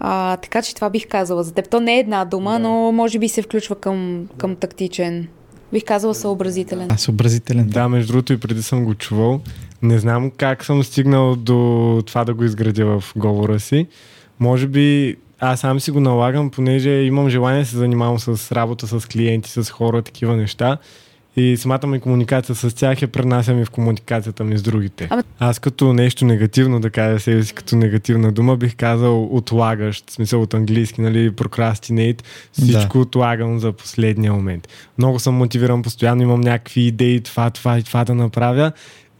А, 0.00 0.36
така 0.36 0.62
че 0.62 0.74
това 0.74 0.90
бих 0.90 1.08
казала 1.08 1.44
за 1.44 1.54
теб. 1.54 1.70
То 1.70 1.80
не 1.80 1.96
е 1.96 1.98
една 1.98 2.24
дума, 2.24 2.58
но 2.58 2.92
може 2.92 3.18
би 3.18 3.28
се 3.28 3.42
включва 3.42 3.76
към, 3.76 4.28
към 4.36 4.56
тактичен. 4.56 5.28
Бих 5.72 5.84
казала 5.84 6.14
съобразителен. 6.14 6.88
Аз 6.90 7.00
съобразителен. 7.00 7.68
Да, 7.68 7.88
между 7.88 8.12
другото 8.12 8.32
и 8.32 8.40
преди 8.40 8.62
съм 8.62 8.84
го 8.84 8.94
чувал. 8.94 9.40
Не 9.82 9.98
знам 9.98 10.30
как 10.30 10.64
съм 10.64 10.84
стигнал 10.84 11.36
до 11.36 12.02
това 12.06 12.24
да 12.24 12.34
го 12.34 12.44
изградя 12.44 13.00
в 13.00 13.12
говора 13.16 13.60
си. 13.60 13.86
Може 14.40 14.66
би 14.66 15.16
аз 15.40 15.60
сам 15.60 15.80
си 15.80 15.90
го 15.90 16.00
налагам, 16.00 16.50
понеже 16.50 16.90
имам 16.90 17.28
желание 17.28 17.60
да 17.60 17.66
се 17.66 17.76
занимавам 17.76 18.18
с 18.18 18.52
работа 18.52 18.86
с 18.86 19.06
клиенти, 19.06 19.50
с 19.50 19.70
хора, 19.70 20.02
такива 20.02 20.36
неща. 20.36 20.78
И 21.38 21.56
самата 21.56 21.86
ми 21.86 22.00
комуникация 22.00 22.54
с 22.54 22.74
тях 22.74 23.02
я 23.02 23.08
пренасям 23.08 23.58
и 23.58 23.64
в 23.64 23.70
комуникацията 23.70 24.44
ми 24.44 24.58
с 24.58 24.62
другите. 24.62 25.06
Ама- 25.10 25.22
Аз 25.38 25.58
като 25.58 25.92
нещо 25.92 26.24
негативно, 26.24 26.80
да 26.80 26.90
кажа 26.90 27.20
себе 27.20 27.42
си 27.42 27.54
като 27.54 27.76
негативна 27.76 28.32
дума, 28.32 28.56
бих 28.56 28.76
казал 28.76 29.24
отлагащ, 29.26 30.10
в 30.10 30.12
смисъл 30.12 30.42
от 30.42 30.54
английски, 30.54 31.00
нали, 31.00 31.30
procrastinate, 31.30 32.22
всичко 32.52 32.98
отлагам 33.00 33.58
за 33.58 33.72
последния 33.72 34.32
момент. 34.32 34.68
Много 34.98 35.18
съм 35.18 35.34
мотивиран, 35.34 35.82
постоянно 35.82 36.22
имам 36.22 36.40
някакви 36.40 36.80
идеи, 36.80 37.20
това, 37.20 37.50
това 37.50 37.78
и 37.78 37.82
това 37.82 38.04
да 38.04 38.14
направя. 38.14 38.72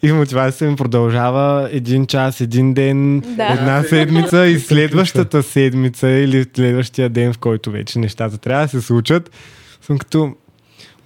И 0.02 0.12
мотивацията 0.12 0.64
ми 0.64 0.76
продължава 0.76 1.68
един 1.72 2.06
час, 2.06 2.40
един 2.40 2.74
ден, 2.74 3.20
Да. 3.20 3.46
една 3.46 3.82
седмица 3.82 4.46
и 4.46 4.58
следващата 4.58 5.42
седмица 5.42 6.08
или 6.08 6.46
следващия 6.54 7.08
ден, 7.08 7.32
в 7.32 7.38
който 7.38 7.70
вече 7.70 7.98
нещата 7.98 8.38
трябва 8.38 8.62
да 8.62 8.68
се 8.68 8.80
случат, 8.80 9.30
съм 9.80 9.98
като 9.98 10.34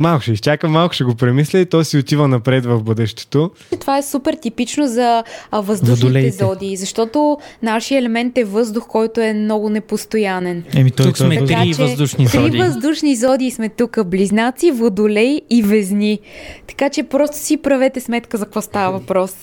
малко 0.02 0.22
ще 0.22 0.32
изчакам, 0.32 0.72
малко 0.72 0.94
ще 0.94 1.04
го 1.04 1.14
премисля 1.14 1.58
и 1.58 1.66
то 1.66 1.84
си 1.84 1.98
отива 1.98 2.28
напред 2.28 2.66
в 2.66 2.82
бъдещето. 2.82 3.50
Това 3.80 3.98
е 3.98 4.02
супер 4.02 4.34
типично 4.34 4.86
за 4.86 5.24
въздушните 5.52 6.00
Водолеите. 6.00 6.36
зодии, 6.36 6.76
защото 6.76 7.38
нашия 7.62 7.98
елемент 7.98 8.38
е 8.38 8.44
въздух, 8.44 8.86
който 8.86 9.20
е 9.20 9.32
много 9.32 9.68
непостоянен. 9.68 10.64
Еми, 10.74 10.90
той 10.90 11.06
Тук 11.06 11.16
той 11.16 11.26
сме 11.26 11.34
е 11.34 11.44
три 11.44 11.72
въздушни 11.78 12.26
три 12.26 12.38
зодии. 12.38 12.60
въздушни 12.62 13.16
зодии 13.16 13.50
сме 13.50 13.68
тук. 13.68 13.98
Близнаци, 14.06 14.70
водолей 14.70 15.40
и 15.50 15.62
везни. 15.62 16.18
Така 16.66 16.90
че 16.90 17.02
просто 17.02 17.36
си 17.36 17.56
правете 17.56 18.00
сметка 18.00 18.36
за 18.36 18.44
какво 18.44 18.60
става 18.60 18.98
въпрос. 18.98 19.34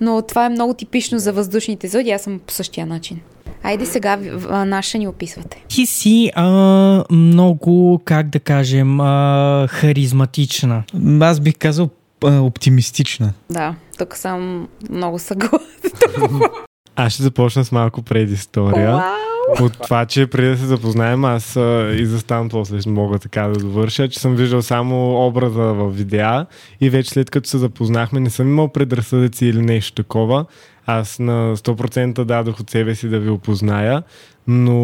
Но 0.00 0.22
това 0.22 0.46
е 0.46 0.48
много 0.48 0.74
типично 0.74 1.18
за 1.18 1.32
въздушните 1.32 1.88
зодии. 1.88 2.12
Аз 2.12 2.22
съм 2.22 2.40
по 2.46 2.52
същия 2.52 2.86
начин. 2.86 3.20
Айде 3.62 3.86
сега 3.86 4.18
а, 4.50 4.64
наша 4.64 4.98
ни 4.98 5.08
описвате. 5.08 5.64
Ти 5.68 5.86
си 5.86 6.30
а, 6.34 7.04
много, 7.10 8.00
как 8.04 8.28
да 8.28 8.40
кажем, 8.40 9.00
а, 9.00 9.66
харизматична. 9.70 10.82
Аз 11.20 11.40
бих 11.40 11.54
казал 11.58 11.90
а, 12.24 12.40
оптимистична. 12.40 13.32
Да, 13.50 13.74
тук 13.98 14.16
съм 14.16 14.68
много 14.90 15.18
съгласна. 15.18 15.60
Аз 16.96 17.12
ще 17.12 17.22
започна 17.22 17.64
с 17.64 17.72
малко 17.72 18.02
предистория. 18.02 18.90
Вау! 18.92 19.33
От 19.60 19.72
това, 19.82 20.06
че 20.06 20.26
преди 20.26 20.48
да 20.48 20.56
се 20.56 20.66
запознаем, 20.66 21.24
аз 21.24 21.56
а, 21.56 21.94
и 21.98 22.06
заставам 22.06 22.48
после 22.48 22.80
ще 22.80 22.90
мога 22.90 23.18
така 23.18 23.42
да 23.42 23.58
довърша, 23.58 24.08
че 24.08 24.20
съм 24.20 24.36
виждал 24.36 24.62
само 24.62 25.26
образа 25.26 25.62
в 25.62 25.90
видеа 25.90 26.46
и 26.80 26.90
вече 26.90 27.10
след 27.10 27.30
като 27.30 27.48
се 27.48 27.58
запознахме, 27.58 28.20
не 28.20 28.30
съм 28.30 28.48
имал 28.48 28.68
предразсъдъци 28.68 29.46
или 29.46 29.60
нещо 29.60 30.02
такова. 30.02 30.44
Аз 30.86 31.18
на 31.18 31.56
100% 31.56 32.24
дадох 32.24 32.60
от 32.60 32.70
себе 32.70 32.94
си 32.94 33.08
да 33.08 33.20
ви 33.20 33.30
опозная, 33.30 34.02
но 34.46 34.74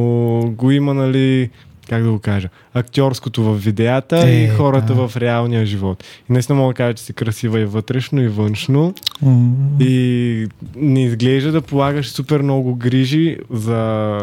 го 0.57 0.71
има, 0.71 0.95
нали, 0.95 1.51
как 1.91 2.03
да 2.03 2.11
го 2.11 2.19
кажа, 2.19 2.49
актьорското 2.75 3.43
в 3.43 3.55
видеята 3.55 4.29
Е, 4.29 4.45
и 4.45 4.49
хората 4.49 4.95
да. 4.95 5.09
в 5.09 5.17
реалния 5.17 5.67
живот. 5.67 6.05
И 6.31 6.33
наистина 6.33 6.59
мога 6.59 6.71
да 6.71 6.77
кажа, 6.77 6.95
че 6.95 7.03
си 7.05 7.13
красива 7.13 7.61
и 7.61 7.65
вътрешно, 7.65 8.23
и 8.23 8.29
външно. 8.29 8.95
М, 9.23 9.53
И 9.81 10.47
не 10.77 11.05
изглежда 11.05 11.53
да 11.53 11.61
полагаш 11.61 12.09
супер 12.09 12.43
много 12.43 12.75
грижи 12.75 13.37
за 13.51 14.19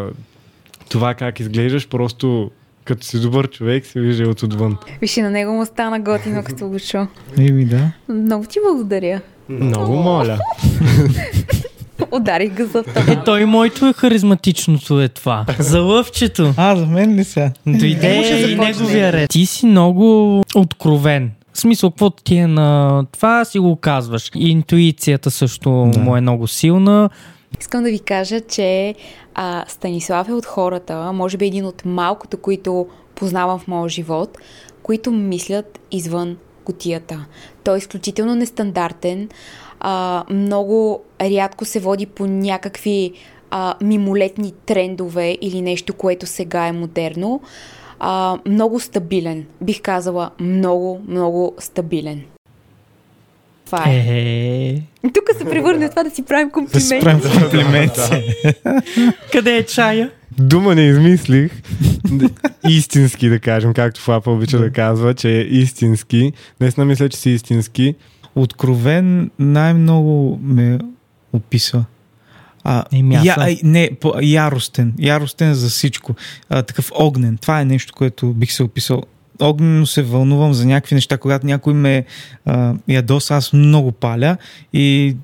това 0.89 1.13
как 1.13 1.39
изглеждаш, 1.39 1.87
просто 1.87 2.51
като 2.83 3.05
си 3.05 3.21
добър 3.21 3.49
човек 3.49 3.85
се 3.85 3.99
вижда 3.99 4.29
от 4.29 4.43
отвън. 4.43 4.77
Виж, 5.01 5.15
на 5.17 5.29
него 5.29 5.51
му 5.51 5.65
стана 5.65 5.99
готино, 5.99 6.43
като 6.43 6.67
го 6.67 6.79
чу. 6.79 6.97
Еми 7.37 7.65
да. 7.65 7.91
Много 8.09 8.45
ти 8.45 8.59
благодаря. 8.65 9.21
Много 9.49 9.95
моля. 9.95 10.39
Ударих 12.11 12.57
го 12.57 12.65
за 12.65 12.83
Е, 13.11 13.23
той 13.25 13.45
моето 13.45 13.85
е 13.87 13.93
харизматичното 13.93 15.01
е 15.01 15.07
това. 15.07 15.45
За 15.59 15.81
лъвчето. 15.81 16.53
А, 16.57 16.75
за 16.75 16.85
мен 16.85 17.15
ли 17.15 17.23
сега? 17.23 17.51
Дойде 17.67 18.29
да 18.31 18.49
и 18.51 18.55
неговия 18.55 19.13
ред. 19.13 19.29
Ти 19.29 19.45
си 19.45 19.65
много 19.65 20.43
откровен. 20.55 21.31
В 21.53 21.59
смисъл, 21.59 21.91
каквото 21.91 22.23
ти 22.23 22.35
е 22.35 22.47
на 22.47 23.03
това, 23.11 23.45
си 23.45 23.59
го 23.59 23.75
казваш. 23.75 24.31
Интуицията 24.35 25.31
също 25.31 25.89
Да. 25.93 25.99
му 25.99 26.17
е 26.17 26.21
много 26.21 26.47
силна. 26.47 27.09
Искам 27.61 27.83
да 27.83 27.89
ви 27.89 27.99
кажа, 27.99 28.41
че 28.41 28.95
а, 29.35 29.65
Станислав 29.67 30.29
е 30.29 30.33
от 30.33 30.45
хората, 30.45 31.11
може 31.13 31.37
би 31.37 31.45
един 31.45 31.65
от 31.65 31.85
малкото, 31.85 32.37
които 32.37 32.87
познавам 33.15 33.59
в 33.59 33.67
моя 33.67 33.89
живот, 33.89 34.37
които 34.83 35.11
мислят 35.11 35.79
извън 35.91 36.37
котията. 36.63 37.25
Той 37.63 37.75
е 37.75 37.77
изключително 37.77 38.35
нестандартен, 38.35 39.29
а, 39.79 40.23
много 40.29 41.03
рядко 41.21 41.65
се 41.65 41.79
води 41.79 42.05
по 42.05 42.27
някакви 42.27 43.11
а, 43.51 43.75
мимолетни 43.81 44.53
трендове 44.65 45.37
или 45.41 45.61
нещо, 45.61 45.93
което 45.93 46.25
сега 46.25 46.67
е 46.67 46.71
модерно. 46.71 47.41
А, 47.99 48.37
много 48.47 48.79
стабилен. 48.79 49.45
Бих 49.61 49.81
казала 49.81 50.29
много, 50.39 51.01
много 51.07 51.55
стабилен. 51.59 52.21
Това 53.65 53.83
е. 53.87 53.95
Е, 53.97 54.81
Тук 55.13 55.23
се 55.37 55.45
превърне 55.45 55.89
това 55.89 56.03
да 56.03 56.09
си 56.09 56.25
правим 56.25 56.51
Да 56.71 56.79
си 56.81 56.99
комплименти. 56.99 57.03
правим 57.03 57.41
комплименти. 57.41 58.01
къде 59.31 59.57
е 59.57 59.65
чая? 59.65 60.11
Дума 60.39 60.75
не 60.75 60.81
измислих. 60.81 61.51
истински 62.69 63.29
да 63.29 63.39
кажем, 63.39 63.73
както 63.73 64.01
Флапа 64.01 64.31
обича 64.31 64.59
да 64.59 64.71
казва, 64.71 65.13
че 65.13 65.29
е 65.29 65.41
истински. 65.41 66.31
Наистина 66.61 66.85
мисля, 66.85 67.09
че 67.09 67.17
си 67.17 67.29
истински. 67.29 67.95
Откровен 68.37 69.31
най-много 69.39 70.39
ме 70.41 70.79
описва. 71.33 71.85
А, 72.63 72.83
Еми, 72.91 73.15
аз 73.15 73.25
я, 73.25 73.35
а, 73.37 73.55
не, 73.63 73.89
по, 74.01 74.13
яростен. 74.21 74.93
Яростен 74.99 75.53
за 75.53 75.69
всичко. 75.69 76.15
А, 76.49 76.61
такъв 76.63 76.91
огнен. 76.95 77.37
Това 77.37 77.61
е 77.61 77.65
нещо, 77.65 77.93
което 77.97 78.33
бих 78.33 78.51
се 78.51 78.63
описал. 78.63 79.03
Огнено 79.41 79.85
се 79.85 80.03
вълнувам 80.03 80.53
за 80.53 80.65
някакви 80.65 80.95
неща, 80.95 81.17
когато 81.17 81.45
някой 81.45 81.73
ме 81.73 82.05
а, 82.45 82.73
ядоса, 82.87 83.35
аз 83.35 83.53
много 83.53 83.91
паля 83.91 84.37
и 84.73 85.15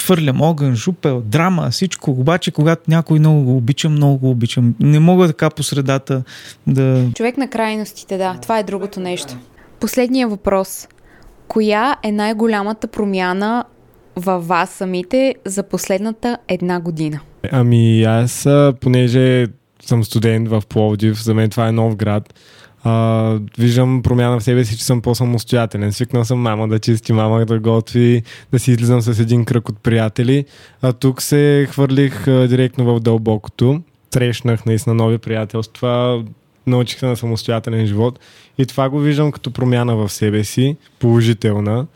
хвърлям 0.00 0.40
огън, 0.40 0.74
жупел, 0.74 1.20
драма, 1.20 1.70
всичко. 1.70 2.10
Обаче, 2.10 2.50
когато 2.50 2.82
някой 2.88 3.18
много 3.18 3.42
го 3.42 3.56
обичам, 3.56 3.92
много 3.92 4.18
го 4.18 4.30
обичам. 4.30 4.74
Не 4.80 4.98
мога 4.98 5.26
така 5.26 5.50
по 5.50 5.62
средата 5.62 6.22
да... 6.66 7.06
Човек 7.14 7.36
на 7.36 7.50
крайностите, 7.50 8.18
да. 8.18 8.38
Това 8.42 8.58
е 8.58 8.62
другото 8.62 9.00
нещо. 9.00 9.36
Последния 9.80 10.28
въпрос. 10.28 10.88
Коя 11.50 11.96
е 12.02 12.12
най-голямата 12.12 12.86
промяна 12.86 13.64
във 14.16 14.46
вас 14.46 14.70
самите 14.70 15.34
за 15.44 15.62
последната 15.62 16.38
една 16.48 16.80
година? 16.80 17.20
Ами 17.52 18.02
аз, 18.02 18.48
понеже 18.80 19.46
съм 19.82 20.04
студент 20.04 20.48
в 20.48 20.62
Пловдив, 20.68 21.22
за 21.22 21.34
мен 21.34 21.50
това 21.50 21.68
е 21.68 21.72
нов 21.72 21.96
град, 21.96 22.34
а, 22.84 23.38
виждам 23.58 24.02
промяна 24.02 24.40
в 24.40 24.44
себе 24.44 24.64
си, 24.64 24.78
че 24.78 24.84
съм 24.84 25.02
по-самостоятелен. 25.02 25.92
Свикнал 25.92 26.24
съм 26.24 26.38
мама 26.38 26.68
да 26.68 26.78
чисти, 26.78 27.12
мама 27.12 27.46
да 27.46 27.58
готви, 27.58 28.22
да 28.52 28.58
си 28.58 28.70
излизам 28.70 29.00
с 29.00 29.20
един 29.20 29.44
кръг 29.44 29.68
от 29.68 29.78
приятели. 29.82 30.44
А 30.82 30.92
тук 30.92 31.22
се 31.22 31.66
хвърлих 31.70 32.28
а, 32.28 32.48
директно 32.48 32.84
в 32.84 33.00
дълбокото. 33.00 33.80
Срещнах 34.14 34.66
наистина 34.66 34.94
нови 34.94 35.18
приятелства, 35.18 36.24
научих 36.66 36.98
се 36.98 37.06
на 37.06 37.16
самостоятелен 37.16 37.86
живот 37.86 38.18
и 38.58 38.66
това 38.66 38.88
го 38.88 38.98
виждам 38.98 39.32
като 39.32 39.50
промяна 39.50 39.96
в 39.96 40.08
себе 40.08 40.44
си, 40.44 40.76
положителна. 40.98 41.86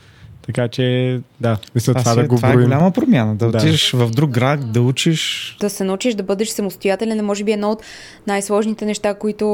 Така 0.47 0.69
че, 0.69 1.21
да, 1.41 1.57
мисля 1.75 1.95
това, 1.95 2.03
Това, 2.03 2.23
да 2.23 2.29
го 2.29 2.37
това 2.37 2.49
е 2.49 2.53
броим. 2.53 2.67
голяма 2.67 2.91
промяна. 2.91 3.35
Да, 3.35 3.51
Да. 3.51 3.59
отидеш 3.59 3.93
в 3.93 4.11
друг 4.11 4.31
град, 4.31 4.73
да 4.73 4.81
учиш 4.83 5.57
Да 5.61 5.71
се 5.71 5.85
научиш 5.85 6.15
да 6.15 6.23
бъдеш 6.23 6.49
самостоятелен 6.49 7.19
е 7.19 7.23
може 7.23 7.45
би 7.45 7.53
едно 7.53 7.71
от 7.71 7.83
най-сложните 8.27 8.85
неща, 8.87 9.15
които 9.15 9.47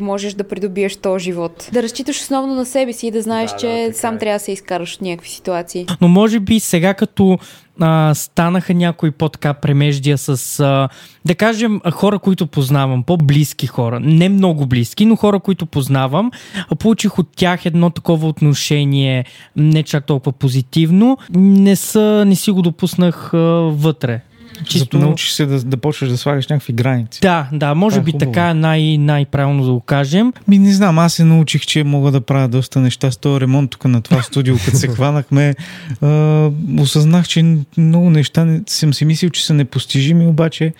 можеш 0.00 0.34
да 0.34 0.44
придобиеш 0.44 0.96
в 0.96 0.98
този 0.98 1.24
живот. 1.24 1.68
Да 1.72 1.82
разчиташ 1.82 2.20
основно 2.20 2.54
на 2.54 2.66
себе 2.66 2.92
си 2.92 3.06
и 3.06 3.10
да 3.10 3.22
знаеш, 3.22 3.50
Да, 3.50 3.56
че 3.56 3.86
да, 3.88 3.98
сам 3.98 4.14
е. 4.14 4.18
трябва 4.18 4.38
да 4.38 4.44
се 4.44 4.52
изкараш 4.52 4.94
от 4.94 5.02
някакви 5.02 5.28
ситуации. 5.28 5.86
Но 6.00 6.08
може 6.08 6.40
би 6.40 6.60
сега 6.60 6.94
като 6.94 7.38
а, 7.80 8.14
станаха 8.14 8.74
някои 8.74 9.10
по-така 9.10 9.54
премеждия 9.54 10.18
с, 10.18 10.60
а, 10.60 10.88
да 11.24 11.34
кажем, 11.34 11.80
хора, 11.92 12.18
които 12.18 12.46
познавам, 12.46 13.02
по-близки 13.02 13.66
хора, 13.66 14.00
не 14.00 14.28
много 14.28 14.66
близки, 14.66 15.04
но 15.04 15.16
хора, 15.16 15.40
които 15.40 15.66
познавам, 15.66 16.30
получих 16.78 17.18
от 17.18 17.28
тях 17.36 17.66
едно 17.66 17.90
такова 17.90 18.28
отношение, 18.28 19.24
не 19.56 19.82
чак 19.82 20.06
толкова 20.06 20.32
позитивно, 20.32 21.18
не, 21.34 21.76
са, 21.76 22.24
не 22.26 22.36
си 22.36 22.50
го 22.50 22.62
допуснах 22.62 23.34
а, 23.34 23.38
вътре. 23.70 24.20
Чисто... 24.64 24.98
научиш 24.98 25.30
се 25.32 25.46
да, 25.46 25.62
да 25.62 25.76
почнеш 25.76 26.10
да 26.10 26.16
слагаш 26.18 26.48
някакви 26.48 26.72
граници. 26.72 27.20
Да, 27.22 27.48
да, 27.52 27.74
може 27.74 27.94
Това 27.94 28.02
е 28.02 28.04
би 28.04 28.12
хубаво. 28.12 28.32
така 28.32 28.54
най- 28.54 28.98
най-правилно 28.98 29.64
да 29.64 29.72
го 29.72 29.80
кажем. 29.80 30.32
Ми 30.48 30.58
не 30.58 30.72
знам, 30.72 30.98
аз 30.98 31.14
се 31.14 31.24
научих, 31.24 31.62
че 31.62 31.84
мога 31.84 32.10
да 32.10 32.20
правя 32.20 32.48
доста 32.48 32.80
неща 32.80 33.10
с 33.10 33.16
този 33.16 33.40
ремонт 33.40 33.70
тук 33.70 33.84
на 33.84 34.00
това 34.02 34.22
студио, 34.22 34.56
като 34.64 34.76
се 34.76 34.88
хванахме. 34.94 35.54
А, 36.02 36.50
осъзнах, 36.78 37.28
че 37.28 37.56
много 37.78 38.10
неща 38.10 38.44
не, 38.44 38.60
съм 38.66 38.94
си 38.94 39.04
мислил, 39.04 39.30
че 39.30 39.46
са 39.46 39.54
непостижими, 39.54 40.26
обаче 40.26 40.72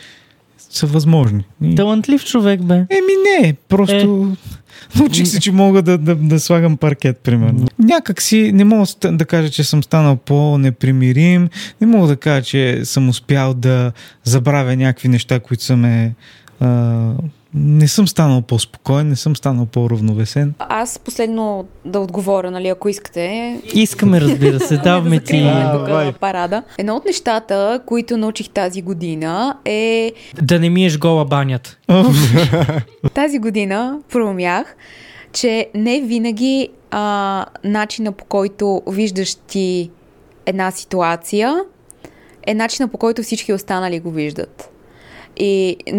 са 0.71 0.87
възможни. 0.87 1.45
И... 1.63 1.75
Талантлив 1.75 2.25
човек 2.25 2.63
бе. 2.63 2.75
Еми 2.75 3.41
не, 3.41 3.55
просто 3.69 4.37
научих 4.99 5.27
се, 5.27 5.41
че 5.41 5.53
мога 5.53 5.83
да, 5.83 5.99
да, 5.99 6.15
да 6.15 6.41
слагам 6.41 6.77
паркет, 6.77 7.19
примерно. 7.19 7.67
Някак 7.79 8.23
си 8.23 8.53
не 8.53 8.65
мога 8.65 8.87
да 9.05 9.25
кажа, 9.25 9.51
че 9.51 9.65
съм 9.65 9.83
станал 9.83 10.17
по-непримирим, 10.17 11.49
не 11.81 11.87
мога 11.87 12.09
да 12.09 12.17
кажа, 12.17 12.43
че 12.43 12.85
съм 12.85 13.09
успял 13.09 13.55
да 13.55 13.93
забравя 14.25 14.77
някакви 14.77 15.09
неща, 15.09 15.41
които 15.41 15.65
са 15.65 15.77
ме... 15.77 16.15
А, 16.61 17.13
не 17.55 17.89
съм 17.89 18.09
станал 18.09 18.43
по-спокоен, 18.43 19.09
не 19.09 19.17
съм 19.17 19.37
станал 19.37 19.67
по-равновесен. 19.67 20.55
Аз 20.59 20.99
последно 20.99 21.65
да 21.85 22.01
отговоря, 22.01 22.51
нали, 22.51 22.69
ако 22.69 22.89
искате. 22.89 23.61
Искаме, 23.75 24.21
разбира 24.21 24.61
се, 24.61 24.77
даваме 24.85 25.19
да 25.19 25.25
ти. 25.25 25.41
Давай. 25.41 26.13
парада. 26.13 26.63
Едно 26.79 26.97
от 26.97 27.05
нещата, 27.05 27.81
които 27.87 28.17
научих 28.17 28.49
тази 28.51 28.83
година 28.83 29.57
е 29.65 30.13
Да 30.43 30.61
не 30.61 30.71
миеш 30.71 30.99
гола 30.99 31.25
банята. 31.25 31.79
Тази 33.15 33.39
година 33.39 33.99
проумях, 34.13 34.77
че 35.33 35.69
не 35.75 36.01
винаги 36.01 36.69
а, 36.91 37.47
начина 37.65 38.13
по 38.13 38.25
който 38.25 38.83
виждаш 38.87 39.35
ти 39.35 39.91
една 40.47 40.71
ситуация 40.71 41.57
е 42.47 42.55
начина 42.55 42.89
по 42.89 42.99
който 42.99 43.23
всички 43.23 43.53
останали 43.53 44.01
го 44.01 44.11
виждат. 44.11 44.71
И 45.37 45.77
м, 45.93 45.99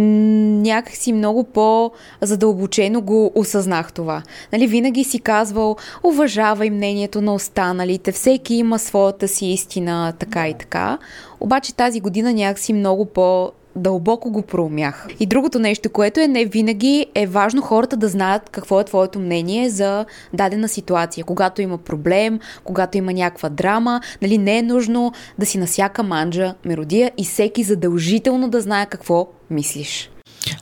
някакси 0.61 1.13
много 1.13 1.43
по-задълбочено 1.43 3.01
го 3.01 3.31
осъзнах 3.35 3.93
това. 3.93 4.23
Нали, 4.53 4.67
винаги 4.67 5.03
си 5.03 5.19
казвал, 5.19 5.75
уважавай 6.03 6.69
мнението 6.69 7.21
на 7.21 7.33
останалите, 7.33 8.11
всеки 8.11 8.55
има 8.55 8.79
своята 8.79 9.27
си 9.27 9.45
истина, 9.45 10.13
така 10.19 10.47
и 10.47 10.53
така. 10.53 10.97
Обаче 11.39 11.75
тази 11.75 11.99
година 11.99 12.33
някакси 12.33 12.73
много 12.73 13.05
по- 13.05 13.51
дълбоко 13.75 14.31
го 14.31 14.41
проумях. 14.41 15.07
И 15.19 15.25
другото 15.25 15.59
нещо, 15.59 15.89
което 15.89 16.19
е 16.19 16.27
не 16.27 16.45
винаги 16.45 17.05
е 17.15 17.27
важно 17.27 17.61
хората 17.61 17.97
да 17.97 18.07
знаят 18.07 18.49
какво 18.49 18.79
е 18.79 18.83
твоето 18.83 19.19
мнение 19.19 19.69
за 19.69 20.05
дадена 20.33 20.67
ситуация. 20.67 21.25
Когато 21.25 21.61
има 21.61 21.77
проблем, 21.77 22.39
когато 22.63 22.97
има 22.97 23.13
някаква 23.13 23.49
драма, 23.49 24.01
нали, 24.21 24.37
не 24.37 24.57
е 24.57 24.61
нужно 24.61 25.11
да 25.39 25.45
си 25.45 25.57
на 25.57 25.65
всяка 25.65 26.03
манджа 26.03 26.55
мелодия 26.65 27.11
и 27.17 27.23
всеки 27.23 27.63
задължително 27.63 28.49
да 28.49 28.61
знае 28.61 28.85
какво 28.85 29.27
мислиш. 29.49 30.11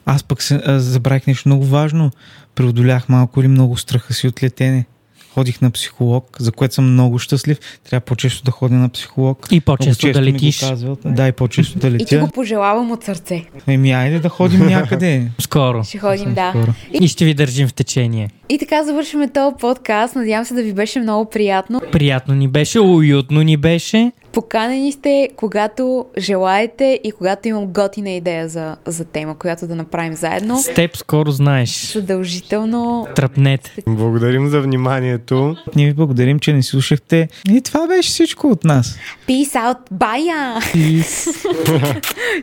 Аз 0.06 0.24
пък 0.24 0.44
забравих 0.66 1.28
нещо 1.28 1.50
много 1.50 1.66
важно. 1.66 2.12
Преодолях 2.56 3.10
малко 3.10 3.40
или 3.40 3.48
много 3.48 3.78
страха 3.78 4.14
си 4.14 4.28
от 4.28 4.44
летене. 4.44 4.86
ходих 5.34 5.62
на 5.62 5.72
психолог, 5.72 6.36
за 6.40 6.52
което 6.52 6.74
съм 6.74 6.92
много 6.94 7.20
щастлив. 7.20 7.58
Трябва 7.90 8.06
по-често 8.06 8.44
да 8.44 8.52
ходя 8.52 8.76
на 8.76 8.90
психолог. 8.90 9.48
И 9.52 9.62
по-често 9.62 10.12
да 10.12 10.22
летиш. 10.22 10.60
казват. 10.60 11.00
Да, 11.06 11.28
и 11.28 11.32
по-често 11.32 11.80
да 11.80 11.88
И 11.88 11.92
ти 11.92 11.98
летя. 11.98 12.20
го 12.20 12.28
пожелавам 12.32 12.92
от 12.92 13.04
сърце. 13.04 13.46
Еми, 13.68 13.92
айде 13.92 14.20
да 14.20 14.30
ходим 14.30 14.60
някъде. 14.68 15.28
Скоро. 15.40 15.84
Ще 15.84 15.98
ходим, 15.98 16.34
да. 16.34 16.50
Скоро. 16.50 16.74
И 17.02 17.08
ще 17.08 17.26
ви 17.26 17.34
държим 17.34 17.68
в 17.68 17.74
течение. 17.74 18.30
И 18.50 18.58
така 18.60 18.84
завършваме 18.84 19.30
този 19.30 19.56
подкаст. 19.60 20.16
Надявам 20.16 20.46
се 20.46 20.54
да 20.54 20.64
ви 20.64 20.74
беше 20.74 21.00
много 21.00 21.30
приятно. 21.30 21.82
Приятно 21.92 22.36
ни 22.36 22.48
беше, 22.48 22.80
уютно 22.80 23.42
ни 23.42 23.58
беше. 23.58 24.12
Поканени 24.32 24.92
сте, 24.92 25.30
когато 25.36 26.06
желаете 26.18 27.00
и 27.04 27.12
когато 27.12 27.48
имам 27.48 27.68
готина 27.68 28.10
идея 28.10 28.50
за, 28.50 28.76
за 28.86 29.06
тема, 29.06 29.38
която 29.38 29.68
да 29.68 29.76
направим 29.76 30.14
заедно. 30.16 30.58
С 30.58 30.74
теб 30.74 30.98
скоро 30.98 31.32
знаеш. 31.32 31.92
Задължително. 31.94 33.08
Тръпнете. 33.16 33.74
Благодарим 33.88 34.48
за 34.50 34.62
вниманието. 34.62 35.56
Ние 35.76 35.88
ви 35.88 35.94
благодарим, 35.94 36.40
че 36.40 36.54
ни 36.54 36.64
слушахте. 36.64 37.28
И 37.50 37.62
това 37.62 37.88
беше 37.88 38.10
всичко 38.10 38.48
от 38.48 38.64
нас. 38.64 38.98
Peace 39.28 39.54
out. 39.54 39.78
Bye! 39.94 40.30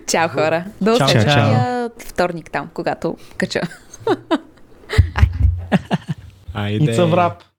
Чао, 0.06 0.28
хора. 0.28 0.64
До 0.80 0.96
следващия 0.96 1.90
вторник 1.98 2.50
там, 2.50 2.68
когато 2.74 3.16
кача. 3.36 3.60
Айде. 6.54 6.84
It's 6.84 6.98
a 6.98 7.14
wrap. 7.14 7.55